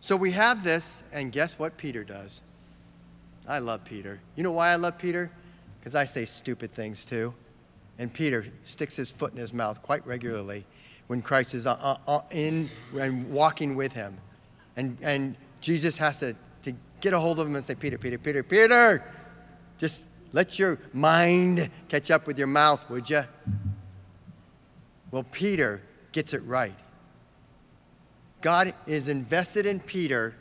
So 0.00 0.16
we 0.16 0.32
have 0.32 0.64
this, 0.64 1.04
and 1.12 1.30
guess 1.30 1.60
what 1.60 1.76
Peter 1.76 2.02
does? 2.02 2.42
I 3.46 3.60
love 3.60 3.84
Peter. 3.84 4.18
You 4.34 4.42
know 4.42 4.50
why 4.50 4.70
I 4.70 4.74
love 4.74 4.98
Peter? 4.98 5.30
Because 5.78 5.94
I 5.94 6.04
say 6.04 6.24
stupid 6.24 6.72
things 6.72 7.04
too. 7.04 7.32
And 8.00 8.12
Peter 8.12 8.46
sticks 8.64 8.96
his 8.96 9.12
foot 9.12 9.30
in 9.30 9.38
his 9.38 9.54
mouth 9.54 9.80
quite 9.80 10.04
regularly 10.04 10.64
when 11.06 11.22
Christ 11.22 11.54
is 11.54 11.68
uh, 11.68 11.74
uh, 11.74 11.98
uh, 12.08 12.20
in 12.32 12.68
and 12.98 13.30
walking 13.30 13.76
with 13.76 13.92
him. 13.92 14.18
And, 14.76 14.98
and 15.02 15.36
Jesus 15.60 15.96
has 15.98 16.18
to, 16.18 16.34
to 16.64 16.72
get 17.00 17.12
a 17.12 17.20
hold 17.20 17.38
of 17.38 17.46
him 17.46 17.54
and 17.54 17.64
say, 17.64 17.76
Peter, 17.76 17.96
Peter, 17.96 18.18
Peter, 18.18 18.42
Peter, 18.42 19.04
just 19.78 20.02
let 20.32 20.58
your 20.58 20.80
mind 20.92 21.70
catch 21.88 22.10
up 22.10 22.26
with 22.26 22.38
your 22.38 22.48
mouth, 22.48 22.80
would 22.90 23.08
you? 23.08 23.22
Well, 25.10 25.24
Peter 25.30 25.82
gets 26.12 26.34
it 26.34 26.44
right. 26.44 26.74
God 28.40 28.74
is 28.86 29.08
invested 29.08 29.66
in 29.66 29.80
Peter. 29.80 30.34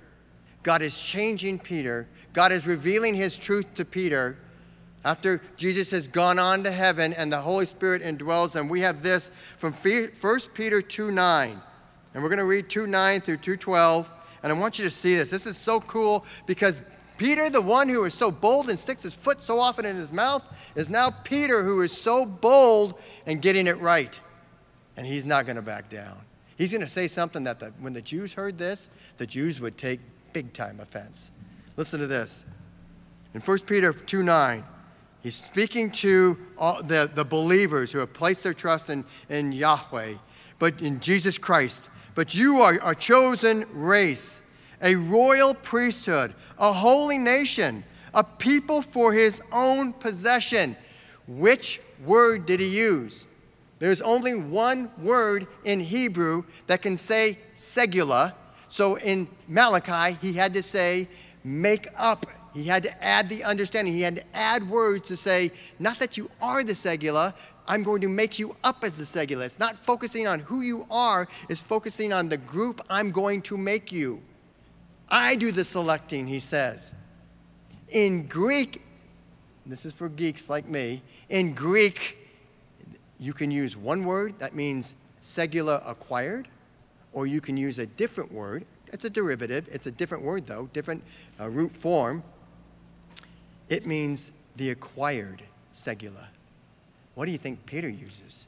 God 0.64 0.82
is 0.82 1.00
changing 1.00 1.60
Peter. 1.60 2.08
God 2.34 2.52
is 2.52 2.68
revealing 2.68 3.16
his 3.16 3.38
truth 3.38 3.74
to 3.76 3.86
Peter. 3.86 4.38
After 5.04 5.42
Jesus 5.56 5.92
has 5.92 6.08
gone 6.08 6.40
on 6.40 6.64
to 6.64 6.72
heaven 6.72 7.14
and 7.14 7.32
the 7.32 7.40
Holy 7.40 7.66
Spirit 7.66 8.02
indwells 8.02 8.56
him, 8.56 8.68
we 8.68 8.82
have 8.82 9.04
this 9.04 9.30
from 9.58 9.74
1 9.74 10.40
Peter 10.54 10.82
2 10.82 11.12
9. 11.12 11.62
And 12.14 12.24
we're 12.24 12.30
going 12.30 12.40
to 12.40 12.46
read 12.46 12.70
2 12.70 12.88
9 12.88 13.22
through 13.22 13.38
2 13.38 13.58
12. 13.58 14.12
And 14.42 14.52
I 14.52 14.56
want 14.56 14.80
you 14.80 14.86
to 14.86 14.92
see 14.92 15.16
this. 15.16 15.30
This 15.30 15.46
is 15.46 15.58
so 15.58 15.80
cool 15.82 16.26
because 16.46 16.82
Peter, 17.18 17.50
the 17.50 17.62
one 17.62 17.88
who 17.88 18.04
is 18.04 18.14
so 18.14 18.32
bold 18.32 18.70
and 18.70 18.80
sticks 18.80 19.04
his 19.04 19.16
foot 19.16 19.42
so 19.42 19.60
often 19.60 19.86
in 19.86 19.96
his 19.96 20.12
mouth, 20.12 20.44
is 20.76 20.90
now 20.90 21.10
Peter 21.10 21.64
who 21.64 21.82
is 21.82 21.92
so 21.92 22.26
bold 22.26 23.00
and 23.26 23.42
getting 23.42 23.68
it 23.68 23.80
right 23.80 24.20
and 24.98 25.06
he's 25.06 25.26
not 25.26 25.46
going 25.46 25.56
to 25.56 25.62
back 25.62 25.90
down. 25.90 26.18
He's 26.58 26.72
going 26.72 26.82
to 26.82 26.88
say 26.88 27.08
something 27.08 27.44
that 27.44 27.60
the, 27.60 27.74
when 27.80 27.94
the 27.94 28.02
Jews 28.02 28.34
heard 28.34 28.58
this, 28.58 28.88
the 29.18 29.28
Jews 29.28 29.60
would 29.60 29.78
take 29.78 30.00
big 30.34 30.54
time 30.54 30.80
offense. 30.80 31.32
Listen 31.78 32.00
to 32.00 32.08
this. 32.08 32.46
In 33.34 33.42
1 33.42 33.60
Peter 33.60 33.92
2 33.92 34.24
9, 34.24 34.64
he's 35.22 35.36
speaking 35.36 35.92
to 35.92 36.38
the, 36.58 37.10
the 37.14 37.26
believers 37.26 37.92
who 37.92 38.00
have 38.00 38.14
placed 38.14 38.44
their 38.44 38.54
trust 38.54 38.90
in, 38.90 39.04
in 39.30 39.52
Yahweh, 39.52 40.14
but 40.60 40.80
in 40.82 41.02
Jesus 41.02 41.38
Christ. 41.38 41.90
But 42.16 42.34
you 42.34 42.62
are 42.62 42.80
a 42.82 42.96
chosen 42.96 43.66
race, 43.74 44.42
a 44.82 44.96
royal 44.96 45.54
priesthood, 45.54 46.34
a 46.58 46.72
holy 46.72 47.18
nation, 47.18 47.84
a 48.14 48.24
people 48.24 48.82
for 48.82 49.12
his 49.12 49.42
own 49.52 49.92
possession. 49.92 50.78
Which 51.28 51.82
word 52.06 52.46
did 52.46 52.62
he 52.62 52.78
use? 52.78 53.28
There's 53.80 54.02
only 54.02 54.36
one 54.36 54.90
word 54.98 55.48
in 55.64 55.80
Hebrew 55.80 56.44
that 56.68 56.82
can 56.82 56.96
say 56.96 57.40
segula. 57.56 58.34
So 58.70 58.96
in 58.98 59.28
Malachi, 59.48 60.18
he 60.22 60.34
had 60.34 60.54
to 60.54 60.64
say, 60.64 61.08
make 61.44 61.88
up. 61.98 62.26
He 62.54 62.64
had 62.64 62.84
to 62.84 63.04
add 63.04 63.30
the 63.30 63.44
understanding. 63.44 63.94
He 63.94 64.02
had 64.02 64.16
to 64.16 64.36
add 64.36 64.70
words 64.70 65.10
to 65.10 65.18
say, 65.18 65.52
not 65.78 66.00
that 66.00 66.16
you 66.16 66.30
are 66.42 66.64
the 66.64 66.74
segula, 66.74 67.34
I'm 67.68 67.84
going 67.84 68.02
to 68.02 68.08
make 68.08 68.38
you 68.38 68.56
up 68.64 68.84
as 68.84 68.98
the 68.98 69.04
segula. 69.04 69.46
It's 69.46 69.60
not 69.60 69.84
focusing 69.84 70.28
on 70.28 70.40
who 70.40 70.62
you 70.62 70.86
are, 70.90 71.28
it's 71.50 71.62
focusing 71.62 72.14
on 72.14 72.30
the 72.30 72.38
group 72.38 72.82
I'm 72.90 73.12
going 73.12 73.42
to 73.44 73.58
make 73.58 73.92
you. 73.92 74.22
I 75.10 75.36
do 75.36 75.52
the 75.52 75.64
selecting, 75.64 76.28
he 76.28 76.40
says. 76.40 76.94
In 77.90 78.28
Greek, 78.28 78.82
this 79.66 79.86
is 79.86 79.94
for 79.94 80.10
geeks 80.10 80.50
like 80.50 80.68
me, 80.68 81.02
in 81.30 81.54
Greek, 81.54 82.18
you 83.20 83.34
can 83.34 83.52
use 83.52 83.78
one 83.78 84.04
word 84.04 84.38
that 84.40 84.56
means 84.56 84.96
segula 85.22 85.82
acquired, 85.90 86.48
or 87.14 87.28
you 87.28 87.42
can 87.42 87.58
use 87.58 87.80
a 87.80 87.86
different 87.86 88.32
word. 88.32 88.66
It's 88.94 89.06
a 89.06 89.10
derivative, 89.10 89.68
it's 89.72 89.88
a 89.88 89.92
different 89.92 90.24
word 90.24 90.46
though, 90.46 90.70
different 90.74 91.04
uh, 91.40 91.50
root 91.50 91.76
form. 91.76 92.24
It 93.70 93.86
means 93.86 94.32
the 94.58 94.70
acquired 94.72 95.42
segula. 95.74 96.28
What 97.16 97.26
do 97.26 97.32
you 97.32 97.38
think 97.38 97.66
Peter 97.66 97.90
uses? 97.90 98.48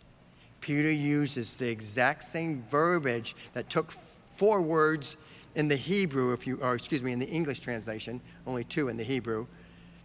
Peter 0.61 0.91
uses 0.91 1.53
the 1.53 1.69
exact 1.69 2.23
same 2.23 2.63
verbiage 2.69 3.35
that 3.53 3.69
took 3.69 3.93
four 4.35 4.61
words 4.61 5.17
in 5.55 5.67
the 5.67 5.75
Hebrew, 5.75 6.33
if 6.33 6.45
you, 6.45 6.57
or 6.61 6.75
excuse 6.75 7.01
me, 7.01 7.13
in 7.13 7.19
the 7.19 7.27
English 7.27 7.61
translation, 7.61 8.21
only 8.45 8.63
two 8.63 8.89
in 8.89 8.97
the 8.97 9.03
Hebrew, 9.03 9.47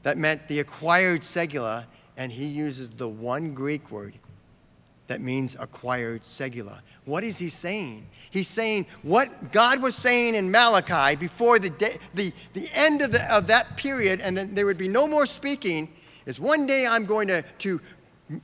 that 0.02 0.16
meant 0.16 0.48
the 0.48 0.60
acquired 0.60 1.20
segula, 1.20 1.84
and 2.16 2.32
he 2.32 2.46
uses 2.46 2.90
the 2.90 3.08
one 3.08 3.54
Greek 3.54 3.90
word 3.90 4.14
that 5.06 5.20
means 5.20 5.56
acquired 5.58 6.22
segula. 6.22 6.78
What 7.04 7.24
is 7.24 7.38
he 7.38 7.48
saying? 7.48 8.06
He's 8.30 8.48
saying 8.48 8.86
what 9.02 9.52
God 9.52 9.82
was 9.82 9.94
saying 9.94 10.34
in 10.34 10.50
Malachi 10.50 11.16
before 11.16 11.58
the, 11.58 11.70
day, 11.70 11.98
the, 12.14 12.32
the 12.54 12.68
end 12.72 13.02
of, 13.02 13.12
the, 13.12 13.34
of 13.34 13.46
that 13.48 13.76
period, 13.76 14.20
and 14.20 14.36
then 14.36 14.54
there 14.54 14.64
would 14.64 14.78
be 14.78 14.88
no 14.88 15.06
more 15.06 15.26
speaking, 15.26 15.92
is 16.24 16.38
one 16.38 16.66
day 16.66 16.86
I'm 16.86 17.04
going 17.04 17.28
to, 17.28 17.42
to 17.42 17.80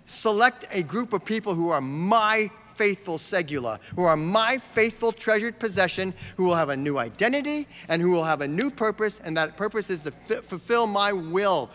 select 0.07 0.67
a 0.73 0.83
group 0.83 1.13
of 1.13 1.25
people 1.25 1.55
who 1.55 1.71
are 1.71 1.81
my 1.81 2.51
faithful 2.75 3.19
segula, 3.19 3.81
who 3.97 4.05
are 4.05 4.17
my 4.17 4.59
faithful 4.59 5.11
treasured 5.11 5.59
possession, 5.59 6.15
who 6.37 6.45
will 6.45 6.55
have 6.55 6.69
a 6.69 6.77
new 6.77 6.99
identity 6.99 7.67
and 7.89 8.01
who 8.03 8.11
will 8.11 8.25
have 8.25 8.41
a 8.41 8.49
new 8.49 8.71
purpose, 8.71 9.21
and 9.25 9.37
that 9.37 9.57
purpose 9.57 9.91
is 9.91 10.03
to 10.05 10.13
f- 10.31 10.45
fulfill 10.45 10.87
my 10.87 11.13
will 11.13 11.71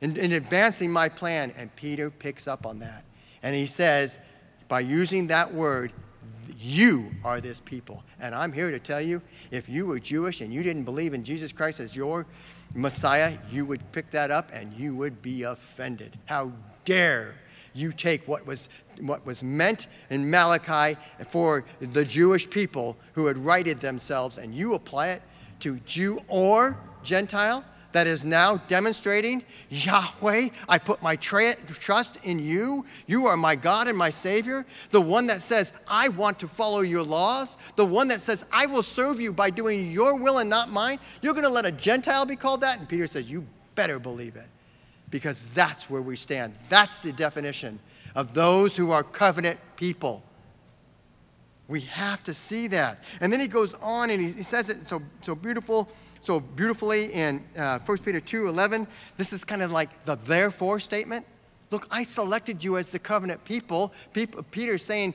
in, 0.00 0.16
in 0.16 0.32
advancing 0.32 0.90
my 0.90 1.08
plan. 1.08 1.52
And 1.56 1.74
Peter 1.74 2.10
picks 2.10 2.46
up 2.46 2.66
on 2.66 2.78
that. 2.78 3.04
And 3.42 3.54
he 3.54 3.66
says, 3.66 4.18
by 4.68 4.80
using 4.80 5.28
that 5.28 5.52
word, 5.52 5.92
you 6.58 7.10
are 7.24 7.40
this 7.40 7.60
people. 7.60 8.02
And 8.20 8.34
I'm 8.34 8.52
here 8.52 8.70
to 8.70 8.78
tell 8.78 9.00
you 9.00 9.22
if 9.50 9.68
you 9.68 9.86
were 9.86 9.98
Jewish 9.98 10.40
and 10.40 10.52
you 10.52 10.62
didn't 10.62 10.84
believe 10.84 11.14
in 11.14 11.24
Jesus 11.24 11.52
Christ 11.52 11.80
as 11.80 11.94
your 11.94 12.26
Messiah, 12.74 13.38
you 13.50 13.64
would 13.64 13.92
pick 13.92 14.10
that 14.10 14.30
up 14.30 14.50
and 14.52 14.72
you 14.74 14.94
would 14.96 15.22
be 15.22 15.44
offended. 15.44 16.18
How 16.26 16.52
dare 16.84 17.34
you 17.74 17.92
take 17.92 18.26
what 18.26 18.46
was, 18.46 18.68
what 19.00 19.24
was 19.24 19.42
meant 19.42 19.86
in 20.10 20.28
Malachi 20.28 20.98
for 21.28 21.64
the 21.80 22.04
Jewish 22.04 22.48
people 22.48 22.96
who 23.12 23.26
had 23.26 23.38
righted 23.38 23.80
themselves 23.80 24.38
and 24.38 24.54
you 24.54 24.74
apply 24.74 25.08
it 25.08 25.22
to 25.60 25.78
Jew 25.80 26.18
or 26.28 26.78
Gentile? 27.02 27.64
That 27.92 28.06
is 28.06 28.24
now 28.24 28.58
demonstrating 28.68 29.42
Yahweh, 29.70 30.48
I 30.68 30.78
put 30.78 31.02
my 31.02 31.16
tra- 31.16 31.56
trust 31.56 32.18
in 32.22 32.38
you. 32.38 32.84
You 33.06 33.26
are 33.26 33.36
my 33.36 33.56
God 33.56 33.88
and 33.88 33.96
my 33.96 34.10
Savior. 34.10 34.66
The 34.90 35.00
one 35.00 35.26
that 35.28 35.40
says, 35.40 35.72
I 35.86 36.08
want 36.10 36.38
to 36.40 36.48
follow 36.48 36.80
your 36.80 37.02
laws. 37.02 37.56
The 37.76 37.86
one 37.86 38.08
that 38.08 38.20
says, 38.20 38.44
I 38.52 38.66
will 38.66 38.82
serve 38.82 39.20
you 39.20 39.32
by 39.32 39.50
doing 39.50 39.90
your 39.90 40.16
will 40.16 40.38
and 40.38 40.50
not 40.50 40.70
mine. 40.70 40.98
You're 41.22 41.32
going 41.32 41.44
to 41.44 41.50
let 41.50 41.64
a 41.64 41.72
Gentile 41.72 42.26
be 42.26 42.36
called 42.36 42.60
that? 42.60 42.78
And 42.78 42.88
Peter 42.88 43.06
says, 43.06 43.30
You 43.30 43.46
better 43.74 43.98
believe 43.98 44.36
it. 44.36 44.48
because 45.10 45.46
that's 45.54 45.88
where 45.88 46.02
we 46.02 46.16
stand. 46.16 46.54
That's 46.68 46.98
the 46.98 47.12
definition 47.12 47.78
of 48.14 48.34
those 48.34 48.76
who 48.76 48.90
are 48.90 49.02
covenant 49.02 49.58
people. 49.76 50.22
We 51.68 51.82
have 51.82 52.22
to 52.24 52.34
see 52.34 52.66
that. 52.68 53.02
And 53.20 53.32
then 53.32 53.40
he 53.40 53.46
goes 53.46 53.74
on 53.74 54.10
and 54.10 54.20
he, 54.20 54.32
he 54.32 54.42
says 54.42 54.68
it 54.70 54.88
so, 54.88 55.02
so 55.20 55.34
beautiful, 55.34 55.88
so 56.22 56.40
beautifully 56.40 57.12
in 57.12 57.44
uh, 57.56 57.78
1 57.80 57.98
Peter 57.98 58.20
2 58.20 58.48
11. 58.48 58.86
This 59.16 59.32
is 59.32 59.44
kind 59.44 59.62
of 59.62 59.72
like 59.72 60.04
the 60.04 60.16
therefore 60.16 60.80
statement. 60.80 61.26
Look, 61.70 61.86
I 61.90 62.02
selected 62.02 62.64
you 62.64 62.78
as 62.78 62.88
the 62.88 62.98
covenant 62.98 63.44
people. 63.44 63.92
people 64.12 64.42
Peter's 64.50 64.84
saying, 64.84 65.14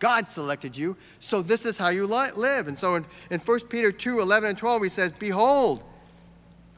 God 0.00 0.28
selected 0.28 0.76
you, 0.76 0.96
so 1.20 1.40
this 1.40 1.64
is 1.64 1.78
how 1.78 1.88
you 1.88 2.06
li- 2.06 2.32
live. 2.34 2.68
And 2.68 2.78
so 2.78 2.96
in, 2.96 3.06
in 3.30 3.40
1 3.40 3.60
Peter 3.68 3.92
2 3.92 4.20
11 4.20 4.50
and 4.50 4.58
12, 4.58 4.82
he 4.82 4.88
says, 4.88 5.12
Behold, 5.12 5.82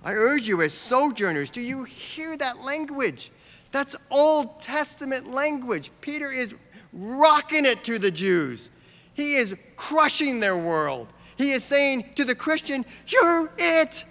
I 0.05 0.13
urge 0.13 0.47
you 0.47 0.63
as 0.63 0.73
sojourners. 0.73 1.51
Do 1.51 1.61
you 1.61 1.85
hear 1.85 2.37
that 2.37 2.63
language? 2.63 3.33
That's 3.73 3.97
Old 4.11 4.61
Testament 4.61 5.33
language. 5.33 5.91
Peter 6.01 6.31
is 6.31 6.55
rocking 6.93 7.65
it 7.65 7.85
to 7.85 7.99
the 7.99 8.11
Jews, 8.11 8.71
he 9.15 9.35
is 9.35 9.57
crushing 9.77 10.41
their 10.41 10.57
world. 10.57 11.09
He 11.37 11.53
is 11.53 11.65
saying 11.65 12.13
to 12.17 12.25
the 12.25 12.35
Christian, 12.35 12.85
You're 13.07 13.51
it. 13.59 14.05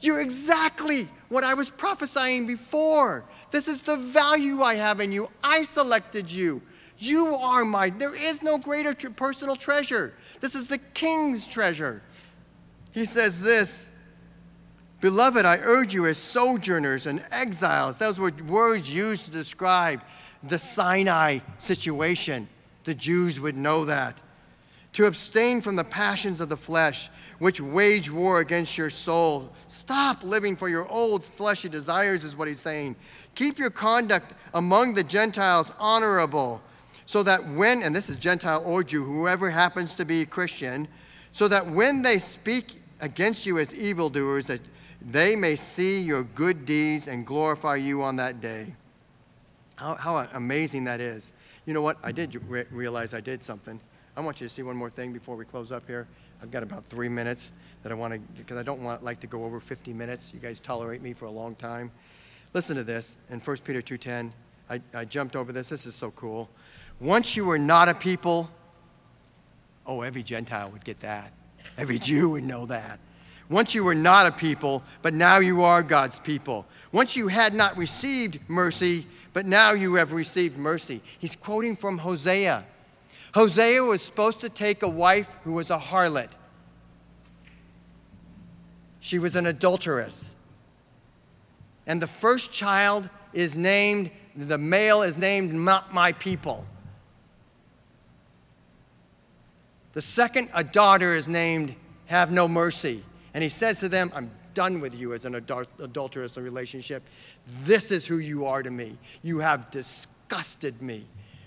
You're 0.00 0.20
exactly 0.20 1.08
what 1.28 1.42
I 1.42 1.54
was 1.54 1.70
prophesying 1.70 2.46
before. 2.46 3.24
This 3.50 3.66
is 3.66 3.82
the 3.82 3.96
value 3.96 4.62
I 4.62 4.74
have 4.74 5.00
in 5.00 5.10
you. 5.10 5.30
I 5.42 5.64
selected 5.64 6.30
you. 6.30 6.62
You 6.98 7.34
are 7.34 7.64
mine. 7.64 7.98
There 7.98 8.14
is 8.14 8.42
no 8.42 8.58
greater 8.58 8.94
personal 8.94 9.56
treasure. 9.56 10.14
This 10.40 10.54
is 10.54 10.66
the 10.66 10.78
king's 10.78 11.46
treasure. 11.46 12.02
He 12.92 13.04
says 13.04 13.42
this 13.42 13.90
Beloved, 15.00 15.44
I 15.44 15.58
urge 15.58 15.92
you 15.92 16.06
as 16.06 16.18
sojourners 16.18 17.06
and 17.06 17.24
exiles. 17.30 17.98
Those 17.98 18.18
were 18.18 18.32
words 18.46 18.88
used 18.88 19.26
to 19.26 19.30
describe 19.30 20.02
the 20.42 20.58
Sinai 20.58 21.40
situation. 21.58 22.48
The 22.84 22.94
Jews 22.94 23.38
would 23.38 23.56
know 23.56 23.84
that. 23.84 24.20
To 24.96 25.04
abstain 25.04 25.60
from 25.60 25.76
the 25.76 25.84
passions 25.84 26.40
of 26.40 26.48
the 26.48 26.56
flesh, 26.56 27.10
which 27.38 27.60
wage 27.60 28.10
war 28.10 28.40
against 28.40 28.78
your 28.78 28.88
soul. 28.88 29.52
Stop 29.68 30.22
living 30.22 30.56
for 30.56 30.70
your 30.70 30.88
old 30.88 31.22
fleshy 31.22 31.68
desires, 31.68 32.24
is 32.24 32.34
what 32.34 32.48
he's 32.48 32.62
saying. 32.62 32.96
Keep 33.34 33.58
your 33.58 33.68
conduct 33.68 34.32
among 34.54 34.94
the 34.94 35.04
Gentiles 35.04 35.70
honorable 35.78 36.62
so 37.04 37.22
that 37.24 37.46
when, 37.46 37.82
and 37.82 37.94
this 37.94 38.08
is 38.08 38.16
Gentile 38.16 38.62
or 38.64 38.82
Jew, 38.82 39.04
whoever 39.04 39.50
happens 39.50 39.92
to 39.96 40.06
be 40.06 40.24
Christian, 40.24 40.88
so 41.30 41.46
that 41.46 41.70
when 41.70 42.00
they 42.00 42.18
speak 42.18 42.80
against 42.98 43.44
you 43.44 43.58
as 43.58 43.74
evildoers, 43.74 44.46
that 44.46 44.62
they 45.02 45.36
may 45.36 45.56
see 45.56 46.00
your 46.00 46.22
good 46.22 46.64
deeds 46.64 47.06
and 47.06 47.26
glorify 47.26 47.76
you 47.76 48.02
on 48.02 48.16
that 48.16 48.40
day. 48.40 48.72
How, 49.74 49.96
how 49.96 50.26
amazing 50.32 50.84
that 50.84 51.02
is. 51.02 51.32
You 51.66 51.74
know 51.74 51.82
what? 51.82 51.98
I 52.02 52.12
did 52.12 52.34
re- 52.48 52.64
realize 52.70 53.12
I 53.12 53.20
did 53.20 53.44
something. 53.44 53.78
I 54.16 54.20
want 54.20 54.40
you 54.40 54.48
to 54.48 54.52
see 54.52 54.62
one 54.62 54.76
more 54.76 54.88
thing 54.88 55.12
before 55.12 55.36
we 55.36 55.44
close 55.44 55.70
up 55.70 55.86
here. 55.86 56.08
I've 56.42 56.50
got 56.50 56.62
about 56.62 56.86
three 56.86 57.08
minutes 57.08 57.50
that 57.82 57.92
I 57.92 57.94
want 57.94 58.14
to, 58.14 58.20
because 58.38 58.56
I 58.56 58.62
don't 58.62 58.82
want 58.82 59.04
like 59.04 59.20
to 59.20 59.26
go 59.26 59.44
over 59.44 59.60
50 59.60 59.92
minutes. 59.92 60.32
You 60.32 60.40
guys 60.40 60.58
tolerate 60.58 61.02
me 61.02 61.12
for 61.12 61.26
a 61.26 61.30
long 61.30 61.54
time. 61.54 61.90
Listen 62.54 62.76
to 62.76 62.84
this 62.84 63.18
in 63.30 63.40
1 63.40 63.56
Peter 63.58 63.82
2.10. 63.82 64.30
I, 64.70 64.80
I 64.94 65.04
jumped 65.04 65.36
over 65.36 65.52
this. 65.52 65.68
This 65.68 65.84
is 65.86 65.94
so 65.94 66.10
cool. 66.12 66.48
Once 66.98 67.36
you 67.36 67.44
were 67.44 67.58
not 67.58 67.90
a 67.90 67.94
people, 67.94 68.50
oh, 69.86 70.00
every 70.00 70.22
Gentile 70.22 70.70
would 70.70 70.84
get 70.84 71.00
that. 71.00 71.32
Every 71.76 71.98
Jew 71.98 72.30
would 72.30 72.44
know 72.44 72.64
that. 72.66 72.98
Once 73.50 73.74
you 73.74 73.84
were 73.84 73.94
not 73.94 74.26
a 74.26 74.32
people, 74.32 74.82
but 75.02 75.12
now 75.12 75.38
you 75.38 75.62
are 75.62 75.82
God's 75.82 76.18
people. 76.18 76.66
Once 76.90 77.16
you 77.16 77.28
had 77.28 77.54
not 77.54 77.76
received 77.76 78.40
mercy, 78.48 79.06
but 79.34 79.44
now 79.44 79.72
you 79.72 79.94
have 79.94 80.12
received 80.12 80.56
mercy. 80.56 81.02
He's 81.18 81.36
quoting 81.36 81.76
from 81.76 81.98
Hosea. 81.98 82.64
Hosea 83.36 83.82
was 83.82 84.00
supposed 84.00 84.40
to 84.40 84.48
take 84.48 84.82
a 84.82 84.88
wife 84.88 85.28
who 85.44 85.52
was 85.52 85.68
a 85.68 85.76
harlot. 85.76 86.30
She 88.98 89.18
was 89.18 89.36
an 89.36 89.44
adulteress. 89.44 90.34
And 91.86 92.00
the 92.00 92.06
first 92.06 92.50
child 92.50 93.10
is 93.34 93.54
named, 93.54 94.10
the 94.34 94.56
male 94.56 95.02
is 95.02 95.18
named 95.18 95.52
not 95.52 95.92
my 95.92 96.12
people. 96.12 96.64
The 99.92 100.00
second, 100.00 100.48
a 100.54 100.64
daughter 100.64 101.14
is 101.14 101.28
named 101.28 101.74
Have 102.06 102.32
No 102.32 102.48
Mercy. 102.48 103.04
And 103.34 103.42
he 103.42 103.50
says 103.50 103.80
to 103.80 103.90
them, 103.90 104.10
I'm 104.14 104.30
done 104.54 104.80
with 104.80 104.94
you 104.94 105.12
as 105.12 105.26
an 105.26 105.34
adul- 105.34 105.66
adulterous 105.78 106.38
relationship. 106.38 107.02
This 107.64 107.90
is 107.90 108.06
who 108.06 108.16
you 108.16 108.46
are 108.46 108.62
to 108.62 108.70
me. 108.70 108.96
You 109.22 109.40
have 109.40 109.70
disgusted 109.70 110.80
me 110.80 111.04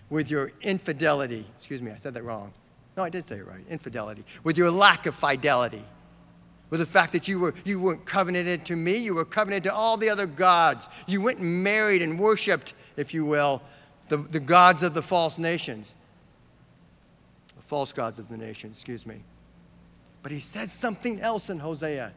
with 0.09 0.29
your 0.29 0.51
infidelity. 0.61 1.45
Excuse 1.57 1.81
me, 1.81 1.91
I 1.91 1.95
said 1.95 2.13
that 2.15 2.23
wrong. 2.23 2.51
No, 2.97 3.03
I 3.03 3.09
did 3.09 3.25
say 3.25 3.37
it 3.37 3.47
right. 3.47 3.63
Infidelity. 3.69 4.23
With 4.43 4.57
your 4.57 4.71
lack 4.71 5.05
of 5.05 5.15
fidelity. 5.15 5.83
With 6.69 6.81
the 6.81 6.85
fact 6.85 7.13
that 7.13 7.27
you, 7.27 7.39
were, 7.39 7.53
you 7.65 7.79
weren't 7.79 8.05
covenanted 8.05 8.65
to 8.65 8.75
me, 8.75 8.97
you 8.97 9.15
were 9.15 9.25
covenanted 9.25 9.63
to 9.63 9.73
all 9.73 9.97
the 9.97 10.09
other 10.09 10.27
gods. 10.27 10.87
You 11.07 11.21
went 11.21 11.39
and 11.39 11.63
married 11.63 12.01
and 12.01 12.19
worshiped, 12.19 12.73
if 12.95 13.13
you 13.13 13.25
will, 13.25 13.61
the, 14.09 14.17
the 14.17 14.39
gods 14.39 14.83
of 14.83 14.93
the 14.93 15.01
false 15.01 15.37
nations 15.37 15.95
The 17.55 17.63
false 17.63 17.91
gods 17.91 18.19
of 18.19 18.27
the 18.29 18.37
nation, 18.37 18.71
excuse 18.71 19.05
me. 19.05 19.23
But 20.21 20.31
he 20.31 20.39
says 20.39 20.71
something 20.71 21.21
else 21.21 21.49
in 21.49 21.59
Hosea. 21.59 22.11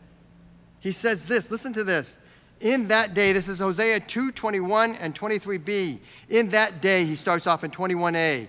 He 0.81 0.93
says 0.93 1.27
this, 1.27 1.51
listen 1.51 1.73
to 1.75 1.85
this. 1.85 2.19
In 2.61 2.89
that 2.89 3.15
day, 3.15 3.33
this 3.33 3.49
is 3.49 3.59
Hosea 3.59 4.01
2 4.01 4.33
21 4.33 4.95
and 4.97 5.19
23b. 5.19 5.99
In 6.29 6.49
that 6.51 6.81
day, 6.81 7.05
he 7.05 7.17
starts 7.17 7.47
off 7.47 7.65
in 7.65 7.71
21a. 7.71 8.49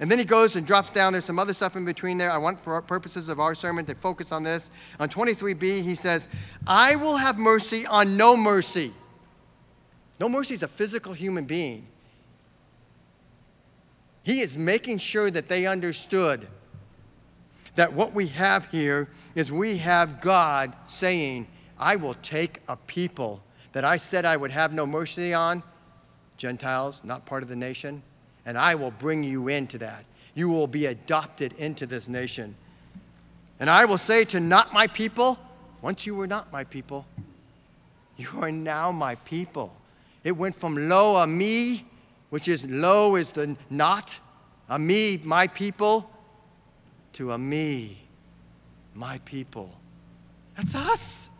And 0.00 0.10
then 0.10 0.18
he 0.18 0.24
goes 0.24 0.54
and 0.54 0.66
drops 0.66 0.92
down. 0.92 1.12
There's 1.12 1.24
some 1.24 1.38
other 1.38 1.54
stuff 1.54 1.74
in 1.74 1.84
between 1.84 2.18
there. 2.18 2.30
I 2.30 2.38
want, 2.38 2.60
for 2.60 2.80
purposes 2.82 3.28
of 3.28 3.40
our 3.40 3.54
sermon, 3.54 3.84
to 3.86 3.94
focus 3.96 4.30
on 4.30 4.44
this. 4.44 4.70
On 5.00 5.08
23b, 5.08 5.82
he 5.82 5.94
says, 5.94 6.28
I 6.66 6.94
will 6.96 7.16
have 7.16 7.36
mercy 7.36 7.84
on 7.84 8.16
no 8.16 8.36
mercy. 8.36 8.92
No 10.20 10.28
mercy 10.28 10.54
is 10.54 10.62
a 10.62 10.68
physical 10.68 11.12
human 11.12 11.44
being. 11.44 11.86
He 14.22 14.40
is 14.40 14.58
making 14.58 14.98
sure 14.98 15.30
that 15.30 15.48
they 15.48 15.66
understood 15.66 16.46
that 17.74 17.92
what 17.92 18.12
we 18.12 18.26
have 18.28 18.66
here 18.66 19.08
is 19.34 19.50
we 19.50 19.78
have 19.78 20.20
God 20.20 20.74
saying, 20.86 21.46
I 21.78 21.96
will 21.96 22.14
take 22.14 22.60
a 22.68 22.76
people 22.76 23.40
that 23.72 23.84
I 23.84 23.96
said 23.96 24.24
I 24.24 24.36
would 24.36 24.50
have 24.50 24.72
no 24.72 24.86
mercy 24.86 25.32
on, 25.32 25.62
Gentiles, 26.36 27.02
not 27.04 27.26
part 27.26 27.42
of 27.42 27.48
the 27.48 27.56
nation, 27.56 28.02
and 28.46 28.58
I 28.58 28.74
will 28.74 28.90
bring 28.90 29.22
you 29.24 29.48
into 29.48 29.78
that. 29.78 30.04
You 30.34 30.48
will 30.48 30.66
be 30.66 30.86
adopted 30.86 31.52
into 31.54 31.86
this 31.86 32.08
nation. 32.08 32.54
And 33.60 33.68
I 33.68 33.84
will 33.84 33.98
say 33.98 34.24
to 34.26 34.40
not 34.40 34.72
my 34.72 34.86
people, 34.86 35.38
once 35.82 36.06
you 36.06 36.14
were 36.14 36.26
not 36.26 36.52
my 36.52 36.64
people, 36.64 37.06
you 38.16 38.28
are 38.40 38.52
now 38.52 38.90
my 38.92 39.14
people. 39.16 39.74
It 40.24 40.32
went 40.32 40.54
from 40.54 40.88
lo 40.88 41.16
a 41.16 41.26
me 41.26 41.84
which 42.30 42.48
is 42.48 42.64
lo 42.64 43.16
is 43.16 43.32
the 43.32 43.56
not, 43.70 44.18
a 44.68 44.78
me, 44.78 45.20
my 45.24 45.46
people, 45.46 46.10
to 47.14 47.32
a 47.32 47.38
me, 47.38 47.98
my 48.94 49.18
people. 49.24 49.70
That's 50.56 50.74
us. 50.74 51.30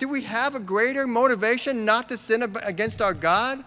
Do 0.00 0.08
we 0.08 0.22
have 0.22 0.54
a 0.54 0.60
greater 0.60 1.06
motivation 1.06 1.84
not 1.84 2.08
to 2.08 2.16
sin 2.16 2.56
against 2.62 3.02
our 3.02 3.12
God? 3.12 3.62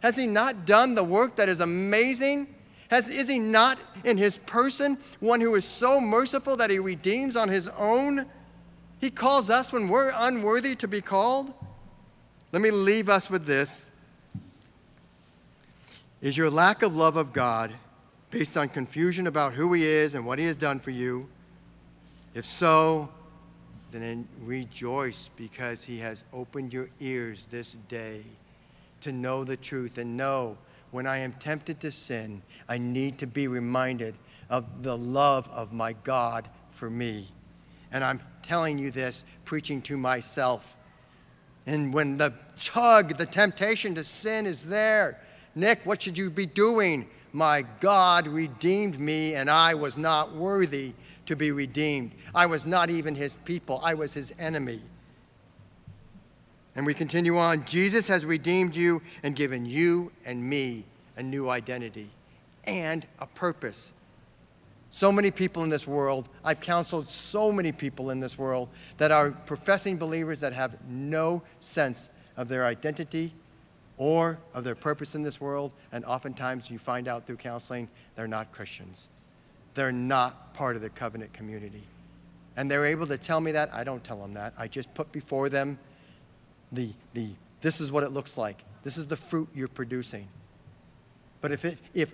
Has 0.00 0.16
He 0.16 0.26
not 0.26 0.64
done 0.64 0.94
the 0.94 1.04
work 1.04 1.36
that 1.36 1.50
is 1.50 1.60
amazing? 1.60 2.48
Has, 2.88 3.10
is 3.10 3.28
He 3.28 3.38
not 3.38 3.78
in 4.02 4.16
His 4.16 4.38
person 4.38 4.96
one 5.20 5.42
who 5.42 5.54
is 5.54 5.66
so 5.66 6.00
merciful 6.00 6.56
that 6.56 6.70
He 6.70 6.78
redeems 6.78 7.36
on 7.36 7.50
His 7.50 7.68
own? 7.68 8.24
He 8.98 9.10
calls 9.10 9.50
us 9.50 9.72
when 9.72 9.88
we're 9.88 10.10
unworthy 10.16 10.74
to 10.76 10.88
be 10.88 11.02
called. 11.02 11.52
Let 12.50 12.62
me 12.62 12.70
leave 12.70 13.10
us 13.10 13.28
with 13.28 13.44
this. 13.44 13.90
Is 16.22 16.38
your 16.38 16.48
lack 16.48 16.82
of 16.82 16.96
love 16.96 17.16
of 17.16 17.34
God 17.34 17.74
based 18.30 18.56
on 18.56 18.70
confusion 18.70 19.26
about 19.26 19.52
who 19.52 19.70
He 19.74 19.84
is 19.84 20.14
and 20.14 20.24
what 20.24 20.38
He 20.38 20.46
has 20.46 20.56
done 20.56 20.80
for 20.80 20.92
you? 20.92 21.28
If 22.34 22.46
so, 22.46 23.10
then 24.02 24.28
rejoice 24.40 25.30
because 25.36 25.84
He 25.84 25.98
has 25.98 26.24
opened 26.32 26.72
your 26.72 26.88
ears 27.00 27.46
this 27.50 27.76
day 27.88 28.24
to 29.02 29.12
know 29.12 29.44
the 29.44 29.56
truth 29.56 29.98
and 29.98 30.16
know 30.16 30.56
when 30.90 31.06
I 31.06 31.18
am 31.18 31.32
tempted 31.32 31.80
to 31.80 31.90
sin, 31.90 32.40
I 32.68 32.78
need 32.78 33.18
to 33.18 33.26
be 33.26 33.48
reminded 33.48 34.14
of 34.48 34.84
the 34.84 34.96
love 34.96 35.48
of 35.50 35.72
my 35.72 35.92
God 35.92 36.48
for 36.70 36.88
me. 36.88 37.28
And 37.90 38.04
I'm 38.04 38.20
telling 38.42 38.78
you 38.78 38.92
this, 38.92 39.24
preaching 39.44 39.82
to 39.82 39.96
myself. 39.96 40.76
And 41.66 41.92
when 41.92 42.16
the 42.16 42.32
tug, 42.60 43.18
the 43.18 43.26
temptation 43.26 43.96
to 43.96 44.04
sin 44.04 44.46
is 44.46 44.62
there, 44.62 45.18
Nick, 45.56 45.80
what 45.84 46.02
should 46.02 46.16
you 46.16 46.30
be 46.30 46.46
doing? 46.46 47.08
My 47.32 47.62
God 47.80 48.28
redeemed 48.28 49.00
me, 49.00 49.34
and 49.34 49.50
I 49.50 49.74
was 49.74 49.96
not 49.96 50.34
worthy 50.34 50.94
to 51.26 51.36
be 51.36 51.50
redeemed. 51.50 52.12
I 52.34 52.46
was 52.46 52.66
not 52.66 52.90
even 52.90 53.14
his 53.14 53.36
people, 53.44 53.80
I 53.82 53.94
was 53.94 54.12
his 54.12 54.32
enemy. 54.38 54.82
And 56.76 56.84
we 56.84 56.94
continue 56.94 57.38
on 57.38 57.64
Jesus 57.64 58.08
has 58.08 58.24
redeemed 58.24 58.74
you 58.74 59.00
and 59.22 59.36
given 59.36 59.64
you 59.64 60.10
and 60.24 60.42
me 60.42 60.84
a 61.16 61.22
new 61.22 61.48
identity 61.48 62.10
and 62.64 63.06
a 63.20 63.26
purpose. 63.26 63.92
So 64.90 65.10
many 65.10 65.30
people 65.30 65.62
in 65.64 65.70
this 65.70 65.86
world, 65.86 66.28
I've 66.44 66.60
counseled 66.60 67.08
so 67.08 67.50
many 67.50 67.72
people 67.72 68.10
in 68.10 68.20
this 68.20 68.38
world 68.38 68.68
that 68.98 69.10
are 69.10 69.30
professing 69.30 69.96
believers 69.96 70.40
that 70.40 70.52
have 70.52 70.76
no 70.88 71.42
sense 71.60 72.10
of 72.36 72.48
their 72.48 72.64
identity 72.64 73.32
or 73.96 74.38
of 74.52 74.64
their 74.64 74.74
purpose 74.74 75.14
in 75.14 75.22
this 75.22 75.40
world. 75.40 75.72
And 75.92 76.04
oftentimes 76.04 76.70
you 76.70 76.78
find 76.78 77.08
out 77.08 77.26
through 77.26 77.36
counseling 77.36 77.88
they're 78.16 78.28
not 78.28 78.52
Christians. 78.52 79.08
They're 79.74 79.92
not 79.92 80.54
part 80.54 80.76
of 80.76 80.82
the 80.82 80.90
covenant 80.90 81.32
community. 81.32 81.82
And 82.56 82.70
they're 82.70 82.86
able 82.86 83.06
to 83.08 83.18
tell 83.18 83.40
me 83.40 83.52
that. 83.52 83.72
I 83.74 83.84
don't 83.84 84.02
tell 84.04 84.20
them 84.20 84.34
that. 84.34 84.54
I 84.56 84.68
just 84.68 84.92
put 84.94 85.10
before 85.10 85.48
them 85.48 85.78
the, 86.70 86.90
the 87.12 87.30
this 87.60 87.80
is 87.80 87.90
what 87.90 88.04
it 88.04 88.10
looks 88.10 88.36
like. 88.36 88.62
This 88.82 88.96
is 88.96 89.06
the 89.06 89.16
fruit 89.16 89.48
you're 89.54 89.68
producing. 89.68 90.28
But 91.40 91.52
if, 91.52 91.64
it, 91.64 91.78
if 91.94 92.12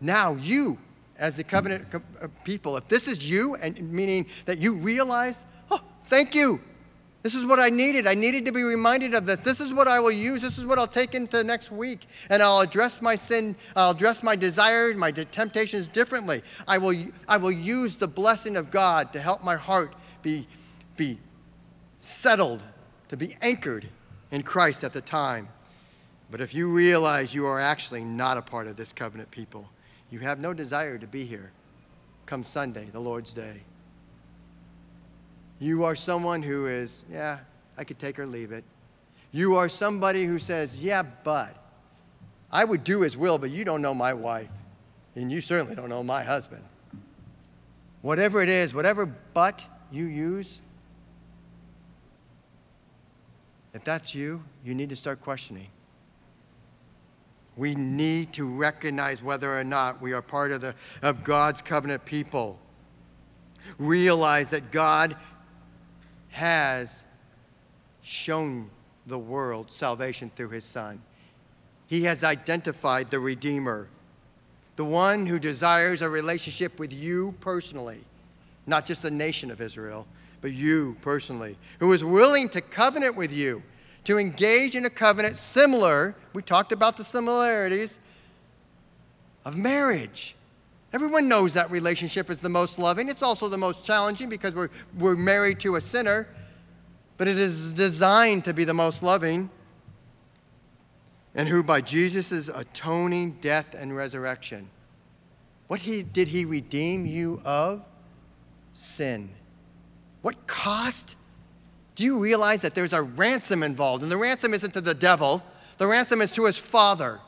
now 0.00 0.34
you, 0.34 0.78
as 1.18 1.36
the 1.36 1.44
covenant 1.44 1.86
uh, 1.94 2.28
people, 2.44 2.76
if 2.76 2.86
this 2.88 3.08
is 3.08 3.28
you, 3.28 3.54
and 3.56 3.92
meaning 3.92 4.26
that 4.44 4.58
you 4.58 4.76
realize, 4.76 5.44
oh, 5.70 5.82
thank 6.04 6.34
you. 6.34 6.60
This 7.22 7.34
is 7.34 7.44
what 7.44 7.58
I 7.58 7.68
needed. 7.68 8.06
I 8.06 8.14
needed 8.14 8.46
to 8.46 8.52
be 8.52 8.62
reminded 8.62 9.14
of 9.14 9.26
this. 9.26 9.40
This 9.40 9.60
is 9.60 9.74
what 9.74 9.86
I 9.86 10.00
will 10.00 10.10
use. 10.10 10.40
This 10.40 10.56
is 10.56 10.64
what 10.64 10.78
I'll 10.78 10.86
take 10.86 11.14
into 11.14 11.44
next 11.44 11.70
week. 11.70 12.06
And 12.30 12.42
I'll 12.42 12.60
address 12.60 13.02
my 13.02 13.14
sin, 13.14 13.56
I'll 13.76 13.90
address 13.90 14.22
my 14.22 14.36
desires, 14.36 14.96
my 14.96 15.10
temptations 15.10 15.86
differently. 15.86 16.42
I 16.66 16.78
will, 16.78 16.96
I 17.28 17.36
will 17.36 17.52
use 17.52 17.96
the 17.96 18.08
blessing 18.08 18.56
of 18.56 18.70
God 18.70 19.12
to 19.12 19.20
help 19.20 19.44
my 19.44 19.56
heart 19.56 19.94
be, 20.22 20.48
be 20.96 21.18
settled, 21.98 22.62
to 23.08 23.16
be 23.16 23.36
anchored 23.42 23.88
in 24.30 24.42
Christ 24.42 24.82
at 24.82 24.94
the 24.94 25.02
time. 25.02 25.48
But 26.30 26.40
if 26.40 26.54
you 26.54 26.72
realize 26.72 27.34
you 27.34 27.44
are 27.46 27.60
actually 27.60 28.04
not 28.04 28.38
a 28.38 28.42
part 28.42 28.66
of 28.66 28.76
this 28.76 28.92
covenant 28.92 29.30
people, 29.30 29.68
you 30.10 30.20
have 30.20 30.38
no 30.38 30.54
desire 30.54 30.96
to 30.96 31.06
be 31.06 31.24
here 31.24 31.52
come 32.30 32.44
Sunday, 32.44 32.88
the 32.92 33.00
Lord's 33.00 33.32
Day. 33.32 33.60
You 35.60 35.84
are 35.84 35.94
someone 35.94 36.42
who 36.42 36.66
is, 36.66 37.04
yeah, 37.10 37.40
I 37.76 37.84
could 37.84 37.98
take 37.98 38.18
or 38.18 38.26
leave 38.26 38.50
it. 38.50 38.64
You 39.30 39.56
are 39.56 39.68
somebody 39.68 40.24
who 40.24 40.38
says, 40.38 40.82
yeah, 40.82 41.02
but 41.02 41.54
I 42.50 42.64
would 42.64 42.82
do 42.82 43.02
his 43.02 43.16
will, 43.16 43.38
but 43.38 43.50
you 43.50 43.64
don't 43.64 43.82
know 43.82 43.94
my 43.94 44.12
wife, 44.12 44.48
and 45.14 45.30
you 45.30 45.40
certainly 45.40 45.76
don't 45.76 45.88
know 45.88 46.02
my 46.02 46.24
husband. 46.24 46.64
Whatever 48.02 48.42
it 48.42 48.48
is, 48.48 48.74
whatever 48.74 49.06
but 49.06 49.64
you 49.92 50.06
use, 50.06 50.60
if 53.74 53.84
that's 53.84 54.14
you, 54.14 54.42
you 54.64 54.74
need 54.74 54.90
to 54.90 54.96
start 54.96 55.20
questioning. 55.20 55.68
We 57.56 57.74
need 57.74 58.32
to 58.32 58.46
recognize 58.46 59.22
whether 59.22 59.56
or 59.56 59.64
not 59.64 60.00
we 60.00 60.12
are 60.12 60.22
part 60.22 60.50
of, 60.50 60.62
the, 60.62 60.74
of 61.02 61.22
God's 61.22 61.60
covenant 61.60 62.04
people. 62.04 62.58
Realize 63.78 64.50
that 64.50 64.70
God 64.70 65.16
has 66.30 67.04
shown 68.02 68.70
the 69.06 69.18
world 69.18 69.70
salvation 69.70 70.30
through 70.34 70.50
his 70.50 70.64
Son. 70.64 71.00
He 71.86 72.04
has 72.04 72.22
identified 72.22 73.10
the 73.10 73.20
Redeemer, 73.20 73.88
the 74.76 74.84
one 74.84 75.26
who 75.26 75.38
desires 75.38 76.02
a 76.02 76.08
relationship 76.08 76.78
with 76.78 76.92
you 76.92 77.34
personally, 77.40 78.00
not 78.66 78.86
just 78.86 79.02
the 79.02 79.10
nation 79.10 79.50
of 79.50 79.60
Israel, 79.60 80.06
but 80.40 80.52
you 80.52 80.96
personally, 81.02 81.56
who 81.80 81.92
is 81.92 82.02
willing 82.02 82.48
to 82.50 82.60
covenant 82.60 83.16
with 83.16 83.32
you, 83.32 83.62
to 84.04 84.18
engage 84.18 84.74
in 84.74 84.86
a 84.86 84.90
covenant 84.90 85.36
similar, 85.36 86.14
we 86.32 86.42
talked 86.42 86.72
about 86.72 86.96
the 86.96 87.04
similarities 87.04 87.98
of 89.44 89.56
marriage. 89.56 90.34
Everyone 90.92 91.28
knows 91.28 91.54
that 91.54 91.70
relationship 91.70 92.30
is 92.30 92.40
the 92.40 92.48
most 92.48 92.78
loving. 92.78 93.08
It's 93.08 93.22
also 93.22 93.48
the 93.48 93.58
most 93.58 93.84
challenging 93.84 94.28
because 94.28 94.54
we're, 94.54 94.70
we're 94.98 95.14
married 95.14 95.60
to 95.60 95.76
a 95.76 95.80
sinner, 95.80 96.26
but 97.16 97.28
it 97.28 97.38
is 97.38 97.72
designed 97.72 98.44
to 98.46 98.52
be 98.52 98.64
the 98.64 98.74
most 98.74 99.02
loving. 99.02 99.50
And 101.34 101.48
who, 101.48 101.62
by 101.62 101.80
Jesus' 101.80 102.48
atoning 102.48 103.38
death 103.40 103.74
and 103.78 103.94
resurrection, 103.94 104.68
what 105.68 105.80
he, 105.80 106.02
did 106.02 106.28
he 106.28 106.44
redeem 106.44 107.06
you 107.06 107.40
of? 107.44 107.82
Sin. 108.72 109.30
What 110.22 110.48
cost? 110.48 111.14
Do 111.94 112.02
you 112.02 112.18
realize 112.18 112.62
that 112.62 112.74
there's 112.74 112.92
a 112.92 113.02
ransom 113.02 113.62
involved? 113.62 114.02
And 114.02 114.10
the 114.10 114.16
ransom 114.16 114.54
isn't 114.54 114.72
to 114.72 114.80
the 114.80 114.94
devil, 114.94 115.44
the 115.78 115.86
ransom 115.86 116.20
is 116.20 116.32
to 116.32 116.46
his 116.46 116.58
father. 116.58 117.20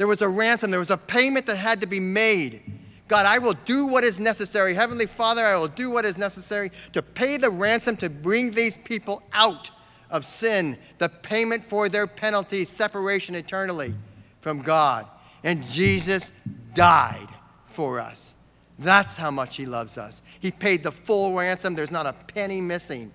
There 0.00 0.06
was 0.06 0.22
a 0.22 0.28
ransom, 0.30 0.70
there 0.70 0.80
was 0.80 0.90
a 0.90 0.96
payment 0.96 1.44
that 1.44 1.56
had 1.56 1.82
to 1.82 1.86
be 1.86 2.00
made. 2.00 2.62
God, 3.06 3.26
I 3.26 3.36
will 3.36 3.52
do 3.66 3.84
what 3.84 4.02
is 4.02 4.18
necessary. 4.18 4.72
Heavenly 4.72 5.04
Father, 5.04 5.44
I 5.44 5.56
will 5.56 5.68
do 5.68 5.90
what 5.90 6.06
is 6.06 6.16
necessary 6.16 6.72
to 6.94 7.02
pay 7.02 7.36
the 7.36 7.50
ransom 7.50 7.98
to 7.98 8.08
bring 8.08 8.50
these 8.50 8.78
people 8.78 9.22
out 9.34 9.70
of 10.08 10.24
sin, 10.24 10.78
the 10.96 11.10
payment 11.10 11.62
for 11.62 11.90
their 11.90 12.06
penalty, 12.06 12.64
separation 12.64 13.34
eternally 13.34 13.92
from 14.40 14.62
God. 14.62 15.06
And 15.44 15.68
Jesus 15.68 16.32
died 16.72 17.28
for 17.66 18.00
us. 18.00 18.34
That's 18.78 19.18
how 19.18 19.30
much 19.30 19.56
He 19.56 19.66
loves 19.66 19.98
us. 19.98 20.22
He 20.40 20.50
paid 20.50 20.82
the 20.82 20.92
full 20.92 21.34
ransom, 21.34 21.74
there's 21.74 21.90
not 21.90 22.06
a 22.06 22.14
penny 22.14 22.62
missing. 22.62 23.12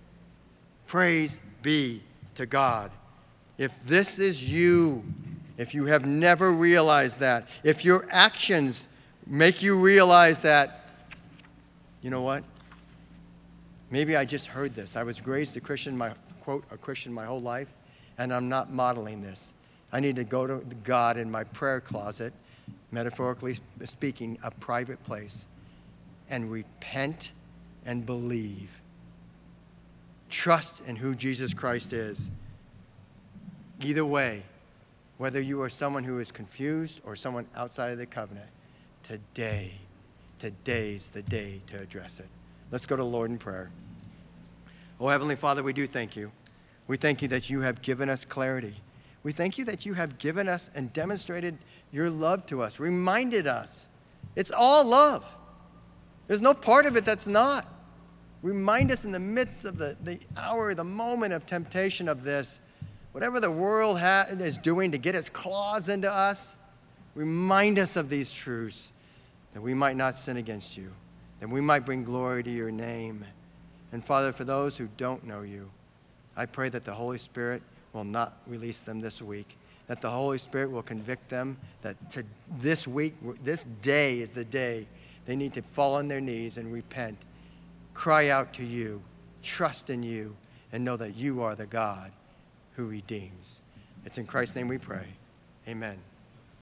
Praise 0.86 1.42
be 1.64 2.04
to 2.36 2.46
God. 2.46 2.92
If 3.58 3.72
this 3.88 4.20
is 4.20 4.48
you, 4.48 5.04
if 5.58 5.74
you 5.74 5.86
have 5.86 6.06
never 6.06 6.51
realized 6.51 7.20
that, 7.20 7.47
if 7.64 7.86
your 7.86 8.06
actions 8.12 8.88
make 9.26 9.62
you 9.62 9.80
realize 9.80 10.41
that, 10.41 10.89
you 12.01 12.10
know 12.10 12.22
what? 12.22 12.43
Maybe 13.89 14.16
I 14.16 14.26
just 14.26 14.47
heard 14.47 14.76
this. 14.76 14.95
I 14.95 15.03
was 15.03 15.26
raised 15.26 15.56
a 15.58 15.62
Christian, 15.62 15.97
my 15.97 16.14
quote, 16.41 16.64
a 16.72 16.78
Christian 16.78 17.14
my 17.14 17.26
whole 17.26 17.41
life, 17.41 17.70
and 18.18 18.34
I'm 18.34 18.49
not 18.49 18.72
modeling 18.72 19.22
this. 19.22 19.53
I 19.91 19.99
need 19.99 20.16
to 20.18 20.24
go 20.24 20.45
to 20.45 20.58
God 20.84 21.18
in 21.18 21.32
my 21.32 21.43
prayer 21.43 21.80
closet, 21.80 22.34
metaphorically 22.91 23.58
speaking, 23.86 24.38
a 24.43 24.51
private 24.51 25.01
place, 25.03 25.45
and 26.30 26.51
repent 26.51 27.32
and 27.86 28.06
believe. 28.06 28.82
Trust 30.30 30.82
in 30.86 30.95
who 30.95 31.16
Jesus 31.16 31.53
Christ 31.53 31.93
is. 31.93 32.30
Either 33.82 34.06
way, 34.06 34.43
whether 35.18 35.39
you 35.39 35.61
are 35.61 35.70
someone 35.70 36.03
who 36.03 36.20
is 36.20 36.32
confused 36.32 37.01
or 37.05 37.16
someone 37.16 37.45
outside 37.55 37.91
of 37.91 37.97
the 37.97 38.05
covenant, 38.05 38.49
today, 39.03 39.72
today's 40.39 41.11
the 41.11 41.22
day 41.22 41.61
to 41.68 41.80
address 41.80 42.20
it. 42.20 42.28
Let's 42.72 42.86
go 42.86 42.95
to 42.95 43.03
Lord 43.03 43.32
in 43.32 43.38
prayer. 43.38 43.72
Oh, 44.99 45.07
Heavenly 45.07 45.36
Father, 45.36 45.63
we 45.63 45.74
do 45.74 45.88
thank 45.88 46.16
you. 46.16 46.32
We 46.88 46.97
thank 46.97 47.22
you 47.22 47.28
that 47.30 47.49
you 47.49 47.61
have 47.61 47.82
given 47.82 48.09
us 48.09 48.26
clarity. 48.26 48.76
We 49.24 49.32
thank 49.32 49.57
you 49.57 49.66
that 49.66 49.86
you 49.86 49.93
have 49.93 50.18
given 50.18 50.47
us 50.47 50.70
and 50.76 50.91
demonstrated 50.93 51.57
your 51.91 52.09
love 52.09 52.45
to 52.47 52.61
us, 52.61 52.80
reminded 52.80 53.47
us. 53.47 53.88
It's 54.36 54.51
all 54.51 54.86
love. 54.86 55.26
There's 56.28 56.41
no 56.41 56.53
part 56.53 56.86
of 56.86 56.95
it 56.95 57.05
that's 57.05 57.28
not. 57.28 57.66
Remind 58.41 58.91
us 58.91 59.05
in 59.05 59.11
the 59.11 59.20
midst 59.20 59.66
of 59.66 59.78
the, 59.78 59.97
the 60.03 60.20
hour, 60.38 60.76
the 60.76 60.84
moment 60.84 61.34
of 61.34 61.45
temptation 61.45 62.07
of 62.07 62.24
this 62.24 62.59
Whatever 63.16 63.39
the 63.39 63.49
world 63.49 63.97
ha- 63.97 64.26
is 64.30 64.57
doing 64.57 64.91
to 64.91 64.97
get 64.97 65.16
its 65.16 65.30
claws 65.30 65.88
into 65.88 66.11
us, 66.11 66.57
remind 67.16 67.80
us 67.80 67.95
of 67.95 68.09
these 68.09 68.30
truths 68.30 68.91
that 69.53 69.61
we 69.61 69.74
might 69.74 69.95
not 69.95 70.18
sin 70.18 70.36
against 70.36 70.76
you, 70.76 70.91
that 71.39 71.49
we 71.49 71.61
might 71.61 71.86
bring 71.86 72.03
glory 72.03 72.43
to 72.43 72.51
your 72.51 72.72
name. 72.72 73.24
And 73.93 74.03
Father, 74.03 74.34
for 74.34 74.43
those 74.43 74.76
who 74.76 74.89
don't 74.97 75.24
know 75.24 75.43
you, 75.43 75.72
I 76.36 76.45
pray 76.45 76.68
that 76.68 76.84
the 76.84 76.93
Holy 76.93 77.18
Spirit 77.18 77.63
will 77.93 78.03
not 78.03 78.38
release 78.47 78.82
them 78.82 78.99
this 78.99 79.22
week, 79.22 79.55
that 79.88 80.01
the 80.01 80.09
Holy 80.09 80.38
Spirit 80.38 80.70
will 80.70 80.84
convict 80.84 81.30
them, 81.30 81.57
that 81.84 82.11
to 82.11 82.26
this 82.59 82.86
week, 82.86 83.16
this 83.45 83.63
day 83.82 84.20
is 84.20 84.32
the 84.32 84.43
day 84.43 84.88
they 85.26 85.38
need 85.38 85.53
to 85.53 85.61
fall 85.61 85.93
on 85.93 86.09
their 86.09 86.20
knees 86.20 86.57
and 86.57 86.70
repent, 86.70 87.18
cry 87.93 88.28
out 88.28 88.53
to 88.55 88.66
you, 88.66 89.01
trust 89.41 89.89
in 89.89 90.03
you, 90.03 90.36
and 90.74 90.84
know 90.84 90.97
that 90.97 91.16
you 91.16 91.41
are 91.43 91.55
the 91.55 91.66
God 91.66 92.11
who 92.76 92.86
redeems. 92.86 93.62
It's 94.06 94.18
in 94.18 94.26
Christ's 94.26 94.56
name 94.56 94.68
we 94.68 94.78
pray. 94.78 95.08
Amen. 95.68 95.98